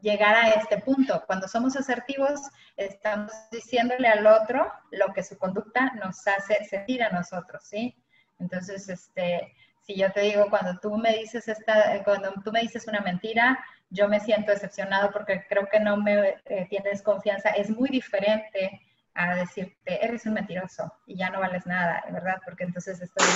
llegar 0.00 0.34
a 0.34 0.50
este 0.50 0.78
punto. 0.78 1.22
Cuando 1.26 1.48
somos 1.48 1.76
asertivos, 1.76 2.40
estamos 2.76 3.32
diciéndole 3.50 4.08
al 4.08 4.26
otro 4.26 4.70
lo 4.90 5.12
que 5.12 5.22
su 5.22 5.38
conducta 5.38 5.92
nos 5.94 6.26
hace 6.26 6.64
sentir 6.64 7.02
a 7.02 7.10
nosotros, 7.10 7.64
¿sí? 7.64 7.96
Entonces, 8.38 8.88
este, 8.88 9.54
si 9.80 9.96
yo 9.96 10.12
te 10.12 10.20
digo, 10.20 10.48
cuando 10.50 10.78
tú 10.80 10.96
me 10.96 11.16
dices 11.16 11.48
esta, 11.48 12.02
cuando 12.04 12.32
tú 12.44 12.52
me 12.52 12.60
dices 12.60 12.86
una 12.86 13.00
mentira, 13.00 13.64
yo 13.90 14.08
me 14.08 14.20
siento 14.20 14.50
decepcionado 14.50 15.10
porque 15.12 15.46
creo 15.48 15.68
que 15.68 15.80
no 15.80 15.96
me 15.96 16.40
eh, 16.44 16.66
tienes 16.68 17.02
confianza. 17.02 17.50
Es 17.50 17.70
muy 17.70 17.88
diferente 17.88 18.80
a 19.14 19.34
decirte, 19.36 20.04
eres 20.04 20.26
un 20.26 20.34
mentiroso 20.34 20.92
y 21.06 21.16
ya 21.16 21.30
no 21.30 21.40
vales 21.40 21.66
nada, 21.66 22.04
¿verdad? 22.10 22.40
Porque 22.44 22.64
entonces 22.64 23.00
estoy 23.00 23.26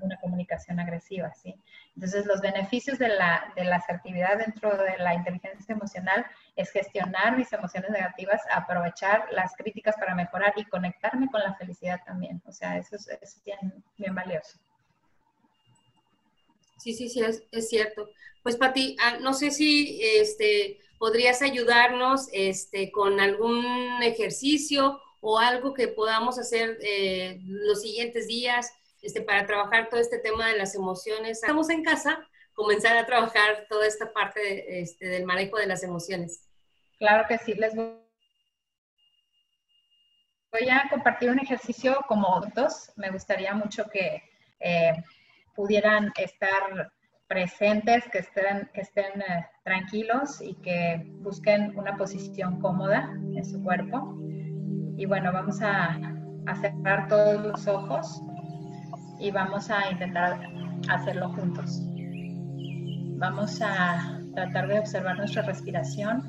una 0.00 0.16
comunicación 0.18 0.80
agresiva, 0.80 1.32
¿sí? 1.34 1.54
Entonces, 1.94 2.26
los 2.26 2.40
beneficios 2.40 2.98
de 2.98 3.08
la, 3.08 3.52
de 3.56 3.64
la 3.64 3.76
asertividad 3.76 4.38
dentro 4.38 4.76
de 4.76 4.98
la 4.98 5.14
inteligencia 5.14 5.72
emocional 5.72 6.24
es 6.56 6.70
gestionar 6.70 7.36
mis 7.36 7.52
emociones 7.52 7.90
negativas, 7.90 8.40
aprovechar 8.52 9.26
las 9.32 9.54
críticas 9.56 9.96
para 9.96 10.14
mejorar 10.14 10.52
y 10.56 10.64
conectarme 10.64 11.28
con 11.30 11.40
la 11.40 11.54
felicidad 11.54 12.00
también. 12.04 12.42
O 12.46 12.52
sea, 12.52 12.78
eso 12.78 12.96
es, 12.96 13.42
bien 13.96 14.14
valioso. 14.14 14.58
Sí, 16.80 16.94
sí, 16.94 17.10
sí, 17.10 17.20
es, 17.22 17.68
cierto. 17.68 18.08
Pues 18.42 18.56
Pati, 18.56 18.96
ah, 19.02 19.18
no 19.20 19.34
sé 19.34 19.50
si 19.50 20.00
este, 20.02 20.78
podrías 20.98 21.42
ayudarnos 21.42 22.28
este, 22.32 22.90
con 22.90 23.20
algún 23.20 24.02
ejercicio 24.02 24.98
o 25.20 25.38
algo 25.38 25.74
que 25.74 25.88
podamos 25.88 26.38
hacer 26.38 26.78
eh, 26.80 27.38
los 27.42 27.82
siguientes 27.82 28.26
días 28.26 28.72
este, 29.02 29.22
para 29.22 29.46
trabajar 29.46 29.88
todo 29.88 30.00
este 30.00 30.18
tema 30.18 30.48
de 30.48 30.58
las 30.58 30.74
emociones. 30.74 31.40
Estamos 31.40 31.70
en 31.70 31.82
casa, 31.82 32.26
comenzar 32.52 32.96
a 32.96 33.06
trabajar 33.06 33.66
toda 33.68 33.86
esta 33.86 34.12
parte 34.12 34.80
este, 34.80 35.06
del 35.08 35.24
manejo 35.24 35.56
de 35.56 35.66
las 35.66 35.82
emociones. 35.82 36.46
Claro 36.98 37.26
que 37.26 37.38
sí, 37.38 37.54
les 37.54 37.74
voy 37.74 37.94
a 40.70 40.86
compartir 40.90 41.30
un 41.30 41.38
ejercicio 41.38 42.04
como 42.08 42.28
otros. 42.28 42.92
Me 42.96 43.10
gustaría 43.10 43.54
mucho 43.54 43.84
que 43.88 44.22
eh, 44.60 44.92
pudieran 45.54 46.12
estar 46.16 46.92
presentes, 47.26 48.04
que 48.10 48.18
estén, 48.18 49.22
eh, 49.22 49.46
tranquilos 49.64 50.42
y 50.42 50.56
que 50.56 51.00
busquen 51.20 51.78
una 51.78 51.96
posición 51.96 52.60
cómoda 52.60 53.10
en 53.34 53.44
su 53.44 53.62
cuerpo. 53.62 54.14
Y 54.96 55.06
bueno, 55.06 55.32
vamos 55.32 55.62
a 55.62 55.98
cerrar 56.60 57.08
todos 57.08 57.40
los 57.40 57.66
ojos 57.68 58.20
y 59.20 59.30
vamos 59.30 59.70
a 59.70 59.90
intentar 59.90 60.40
hacerlo 60.88 61.28
juntos. 61.30 61.82
Vamos 63.18 63.60
a 63.62 64.20
tratar 64.34 64.68
de 64.68 64.78
observar 64.78 65.18
nuestra 65.18 65.42
respiración. 65.42 66.22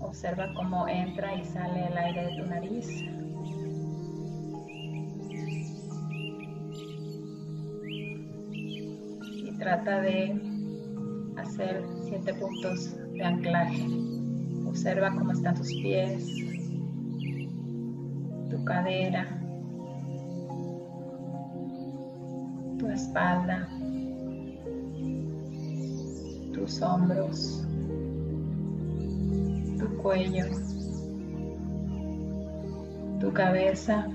Observa 0.00 0.52
cómo 0.54 0.86
entra 0.86 1.34
y 1.34 1.44
sale 1.44 1.86
el 1.86 1.96
aire 1.96 2.26
de 2.26 2.36
tu 2.36 2.46
nariz. 2.46 3.04
trata 9.64 10.02
de 10.02 10.38
hacer 11.36 11.82
siete 12.06 12.34
puntos 12.34 12.96
de 13.12 13.22
anclaje. 13.24 13.86
Observa 14.66 15.10
cómo 15.10 15.32
están 15.32 15.54
tus 15.54 15.68
pies, 15.68 16.53
tu 18.54 18.64
cadera, 18.64 19.26
tu 22.78 22.88
espalda, 22.88 23.68
tus 26.52 26.80
hombros, 26.80 27.66
tu 29.76 29.96
cuello, 30.00 30.46
tu 33.18 33.32
cabeza 33.32 34.06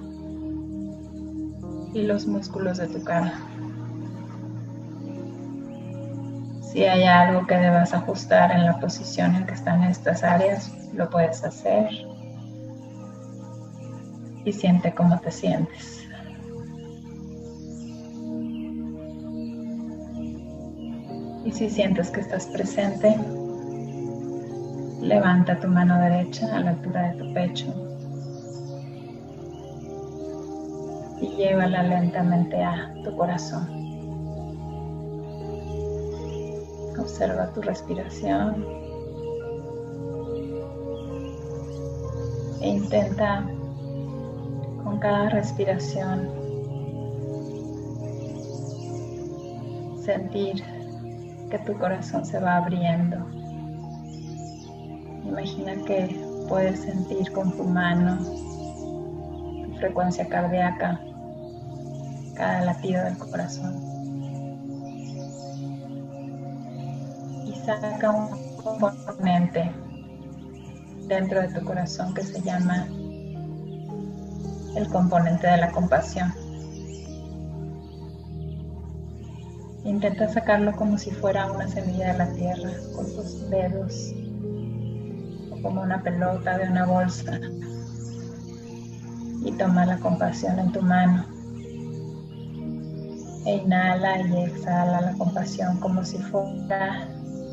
y 1.93 2.03
los 2.03 2.25
músculos 2.25 2.77
de 2.77 2.87
tu 2.87 3.03
cara. 3.03 3.33
Si 6.61 6.85
hay 6.85 7.03
algo 7.03 7.45
que 7.45 7.55
debas 7.55 7.93
ajustar 7.93 8.51
en 8.51 8.65
la 8.65 8.79
posición 8.79 9.35
en 9.35 9.45
que 9.45 9.55
están 9.55 9.83
estas 9.83 10.23
áreas, 10.23 10.71
lo 10.93 11.09
puedes 11.09 11.43
hacer. 11.43 12.08
Y 14.49 14.51
siente 14.51 14.91
cómo 14.95 15.19
te 15.19 15.29
sientes. 15.29 16.07
Y 21.45 21.51
si 21.51 21.69
sientes 21.69 22.09
que 22.09 22.21
estás 22.21 22.47
presente, 22.47 23.15
levanta 25.01 25.59
tu 25.59 25.67
mano 25.67 25.99
derecha 26.01 26.47
a 26.57 26.61
la 26.61 26.71
altura 26.71 27.11
de 27.11 27.19
tu 27.19 27.33
pecho 27.35 27.67
y 31.21 31.27
llévala 31.35 31.83
lentamente 31.83 32.63
a 32.63 32.91
tu 33.03 33.15
corazón. 33.15 33.69
Observa 36.97 37.53
tu 37.53 37.61
respiración 37.61 38.65
e 42.61 42.67
intenta 42.67 43.47
con 44.89 44.97
cada 44.97 45.29
respiración 45.29 46.31
sentir 50.03 50.63
que 51.51 51.59
tu 51.59 51.77
corazón 51.77 52.25
se 52.25 52.39
va 52.39 52.57
abriendo. 52.57 53.17
Imagina 55.25 55.75
que 55.85 56.19
puedes 56.47 56.79
sentir 56.79 57.31
con 57.33 57.55
tu 57.55 57.65
mano 57.65 58.17
tu 58.17 59.75
frecuencia 59.77 60.27
cardíaca, 60.27 60.99
cada 62.33 62.61
latido 62.65 63.03
del 63.03 63.17
corazón. 63.19 63.89
saca 67.63 68.09
un 68.09 68.55
componente 68.55 69.71
dentro 71.07 71.41
de 71.41 71.49
tu 71.49 71.63
corazón 71.63 72.11
que 72.15 72.23
se 72.23 72.41
llama 72.41 72.87
el 74.75 74.87
componente 74.89 75.47
de 75.47 75.57
la 75.57 75.71
compasión. 75.71 76.33
Intenta 79.83 80.27
sacarlo 80.27 80.75
como 80.75 80.97
si 80.97 81.11
fuera 81.11 81.51
una 81.51 81.67
semilla 81.67 82.11
de 82.11 82.17
la 82.17 82.31
tierra 82.33 82.71
con 82.95 83.05
tus 83.05 83.49
dedos 83.49 84.13
o 85.51 85.61
como 85.61 85.81
una 85.81 86.03
pelota 86.03 86.57
de 86.57 86.69
una 86.69 86.85
bolsa 86.85 87.39
y 89.43 89.51
toma 89.53 89.85
la 89.85 89.97
compasión 89.97 90.59
en 90.59 90.71
tu 90.71 90.81
mano 90.81 91.25
E 93.45 93.55
inhala 93.55 94.19
y 94.19 94.43
exhala 94.43 95.01
la 95.01 95.13
compasión 95.13 95.79
como 95.79 96.03
si 96.03 96.17
fuera 96.17 97.07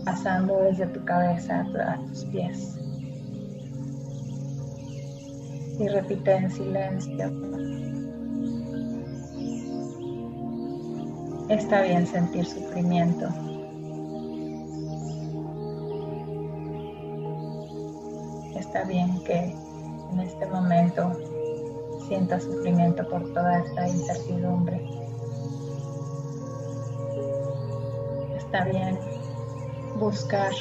pasando 0.05 0.59
desde 0.65 0.87
tu 0.89 1.05
cabeza 1.05 1.61
a 1.61 1.97
tus 2.09 2.25
pies. 2.27 2.76
Y 5.79 5.89
repite 5.89 6.33
en 6.33 6.51
silencio. 6.51 7.31
Está 11.49 11.83
bien 11.83 12.07
sentir 12.07 12.45
sufrimiento. 12.45 13.29
Está 18.57 18.83
bien 18.85 19.23
que 19.25 19.55
en 20.13 20.21
este 20.21 20.47
momento 20.47 21.13
sientas 22.09 22.43
sufrimiento 22.43 23.07
por 23.09 23.33
toda 23.33 23.61
esta 23.61 23.89
incertidumbre. 23.89 24.81
Está 28.37 28.65
bien 28.65 28.99
buscar 29.99 30.53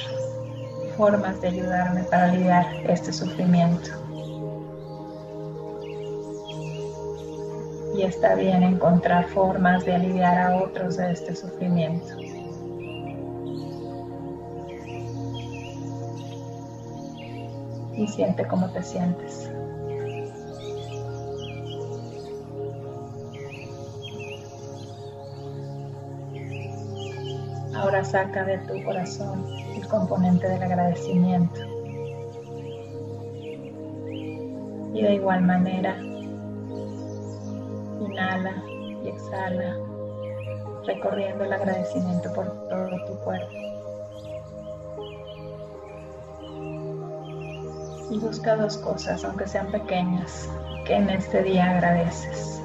formas 0.96 1.40
de 1.40 1.48
ayudarme 1.48 2.04
para 2.04 2.30
aliviar 2.30 2.66
este 2.88 3.12
sufrimiento. 3.12 4.05
Y 7.96 8.02
está 8.02 8.34
bien 8.34 8.62
encontrar 8.62 9.26
formas 9.28 9.86
de 9.86 9.94
aliviar 9.94 10.36
a 10.36 10.56
otros 10.56 10.98
de 10.98 11.12
este 11.12 11.34
sufrimiento. 11.34 12.14
Y 17.94 18.06
siente 18.06 18.46
cómo 18.46 18.68
te 18.70 18.82
sientes. 18.82 19.50
Ahora 27.74 28.04
saca 28.04 28.44
de 28.44 28.58
tu 28.58 28.84
corazón 28.84 29.42
el 29.74 29.88
componente 29.88 30.46
del 30.50 30.62
agradecimiento. 30.62 31.60
Y 34.92 35.02
de 35.02 35.14
igual 35.14 35.40
manera, 35.42 35.96
y 39.02 39.08
exhala, 39.08 39.76
recorriendo 40.84 41.44
el 41.44 41.52
agradecimiento 41.52 42.32
por 42.32 42.46
todo 42.68 43.04
tu 43.06 43.14
cuerpo. 43.24 43.52
Y 48.10 48.18
busca 48.18 48.56
dos 48.56 48.76
cosas, 48.78 49.24
aunque 49.24 49.46
sean 49.46 49.70
pequeñas, 49.70 50.48
que 50.84 50.94
en 50.94 51.10
este 51.10 51.42
día 51.42 51.70
agradeces. 51.70 52.62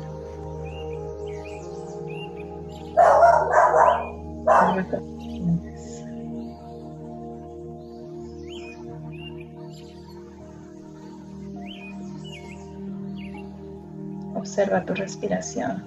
Observa 14.52 14.84
tu 14.84 14.93
respiración. 14.93 15.82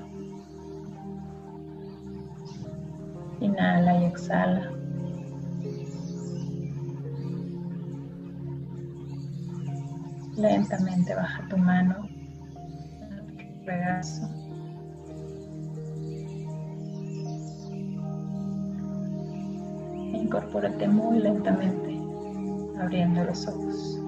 Inhala 3.41 4.01
y 4.01 4.05
exhala. 4.07 4.73
Lentamente 10.39 11.15
baja 11.15 11.47
tu 11.51 11.59
mano, 11.59 12.09
regazo. 13.67 14.31
Incorpórate 20.15 20.89
muy 20.89 21.19
lentamente, 21.19 22.01
abriendo 22.81 23.25
los 23.25 23.47
ojos. 23.47 24.03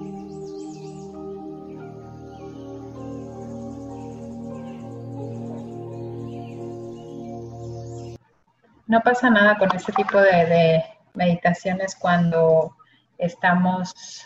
No 8.87 9.01
pasa 9.01 9.29
nada 9.29 9.57
con 9.57 9.73
este 9.75 9.91
tipo 9.91 10.19
de, 10.19 10.83
meditaciones 11.13 11.95
cuando 11.95 12.75
estamos 13.17 14.25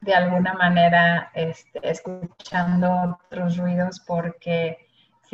de 0.00 0.14
alguna 0.14 0.54
manera 0.54 1.30
este, 1.34 1.80
escuchando 1.82 3.18
otros 3.26 3.56
ruidos 3.56 4.00
porque 4.06 4.78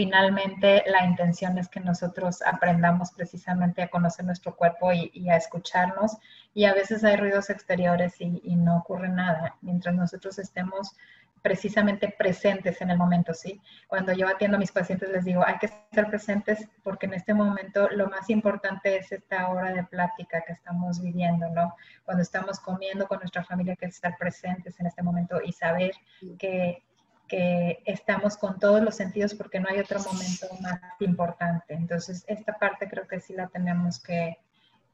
finalmente 0.01 0.83
la 0.87 1.05
intención 1.05 1.59
es 1.59 1.69
que 1.69 1.81
nosotros 1.81 2.41
aprendamos 2.43 3.13
precisamente 3.13 3.83
a 3.83 3.89
conocer 3.89 4.25
nuestro 4.25 4.57
cuerpo 4.57 4.91
y, 4.93 5.29
a 5.29 5.37
escucharnos. 5.37 6.17
Y 6.55 6.65
a 6.65 6.73
veces 6.73 7.05
hay 7.05 7.17
ruidos 7.17 7.51
exteriores 7.51 8.15
y, 8.19 8.57
no 8.57 8.79
ocurre 8.79 9.11
nada. 9.11 9.57
Mientras 9.61 9.95
nosotros 9.95 10.39
estemos 10.39 10.97
precisamente 11.43 12.15
presentes 12.17 12.81
en 12.81 12.91
el 12.91 12.99
momento, 12.99 13.33
¿sí? 13.35 13.61
Cuando 13.89 14.13
yo 14.13 14.29
atiendo 14.29 14.57
a 14.57 14.61
mis 14.61 14.73
pacientes 14.73 15.09
les 15.11 15.25
digo, 15.25 15.43
hay 15.47 15.59
que 15.59 15.67
estar 15.67 16.09
presentes 16.09 16.69
porque 16.83 17.07
en 17.07 17.15
este 17.15 17.35
momento 17.35 17.89
lo 17.91 18.09
más 18.09 18.29
importante 18.31 18.97
es 18.97 19.11
esta 19.13 19.49
hora 19.49 19.73
de 19.73 19.85
plática 19.85 20.43
que 20.47 20.53
estamos 20.53 21.01
viviendo, 21.01 21.49
¿no? 21.51 21.75
Cuando 22.05 22.23
estamos 22.23 22.61
comiendo 22.61 23.07
con 23.07 23.19
nuestra 23.19 23.45
familia, 23.45 23.77
que 23.77 23.87
estar 23.87 24.17
presentes 24.19 24.79
en 24.81 24.87
este 24.87 25.03
momento 25.03 25.41
y 25.43 25.53
saber 25.53 25.93
que, 26.39 26.83
que 27.29 27.83
estamos 27.85 28.37
con 28.37 28.59
todos 28.59 28.83
los 28.83 28.95
sentidos 28.95 29.35
porque 29.35 29.61
no 29.61 29.69
hay 29.69 29.79
otro 29.79 30.01
momento 30.01 30.47
más 30.61 30.81
importante. 31.01 31.75
Entonces, 31.75 32.25
esta 32.27 32.59
parte 32.59 32.89
creo 32.89 33.07
que 33.07 33.21
sí 33.21 33.35
la 33.35 33.49
tenemos 33.49 33.99
que, 33.99 34.39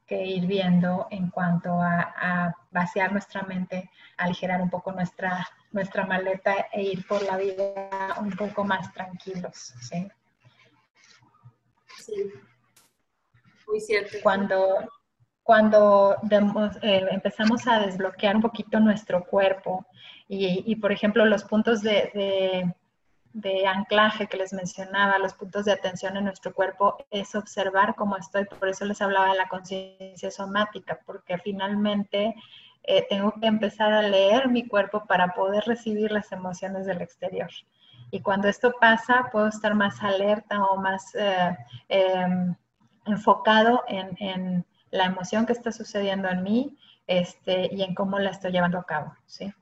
que 0.07 0.25
ir 0.25 0.47
viendo 0.47 1.07
en 1.11 1.29
cuanto 1.29 1.81
a, 1.81 2.13
a, 2.15 2.55
vaciar 2.71 3.11
nuestra 3.11 3.43
mente, 3.43 3.89
aligerar 4.17 4.61
un 4.61 4.69
poco 4.69 4.91
nuestra 4.91 5.45
nuestra 5.71 6.05
maleta 6.05 6.67
e 6.71 6.83
ir 6.83 7.05
por 7.07 7.21
la 7.23 7.37
vida 7.37 8.15
un 8.19 8.31
poco 8.31 8.63
más 8.63 8.93
tranquilos. 8.93 9.73
¿sí? 9.81 10.07
Sí, 11.99 12.31
muy 13.67 13.81
cierto. 13.81 14.17
Cuando, 14.23 14.89
cuando 15.43 16.15
eh, 16.81 17.05
empezamos 17.11 17.67
a 17.67 17.79
desbloquear 17.79 18.35
un 18.35 18.41
poquito 18.41 18.79
nuestro 18.79 19.23
cuerpo 19.25 19.85
y, 20.29 20.75
por 20.75 20.91
ejemplo, 20.91 21.25
los 21.25 21.45
puntos 21.45 21.81
de, 21.81 22.73
de, 23.31 23.65
anclaje 23.65 24.27
que 24.27 24.35
les 24.35 24.51
mencionaba, 24.51 25.19
los 25.19 25.33
puntos 25.33 25.63
de 25.63 25.71
atención 25.71 26.17
en 26.17 26.25
nuestro 26.25 26.53
cuerpo, 26.53 26.97
es 27.09 27.33
observar 27.33 27.95
cómo 27.95 28.17
estoy. 28.17 28.43
Por 28.43 28.67
eso 28.67 28.83
les 28.83 29.01
hablaba 29.01 29.29
de 29.31 29.37
la 29.37 29.47
conciencia 29.47 30.29
somática, 30.29 30.99
porque 31.05 31.37
finalmente 31.37 32.35
eh, 32.87 33.05
tengo 33.09 33.33
que 33.39 33.47
empezar 33.47 33.93
a 33.93 34.01
leer 34.01 34.47
mi 34.47 34.67
cuerpo 34.67 35.05
para 35.05 35.33
poder 35.33 35.63
recibir 35.65 36.11
las 36.11 36.31
emociones 36.31 36.85
del 36.85 37.01
exterior. 37.01 37.49
Y 38.11 38.21
cuando 38.21 38.47
esto 38.47 38.73
pasa, 38.79 39.29
puedo 39.31 39.47
estar 39.47 39.75
más 39.75 40.01
alerta 40.01 40.63
o 40.63 40.77
más 40.77 41.13
eh, 41.15 41.57
em, 41.89 42.55
enfocado 43.05 43.83
en, 43.87 44.65
la 44.89 45.03
emoción 45.03 45.45
que 45.45 45.51
está 45.51 45.73
sucediendo 45.73 46.29
en 46.29 46.43
mí 46.43 46.77
este, 47.07 47.67
y 47.73 47.83
en 47.83 47.93
cómo 47.93 48.19
la 48.19 48.29
estoy 48.29 48.53
llevando 48.53 48.79
a 48.79 48.85
cabo. 48.85 49.13
¿sí? 49.25 49.53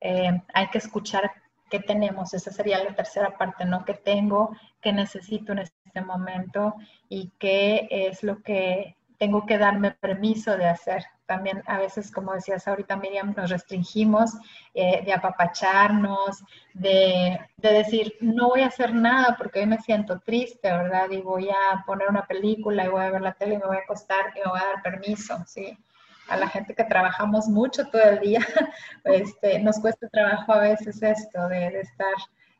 Eh, 0.00 0.40
hay 0.54 0.68
que 0.68 0.78
escuchar 0.78 1.32
qué 1.68 1.80
tenemos, 1.80 2.32
esa 2.32 2.52
sería 2.52 2.82
la 2.82 2.94
tercera 2.94 3.36
parte, 3.36 3.64
¿no? 3.64 3.84
¿Qué 3.84 3.94
tengo, 3.94 4.56
qué 4.80 4.92
necesito 4.92 5.50
en 5.50 5.58
este 5.58 6.00
momento 6.00 6.76
y 7.08 7.32
qué 7.40 7.88
es 7.90 8.22
lo 8.22 8.40
que 8.40 8.96
tengo 9.18 9.44
que 9.46 9.58
darme 9.58 9.90
permiso 9.90 10.56
de 10.56 10.68
hacer. 10.68 11.04
También 11.28 11.62
a 11.66 11.76
veces, 11.76 12.10
como 12.10 12.32
decías 12.32 12.66
ahorita 12.66 12.96
Miriam, 12.96 13.34
nos 13.36 13.50
restringimos 13.50 14.30
eh, 14.72 15.02
de 15.04 15.12
apapacharnos, 15.12 16.42
de, 16.72 17.38
de, 17.58 17.72
decir, 17.74 18.16
no 18.22 18.48
voy 18.48 18.62
a 18.62 18.68
hacer 18.68 18.94
nada 18.94 19.36
porque 19.36 19.60
hoy 19.60 19.66
me 19.66 19.76
siento 19.76 20.20
triste, 20.20 20.72
¿verdad? 20.72 21.10
Y 21.10 21.20
voy 21.20 21.50
a 21.50 21.84
poner 21.84 22.08
una 22.08 22.26
película 22.26 22.86
y 22.86 22.88
voy 22.88 23.02
a 23.02 23.10
ver 23.10 23.20
la 23.20 23.34
tele 23.34 23.56
y 23.56 23.58
me 23.58 23.66
voy 23.66 23.76
a 23.76 23.80
acostar 23.80 24.32
y 24.34 24.38
me 24.38 24.50
voy 24.50 24.58
a 24.58 24.72
dar 24.72 24.82
permiso, 24.82 25.36
¿sí? 25.46 25.76
A 26.28 26.38
la 26.38 26.48
gente 26.48 26.74
que 26.74 26.84
trabajamos 26.84 27.46
mucho 27.46 27.86
todo 27.90 28.04
el 28.04 28.20
día, 28.20 28.40
este, 29.04 29.58
nos 29.58 29.78
cuesta 29.80 30.08
trabajo 30.08 30.50
a 30.54 30.60
veces 30.60 31.02
esto 31.02 31.46
de, 31.48 31.70
de 31.72 31.80
estar 31.82 32.14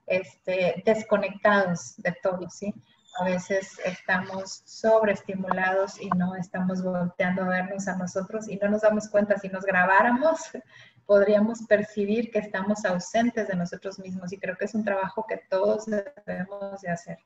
este, 0.06 0.82
desconectados 0.84 1.96
de 1.96 2.14
todo, 2.22 2.50
¿sí? 2.50 2.74
A 3.18 3.24
veces 3.24 3.78
estamos 3.84 4.62
sobreestimulados 4.64 6.00
y 6.00 6.08
no 6.10 6.34
estamos 6.36 6.82
volteando 6.82 7.42
a 7.42 7.48
vernos 7.48 7.88
a 7.88 7.96
nosotros 7.96 8.48
y 8.48 8.56
no 8.56 8.68
nos 8.68 8.82
damos 8.82 9.08
cuenta. 9.08 9.38
Si 9.38 9.48
nos 9.48 9.64
grabáramos, 9.64 10.40
podríamos 11.06 11.62
percibir 11.62 12.30
que 12.30 12.38
estamos 12.38 12.84
ausentes 12.84 13.48
de 13.48 13.56
nosotros 13.56 13.98
mismos 13.98 14.32
y 14.32 14.38
creo 14.38 14.56
que 14.56 14.66
es 14.66 14.74
un 14.74 14.84
trabajo 14.84 15.24
que 15.28 15.40
todos 15.50 15.86
debemos 16.26 16.80
de 16.82 16.90
hacer. 16.90 17.18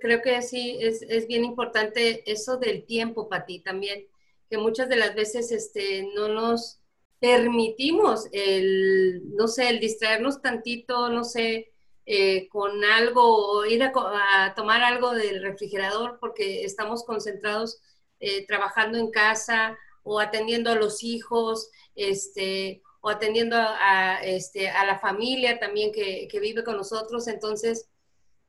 creo 0.00 0.20
que 0.20 0.42
sí, 0.42 0.78
es, 0.80 1.02
es, 1.02 1.26
bien 1.26 1.44
importante 1.44 2.30
eso 2.30 2.58
del 2.58 2.84
tiempo, 2.84 3.28
para 3.28 3.46
ti 3.46 3.60
también, 3.60 4.06
que 4.48 4.58
muchas 4.58 4.88
de 4.88 4.96
las 4.96 5.14
veces 5.14 5.52
este, 5.52 6.08
no 6.14 6.28
nos 6.28 6.80
permitimos 7.20 8.26
el, 8.32 9.36
no 9.36 9.46
sé, 9.46 9.68
el 9.68 9.78
distraernos 9.78 10.42
tantito, 10.42 11.10
no 11.10 11.22
sé, 11.22 11.69
eh, 12.12 12.48
con 12.48 12.82
algo 12.84 13.22
o 13.22 13.64
ir 13.66 13.84
a, 13.84 14.52
tomar 14.56 14.82
algo 14.82 15.12
del 15.12 15.40
refrigerador 15.40 16.18
porque 16.18 16.64
estamos 16.64 17.04
concentrados 17.04 17.80
eh, 18.18 18.44
trabajando 18.48 18.98
en 18.98 19.12
casa 19.12 19.78
o 20.02 20.18
atendiendo 20.18 20.72
a 20.72 20.74
los 20.74 21.04
hijos, 21.04 21.70
este, 21.94 22.82
o 23.00 23.10
atendiendo 23.10 23.56
a, 23.56 24.24
este, 24.24 24.70
a 24.70 24.84
la 24.86 24.98
familia 24.98 25.60
también 25.60 25.92
que, 25.92 26.26
que, 26.28 26.40
vive 26.40 26.64
con 26.64 26.76
nosotros. 26.76 27.28
Entonces, 27.28 27.88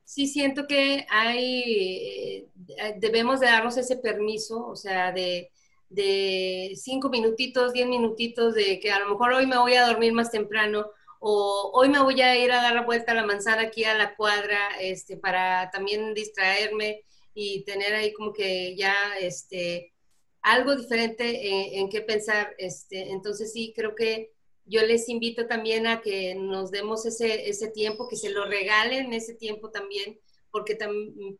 sí 0.06 0.26
siento 0.26 0.66
que 0.66 1.06
hay, 1.08 1.62
eh, 1.68 2.96
debemos 2.98 3.40
de 3.40 3.46
darnos 3.46 3.78
ese 3.78 3.98
permiso, 3.98 4.66
o 4.66 4.76
sea, 4.76 5.12
de, 5.12 5.52
de 5.88 6.74
cinco 6.78 7.10
minutitos, 7.10 7.74
diez 7.74 7.88
minutitos, 7.88 8.56
de 8.56 8.80
que 8.80 8.92
a 8.92 8.98
lo 8.98 9.12
mejor 9.12 9.34
hoy 9.34 9.46
me 9.46 9.60
voy 9.60 9.76
a 9.76 9.86
dormir 9.86 10.14
más 10.14 10.32
temprano 10.32 10.90
o 11.24 11.72
hoy 11.76 11.88
me 11.90 12.00
voy 12.02 12.20
a 12.22 12.36
ir 12.36 12.52
a 12.52 12.64
dar 12.64 12.74
la 12.74 12.82
vuelta 12.82 13.12
a 13.12 13.16
la 13.16 13.26
manzana 13.26 13.62
aquí 13.62 13.84
a 13.84 13.94
la 13.96 14.16
cuadra, 14.16 14.58
este, 14.80 15.18
para 15.18 15.70
también 15.70 16.16
distraerme 16.16 17.04
y 17.36 17.64
tener 17.64 17.94
ahí 17.94 18.12
como 18.14 18.34
que 18.34 18.76
ya, 18.76 18.96
este, 19.20 19.94
algo 20.42 20.76
diferente 20.76 21.78
en, 21.78 21.90
qué 21.90 22.02
pensar, 22.02 22.56
este, 22.58 23.12
entonces 23.12 23.54
sí, 23.54 23.72
creo 23.76 23.94
que 23.94 24.32
yo 24.66 24.82
les 24.82 25.10
invito 25.10 25.46
también 25.46 25.86
a 25.86 26.02
que 26.02 26.34
nos 26.34 26.72
demos 26.72 27.06
ese, 27.06 27.48
ese 27.48 27.68
tiempo, 27.70 28.08
que 28.08 28.16
se 28.16 28.32
lo 28.32 28.46
regalen 28.46 29.14
ese 29.14 29.36
tiempo 29.36 29.70
también, 29.70 30.20
porque, 30.50 30.76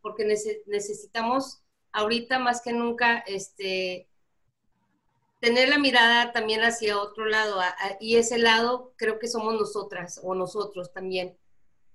porque 0.00 0.24
necesitamos 0.66 1.60
ahorita 1.90 2.38
más 2.38 2.62
que 2.62 2.72
nunca, 2.72 3.18
este, 3.26 4.08
tener 5.42 5.68
la 5.68 5.78
mirada 5.78 6.30
también 6.30 6.62
hacia 6.62 6.96
otro 6.96 7.26
lado, 7.26 7.60
y 7.98 8.14
ese 8.14 8.38
lado 8.38 8.94
creo 8.96 9.18
que 9.18 9.26
somos 9.26 9.54
nosotras 9.54 10.20
o 10.22 10.36
nosotros 10.36 10.92
también. 10.92 11.36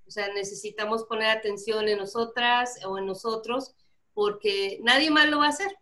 O 0.06 0.12
sea, 0.12 0.28
necesitamos 0.34 1.06
poner 1.06 1.30
atención 1.30 1.88
en 1.88 1.98
nosotras 1.98 2.78
o 2.86 2.98
en 2.98 3.06
nosotros, 3.06 3.74
porque 4.14 4.80
nadie 4.84 5.12
más 5.12 5.30
lo 5.30 5.40
va 5.40 5.46
a 5.46 5.50
hacer. 5.50 5.74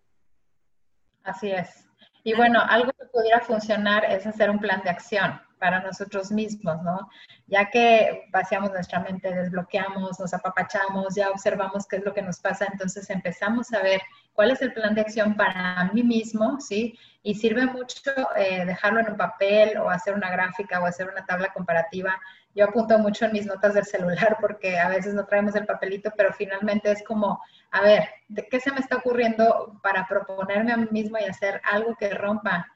Así 1.23 1.49
es. 1.49 1.87
Y 2.23 2.35
bueno, 2.35 2.61
algo 2.69 2.91
que 2.91 3.07
pudiera 3.07 3.41
funcionar 3.41 4.05
es 4.05 4.27
hacer 4.27 4.51
un 4.51 4.59
plan 4.59 4.83
de 4.83 4.91
acción 4.91 5.41
para 5.57 5.81
nosotros 5.81 6.31
mismos, 6.31 6.83
¿no? 6.83 7.09
Ya 7.47 7.71
que 7.71 8.27
vaciamos 8.31 8.69
nuestra 8.69 8.99
mente, 8.99 9.33
desbloqueamos, 9.33 10.19
nos 10.19 10.35
apapachamos, 10.35 11.15
ya 11.15 11.31
observamos 11.31 11.87
qué 11.87 11.95
es 11.95 12.05
lo 12.05 12.13
que 12.13 12.21
nos 12.21 12.39
pasa, 12.39 12.67
entonces 12.71 13.09
empezamos 13.09 13.73
a 13.73 13.81
ver 13.81 14.03
cuál 14.35 14.51
es 14.51 14.61
el 14.61 14.73
plan 14.73 14.93
de 14.93 15.01
acción 15.01 15.35
para 15.35 15.89
mí 15.93 16.03
mismo, 16.03 16.59
¿sí? 16.59 16.99
Y 17.23 17.35
sirve 17.35 17.65
mucho 17.65 18.11
eh, 18.35 18.65
dejarlo 18.65 18.99
en 18.99 19.11
un 19.11 19.17
papel 19.17 19.77
o 19.77 19.89
hacer 19.89 20.13
una 20.13 20.29
gráfica 20.29 20.79
o 20.79 20.85
hacer 20.85 21.09
una 21.09 21.25
tabla 21.25 21.51
comparativa. 21.53 22.21
Yo 22.53 22.65
apunto 22.65 22.99
mucho 22.99 23.25
en 23.25 23.31
mis 23.31 23.45
notas 23.45 23.73
del 23.73 23.85
celular 23.85 24.37
porque 24.41 24.77
a 24.77 24.89
veces 24.89 25.13
no 25.13 25.25
traemos 25.25 25.55
el 25.55 25.65
papelito, 25.65 26.11
pero 26.15 26.33
finalmente 26.33 26.91
es 26.91 27.01
como, 27.03 27.41
a 27.71 27.81
ver, 27.81 28.09
¿de 28.27 28.45
qué 28.47 28.59
se 28.59 28.71
me 28.71 28.79
está 28.79 28.97
ocurriendo 28.97 29.79
para 29.81 30.05
proponerme 30.05 30.73
a 30.73 30.77
mí 30.77 30.87
mismo 30.91 31.17
y 31.17 31.23
hacer 31.23 31.61
algo 31.63 31.95
que 31.95 32.09
rompa 32.09 32.67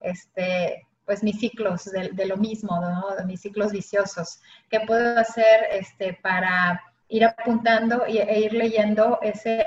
este, 0.00 0.86
pues 1.06 1.22
mis 1.22 1.40
ciclos 1.40 1.86
de, 1.86 2.26
lo 2.26 2.36
mismo, 2.36 2.78
¿no? 2.80 3.16
De 3.16 3.24
mis 3.24 3.40
ciclos 3.40 3.72
viciosos. 3.72 4.40
¿Qué 4.68 4.80
puedo 4.80 5.18
hacer 5.18 5.64
este, 5.72 6.18
para 6.22 6.82
ir 7.08 7.24
apuntando 7.24 8.04
e 8.06 8.40
ir 8.40 8.52
leyendo 8.52 9.18
ese 9.22 9.66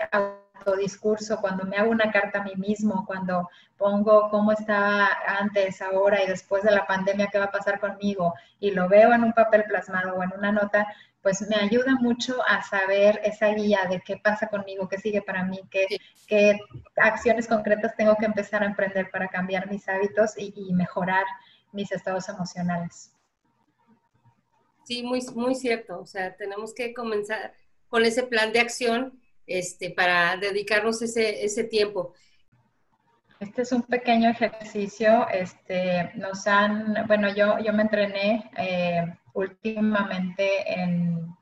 discurso, 0.78 1.40
cuando 1.42 1.66
me 1.66 1.78
hago 1.78 1.92
una 1.92 2.12
carta 2.12 2.40
a 2.40 2.44
mí 2.44 2.54
mismo, 2.56 3.06
cuando 3.06 3.50
pongo 3.78 4.30
cómo 4.30 4.52
estaba 4.52 5.10
antes, 5.26 5.82
ahora 5.82 6.24
y 6.24 6.28
después 6.28 6.64
de 6.64 6.72
la 6.72 6.86
pandemia, 6.86 7.28
qué 7.32 7.40
va 7.40 7.46
a 7.46 7.52
pasar 7.52 7.80
conmigo, 7.80 8.34
y 8.60 8.72
lo 8.72 8.88
veo 8.88 9.14
en 9.14 9.24
un 9.24 9.34
papel 9.34 9.64
plasmado 9.66 10.16
o 10.16 10.24
en 10.24 10.32
una 10.38 10.52
nota, 10.52 10.88
pues 11.22 11.48
me 11.48 11.56
ayuda 11.56 11.96
mucho 12.00 12.38
a 12.48 12.62
saber 12.64 13.22
esa 13.24 13.48
guía 13.50 13.82
de 13.90 14.02
qué 14.02 14.18
pasa 14.18 14.48
conmigo, 14.48 14.88
qué 14.88 14.98
sigue 14.98 15.22
para 15.22 15.44
mí, 15.44 15.60
qué, 15.70 15.86
qué 16.28 16.60
acciones 16.96 17.48
concretas 17.48 17.96
tengo 17.96 18.16
que 18.16 18.26
empezar 18.26 18.64
a 18.64 18.68
emprender 18.68 19.10
para 19.12 19.28
cambiar 19.28 19.70
mis 19.70 19.88
hábitos 19.88 20.38
y, 20.38 20.54
y 20.56 20.74
mejorar 20.74 21.26
mis 21.72 21.92
estados 21.92 22.28
emocionales. 22.30 23.14
Sí, 24.84 25.04
muy, 25.04 25.22
muy 25.36 25.56
cierto. 25.56 26.00
O 26.00 26.06
sea, 26.06 26.36
tenemos 26.36 26.74
que 26.74 26.94
comenzar 26.94 27.54
con 27.88 28.04
ese 28.06 28.24
plan 28.24 28.52
de 28.52 28.60
acción 28.60 29.22
este, 29.58 29.92
para 29.92 30.38
dedicarnos 30.38 31.02
ese, 31.02 31.44
ese 31.44 31.64
tiempo. 31.64 32.14
Este 33.40 33.64
es 33.64 33.72
un 33.72 33.82
pequeño 33.82 34.30
ejercicio. 34.30 35.28
Este, 35.30 36.12
nos 36.16 36.46
han, 36.48 37.06
bueno, 37.08 37.34
yo, 37.34 37.58
yo 37.60 37.74
me 37.74 37.84
entrené 37.84 38.52
eh, 38.58 39.16
últimamente 39.34 40.72
en 40.72 41.36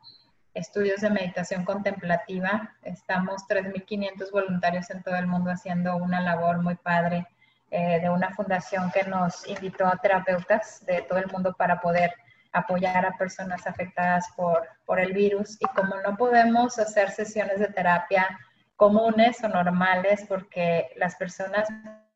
estudios 0.53 1.01
de 1.01 1.09
meditación 1.09 1.65
contemplativa. 1.65 2.75
Estamos 2.83 3.43
3.500 3.47 4.31
voluntarios 4.31 4.89
en 4.89 5.03
todo 5.03 5.15
el 5.15 5.27
mundo 5.27 5.51
haciendo 5.51 5.97
una 5.97 6.21
labor 6.21 6.61
muy 6.61 6.75
padre 6.75 7.27
eh, 7.71 7.99
de 8.01 8.09
una 8.09 8.31
fundación 8.31 8.91
que 8.91 9.03
nos 9.03 9.47
invitó 9.47 9.85
a 9.85 9.97
terapeutas 9.97 10.85
de 10.85 11.01
todo 11.03 11.19
el 11.19 11.27
mundo 11.27 11.53
para 11.53 11.79
poder 11.81 12.13
apoyar 12.51 13.05
a 13.05 13.17
personas 13.17 13.65
afectadas 13.67 14.27
por, 14.35 14.67
por 14.85 14.99
el 14.99 15.13
virus 15.13 15.57
y 15.59 15.65
como 15.67 15.95
no 15.97 16.17
podemos 16.17 16.79
hacer 16.79 17.11
sesiones 17.11 17.59
de 17.59 17.67
terapia 17.67 18.27
comunes 18.75 19.43
o 19.43 19.49
normales 19.49 20.25
porque 20.27 20.87
las 20.95 21.15
personas, 21.15 21.67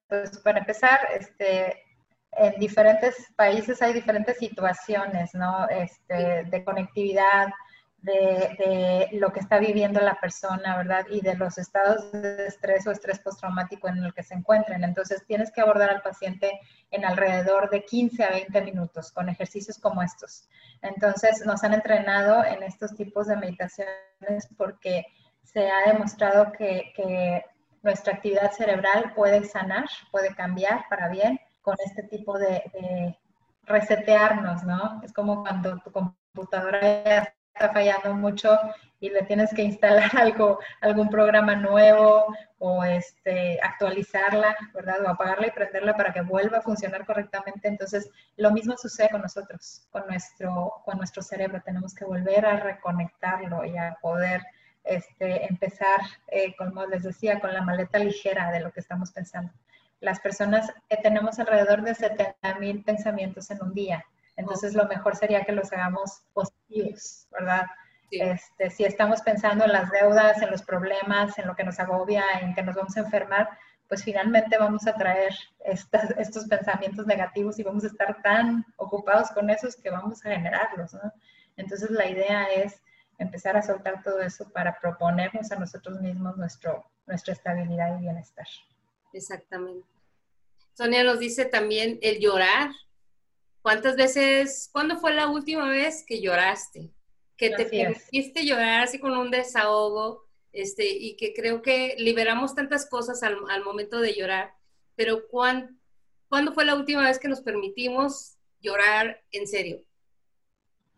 pues 0.07 0.39
para 0.39 0.59
empezar, 0.59 0.99
este, 1.13 1.84
en 2.31 2.59
diferentes 2.59 3.15
países 3.36 3.81
hay 3.81 3.93
diferentes 3.93 4.38
situaciones, 4.38 5.34
¿no? 5.34 5.67
Este, 5.69 6.45
de 6.45 6.63
conectividad, 6.63 7.49
de, 8.04 9.10
lo 9.14 9.32
que 9.32 9.39
está 9.39 9.58
viviendo 9.60 9.99
la 9.99 10.20
persona, 10.20 10.78
¿verdad? 10.78 11.06
Y 11.10 11.22
de 11.22 11.36
los 11.36 11.58
estados 11.58 12.12
de 12.12 12.47
estrés 12.47 12.86
o 12.86 12.91
estrés 12.91 13.20
postraumático 13.20 13.88
en 13.88 14.04
el 14.04 14.14
que 14.14 14.24
se 14.24 14.36
encuentren. 14.36 14.84
Entonces, 14.84 15.26
tienes 15.26 15.51
que 15.51 15.62
abordar 15.62 15.89
al 15.89 16.01
paciente 16.01 16.60
en 16.91 17.06
alrededor 17.06 17.70
de 17.70 17.84
15 17.84 18.24
a 18.24 18.30
20 18.32 18.62
minutos 18.62 19.12
con 19.12 19.30
ejercicios 19.30 19.80
como 19.80 20.04
estos. 20.04 20.47
Entonces, 20.82 21.45
nos 21.45 21.64
han 21.64 21.74
entrenado 21.74 22.43
en 22.45 22.62
estos 22.64 22.95
tipos 22.95 23.28
de 23.28 23.38
meditaciones 23.38 24.47
porque 24.58 25.06
se 25.43 25.70
ha 25.70 25.91
demostrado 25.91 26.51
que, 26.51 26.93
que 26.95 27.45
nuestra 27.84 28.14
actividad 28.14 28.51
cerebral 28.51 29.14
puede 29.14 29.43
sanar, 29.43 29.86
puede 30.12 30.34
cambiar 30.36 30.86
para 30.89 31.10
bien 31.10 31.39
con 31.62 31.76
este 31.86 32.04
tipo 32.04 32.38
de, 32.38 33.18
resetearnos, 33.66 34.64
¿no? 34.64 35.01
Es 35.04 35.14
como 35.14 35.41
cuando 35.41 35.80
tu 35.80 35.91
computadora 35.91 37.34
está 37.54 37.72
fallando 37.72 38.14
mucho 38.16 38.58
y 38.99 39.10
le 39.10 39.24
tienes 39.24 39.54
que 39.54 39.64
instalar 39.64 40.10
algo, 40.18 40.60
algún 40.82 41.10
programa 41.10 41.56
nuevo 41.56 42.26
o 42.58 42.84
este, 42.84 43.60
actualizarla, 43.62 44.56
¿verdad? 44.74 45.04
O 45.04 45.10
apagarla 45.10 45.47
y 45.47 45.51
prenderla 45.51 45.95
para 45.95 46.14
que 46.14 46.22
vuelva 46.22 46.60
a 46.60 46.62
funcionar 46.62 47.06
correctamente. 47.06 47.68
Entonces, 47.68 48.10
lo 48.38 48.51
mismo 48.51 48.78
sucede 48.78 49.10
con 49.10 49.22
nosotros, 49.22 49.86
con 49.91 50.08
nuestro, 50.08 50.82
con 50.86 50.97
nuestro 50.97 51.22
cerebro. 51.22 51.62
Tenemos 51.64 51.93
que 51.93 52.06
volver 52.06 52.45
a 52.45 52.58
reconectarlo 52.58 53.66
y 53.66 53.78
a 53.78 53.97
poder 54.01 54.41
este, 54.86 55.45
empezar, 55.47 55.99
eh, 56.28 56.56
como 56.56 56.86
les 56.86 57.04
decía, 57.04 57.39
con 57.39 57.54
la 57.54 57.62
maleta 57.62 57.99
ligera 57.99 58.51
de 58.51 58.62
lo 58.62 58.72
que 58.72 58.80
estamos 58.80 59.12
pensando. 59.12 59.51
Las 59.99 60.20
personas 60.22 60.72
eh, 60.89 60.97
tenemos 61.01 61.39
alrededor 61.39 61.82
de 61.82 61.95
70 61.95 62.60
mil 62.60 62.84
pensamientos 62.84 63.51
en 63.51 63.62
un 63.62 63.74
día 63.74 64.06
entonces, 64.36 64.73
lo 64.73 64.86
mejor 64.88 65.15
sería 65.15 65.43
que 65.43 65.51
los 65.51 65.71
hagamos 65.71 66.23
positivos, 66.34 67.27
¿verdad? 67.31 67.65
Este, 68.11 68.69
si 68.69 68.86
estamos 68.86 69.21
pensando 69.21 69.65
en 69.65 69.71
las 69.71 69.89
deudas, 69.91 70.41
en 70.41 70.51
los 70.51 70.61
problemas, 70.61 71.38
en 71.39 71.47
lo 71.47 71.55
que 71.55 71.63
nos 71.63 71.79
agobia, 71.79 72.23
en 72.41 72.53
que 72.53 72.63
nos 72.63 72.75
vamos 72.75 72.95
a 72.97 73.01
enfermar, 73.01 73.49
pues 73.88 74.03
finalmente 74.03 74.57
vamos 74.57 74.88
a 74.88 74.95
traer 74.95 75.34
estos 76.17 76.45
pensamientos 76.45 77.05
negativos 77.05 77.59
y 77.59 77.63
vamos 77.63 77.84
a 77.84 77.88
estar 77.88 78.21
tan 78.21 78.65
ocupados 78.77 79.29
con 79.31 79.49
esos 79.49 79.75
que 79.75 79.89
vamos 79.89 80.25
a 80.25 80.29
generarlos, 80.29 80.93
¿no? 80.93 81.11
Entonces, 81.57 81.91
la 81.91 82.07
idea 82.07 82.45
es 82.45 82.81
empezar 83.19 83.55
a 83.55 83.61
soltar 83.61 84.01
todo 84.03 84.21
eso 84.21 84.49
para 84.51 84.79
proponernos 84.79 85.51
a 85.51 85.55
nosotros 85.55 85.99
mismos 86.01 86.38
nuestro, 86.38 86.84
nuestra 87.05 87.34
estabilidad 87.34 87.97
y 87.99 88.01
bienestar. 88.01 88.47
Exactamente. 89.13 89.88
Sonia 90.73 91.03
nos 91.03 91.19
dice 91.19 91.45
también 91.45 91.99
el 92.01 92.19
llorar 92.19 92.71
¿Cuántas 93.64 93.95
veces, 93.95 94.70
cuándo 94.74 94.97
fue 94.97 95.14
la 95.14 95.30
última 95.30 95.70
vez 95.70 96.03
que 96.05 96.22
lloraste? 96.22 96.91
Que 97.38 97.49
te 97.49 97.66
permitiste 97.66 98.45
llorar 98.45 98.82
así 98.82 98.99
con 98.99 99.18
un 99.18 99.32
desahogo, 99.32 100.26
este, 100.51 100.86
y 100.86 101.16
que 101.16 101.34
creo 101.34 101.61
que 101.61 101.95
liberamos 101.97 102.53
tantas 102.53 102.89
cosas 102.89 103.24
al, 103.24 103.64
momento 103.64 104.01
de 104.01 104.14
llorar, 104.14 104.53
pero 104.97 105.30
¿cuándo 105.30 106.51
fue 106.53 106.66
la 106.66 106.76
última 106.76 107.03
vez 107.03 107.18
que 107.18 107.30
nos 107.30 107.39
permitimos 107.39 108.36
llorar 108.59 109.22
en 109.32 109.47
serio? 109.47 109.82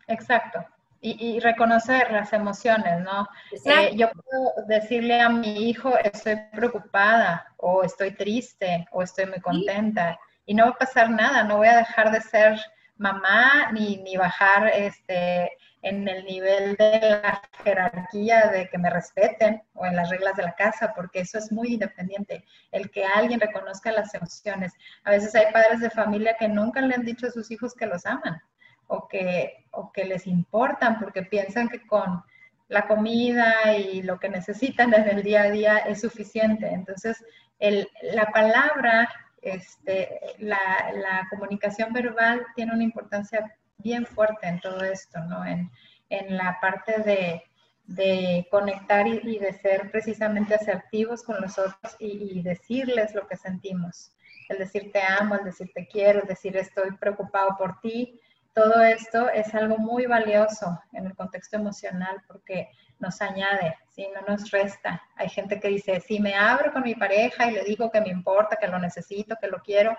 Exacto. 0.08 0.58
Y, 1.00 1.38
reconocer 1.38 2.10
las 2.10 2.32
emociones, 2.32 3.00
¿no? 3.04 3.28
Eh, 3.64 3.92
yo 3.94 4.10
puedo 4.10 4.66
decirle 4.66 5.20
a 5.20 5.28
mi 5.28 5.68
hijo, 5.70 5.96
estoy 5.98 6.34
preocupada, 6.52 7.54
o 7.58 7.84
estoy 7.84 8.10
triste, 8.10 8.88
o 8.90 9.02
estoy 9.02 9.26
muy 9.26 9.40
contenta 9.40 10.18
y 10.46 10.54
no 10.54 10.64
va 10.64 10.70
a 10.70 10.78
pasar 10.78 11.10
nada, 11.10 11.44
no 11.44 11.58
voy 11.58 11.68
a 11.68 11.76
dejar 11.76 12.10
de 12.10 12.20
ser 12.20 12.58
mamá 12.96 13.70
ni, 13.72 13.98
ni 13.98 14.16
bajar 14.16 14.68
este, 14.68 15.52
en 15.82 16.08
el 16.08 16.24
nivel 16.24 16.76
de 16.76 17.00
la 17.00 17.42
jerarquía 17.62 18.48
de 18.48 18.68
que 18.68 18.78
me 18.78 18.90
respeten 18.90 19.62
o 19.74 19.86
en 19.86 19.96
las 19.96 20.08
reglas 20.10 20.36
de 20.36 20.44
la 20.44 20.54
casa, 20.54 20.92
porque 20.94 21.20
eso 21.20 21.38
es 21.38 21.52
muy 21.52 21.74
independiente, 21.74 22.44
el 22.72 22.90
que 22.90 23.04
alguien 23.04 23.40
reconozca 23.40 23.92
las 23.92 24.14
emociones. 24.14 24.72
A 25.04 25.10
veces 25.10 25.34
hay 25.34 25.52
padres 25.52 25.80
de 25.80 25.90
familia 25.90 26.36
que 26.38 26.48
nunca 26.48 26.80
le 26.80 26.94
han 26.94 27.04
dicho 27.04 27.26
a 27.26 27.30
sus 27.30 27.50
hijos 27.50 27.74
que 27.74 27.86
los 27.86 28.06
aman 28.06 28.40
o 28.86 29.06
que, 29.08 29.66
o 29.72 29.92
que 29.92 30.04
les 30.04 30.26
importan 30.26 30.98
porque 30.98 31.22
piensan 31.22 31.68
que 31.68 31.86
con 31.86 32.22
la 32.68 32.86
comida 32.86 33.76
y 33.76 34.02
lo 34.02 34.18
que 34.18 34.28
necesitan 34.28 34.92
en 34.94 35.08
el 35.08 35.22
día 35.22 35.42
a 35.42 35.50
día 35.50 35.78
es 35.78 36.00
suficiente. 36.00 36.66
Entonces, 36.66 37.24
el, 37.58 37.88
la 38.02 38.26
palabra, 38.26 39.08
este, 39.50 40.20
la, 40.38 40.58
la, 40.94 41.26
comunicación 41.30 41.92
verbal 41.92 42.44
tiene 42.54 42.72
una 42.74 42.82
importancia 42.82 43.56
bien 43.78 44.06
fuerte 44.06 44.46
en 44.46 44.60
todo 44.60 44.82
esto, 44.84 45.20
¿no? 45.24 45.44
En, 45.44 45.70
en 46.10 46.36
la 46.36 46.58
parte 46.60 47.02
de, 47.02 47.42
de 47.86 48.46
conectar 48.50 49.06
y, 49.06 49.38
de 49.38 49.52
ser 49.52 49.90
precisamente 49.90 50.54
asertivos 50.54 51.22
con 51.22 51.40
los 51.40 51.58
otros 51.58 51.96
y, 51.98 52.38
y, 52.38 52.42
decirles 52.42 53.14
lo 53.14 53.26
que 53.26 53.36
sentimos. 53.36 54.12
El 54.48 54.58
decir 54.58 54.90
te 54.92 55.02
amo, 55.02 55.36
el 55.36 55.44
decir 55.44 55.70
te 55.74 55.86
quiero, 55.86 56.22
el 56.22 56.28
decir 56.28 56.56
estoy 56.56 56.92
preocupado 56.96 57.56
por 57.56 57.80
ti, 57.80 58.20
todo 58.56 58.80
esto 58.80 59.28
es 59.28 59.54
algo 59.54 59.76
muy 59.76 60.06
valioso 60.06 60.80
en 60.94 61.04
el 61.04 61.14
contexto 61.14 61.56
emocional 61.56 62.22
porque 62.26 62.70
nos 62.98 63.20
añade, 63.20 63.76
¿sí? 63.90 64.08
no 64.14 64.22
nos 64.26 64.50
resta. 64.50 65.02
Hay 65.16 65.28
gente 65.28 65.60
que 65.60 65.68
dice, 65.68 66.00
si 66.00 66.20
me 66.20 66.34
abro 66.34 66.72
con 66.72 66.82
mi 66.82 66.94
pareja 66.94 67.50
y 67.50 67.52
le 67.52 67.64
digo 67.64 67.90
que 67.90 68.00
me 68.00 68.08
importa, 68.08 68.56
que 68.56 68.66
lo 68.66 68.78
necesito, 68.78 69.36
que 69.38 69.48
lo 69.48 69.60
quiero, 69.60 69.94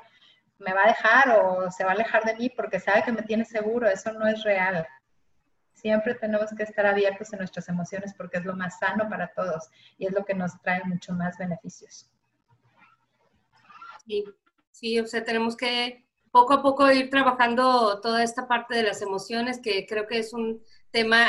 me 0.57 0.73
va 0.73 0.85
a 0.85 0.87
dejar 0.87 1.37
o 1.37 1.69
se 1.69 1.83
va 1.83 1.91
a 1.91 1.93
alejar 1.93 2.23
de 2.23 2.35
mí 2.35 2.49
porque 2.49 2.79
sabe 2.79 3.03
que 3.03 3.11
me 3.11 3.21
tiene 3.21 3.45
seguro. 3.45 3.87
Eso 3.87 4.11
no 4.13 4.25
es 4.25 4.43
real. 4.43 4.87
Siempre 5.73 6.15
tenemos 6.15 6.49
que 6.57 6.63
estar 6.63 6.87
abiertos 6.87 7.31
en 7.33 7.37
nuestras 7.37 7.69
emociones 7.69 8.15
porque 8.15 8.39
es 8.39 8.45
lo 8.45 8.55
más 8.55 8.79
sano 8.79 9.07
para 9.07 9.27
todos 9.35 9.69
y 9.99 10.07
es 10.07 10.13
lo 10.13 10.25
que 10.25 10.33
nos 10.33 10.59
trae 10.63 10.83
mucho 10.83 11.13
más 11.13 11.37
beneficios. 11.37 12.09
Sí, 14.03 14.25
sí, 14.71 14.99
o 14.99 15.05
sea, 15.05 15.23
tenemos 15.23 15.55
que 15.55 16.06
poco 16.31 16.53
a 16.53 16.61
poco 16.61 16.91
ir 16.91 17.09
trabajando 17.09 17.99
toda 18.01 18.23
esta 18.23 18.47
parte 18.47 18.75
de 18.75 18.83
las 18.83 19.01
emociones, 19.01 19.59
que 19.59 19.85
creo 19.85 20.07
que 20.07 20.19
es 20.19 20.33
un 20.33 20.61
tema 20.91 21.27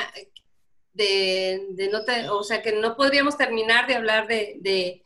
de, 0.92 1.66
de 1.70 1.88
no, 1.88 2.00
o 2.36 2.42
sea, 2.42 2.62
que 2.62 2.72
no 2.72 2.96
podríamos 2.96 3.36
terminar 3.36 3.86
de 3.86 3.94
hablar 3.94 4.26
de, 4.26 4.58
de, 4.60 5.02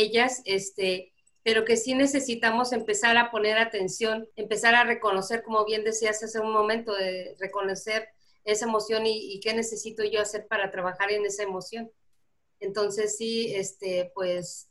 ellas, 0.00 0.42
este, 0.44 1.12
pero 1.42 1.64
que 1.64 1.76
sí 1.76 1.94
necesitamos 1.94 2.72
empezar 2.72 3.16
a 3.16 3.30
poner 3.30 3.58
atención, 3.58 4.28
empezar 4.36 4.74
a 4.74 4.84
reconocer, 4.84 5.42
como 5.42 5.64
bien 5.64 5.84
decías 5.84 6.22
hace 6.22 6.40
un 6.40 6.52
momento, 6.52 6.94
de 6.94 7.36
reconocer 7.38 8.08
esa 8.44 8.66
emoción 8.66 9.06
y, 9.06 9.34
y 9.34 9.40
qué 9.40 9.54
necesito 9.54 10.04
yo 10.04 10.20
hacer 10.20 10.46
para 10.46 10.70
trabajar 10.70 11.10
en 11.12 11.24
esa 11.24 11.42
emoción. 11.42 11.90
Entonces 12.58 13.16
sí, 13.16 13.54
este, 13.54 14.12
pues 14.14 14.69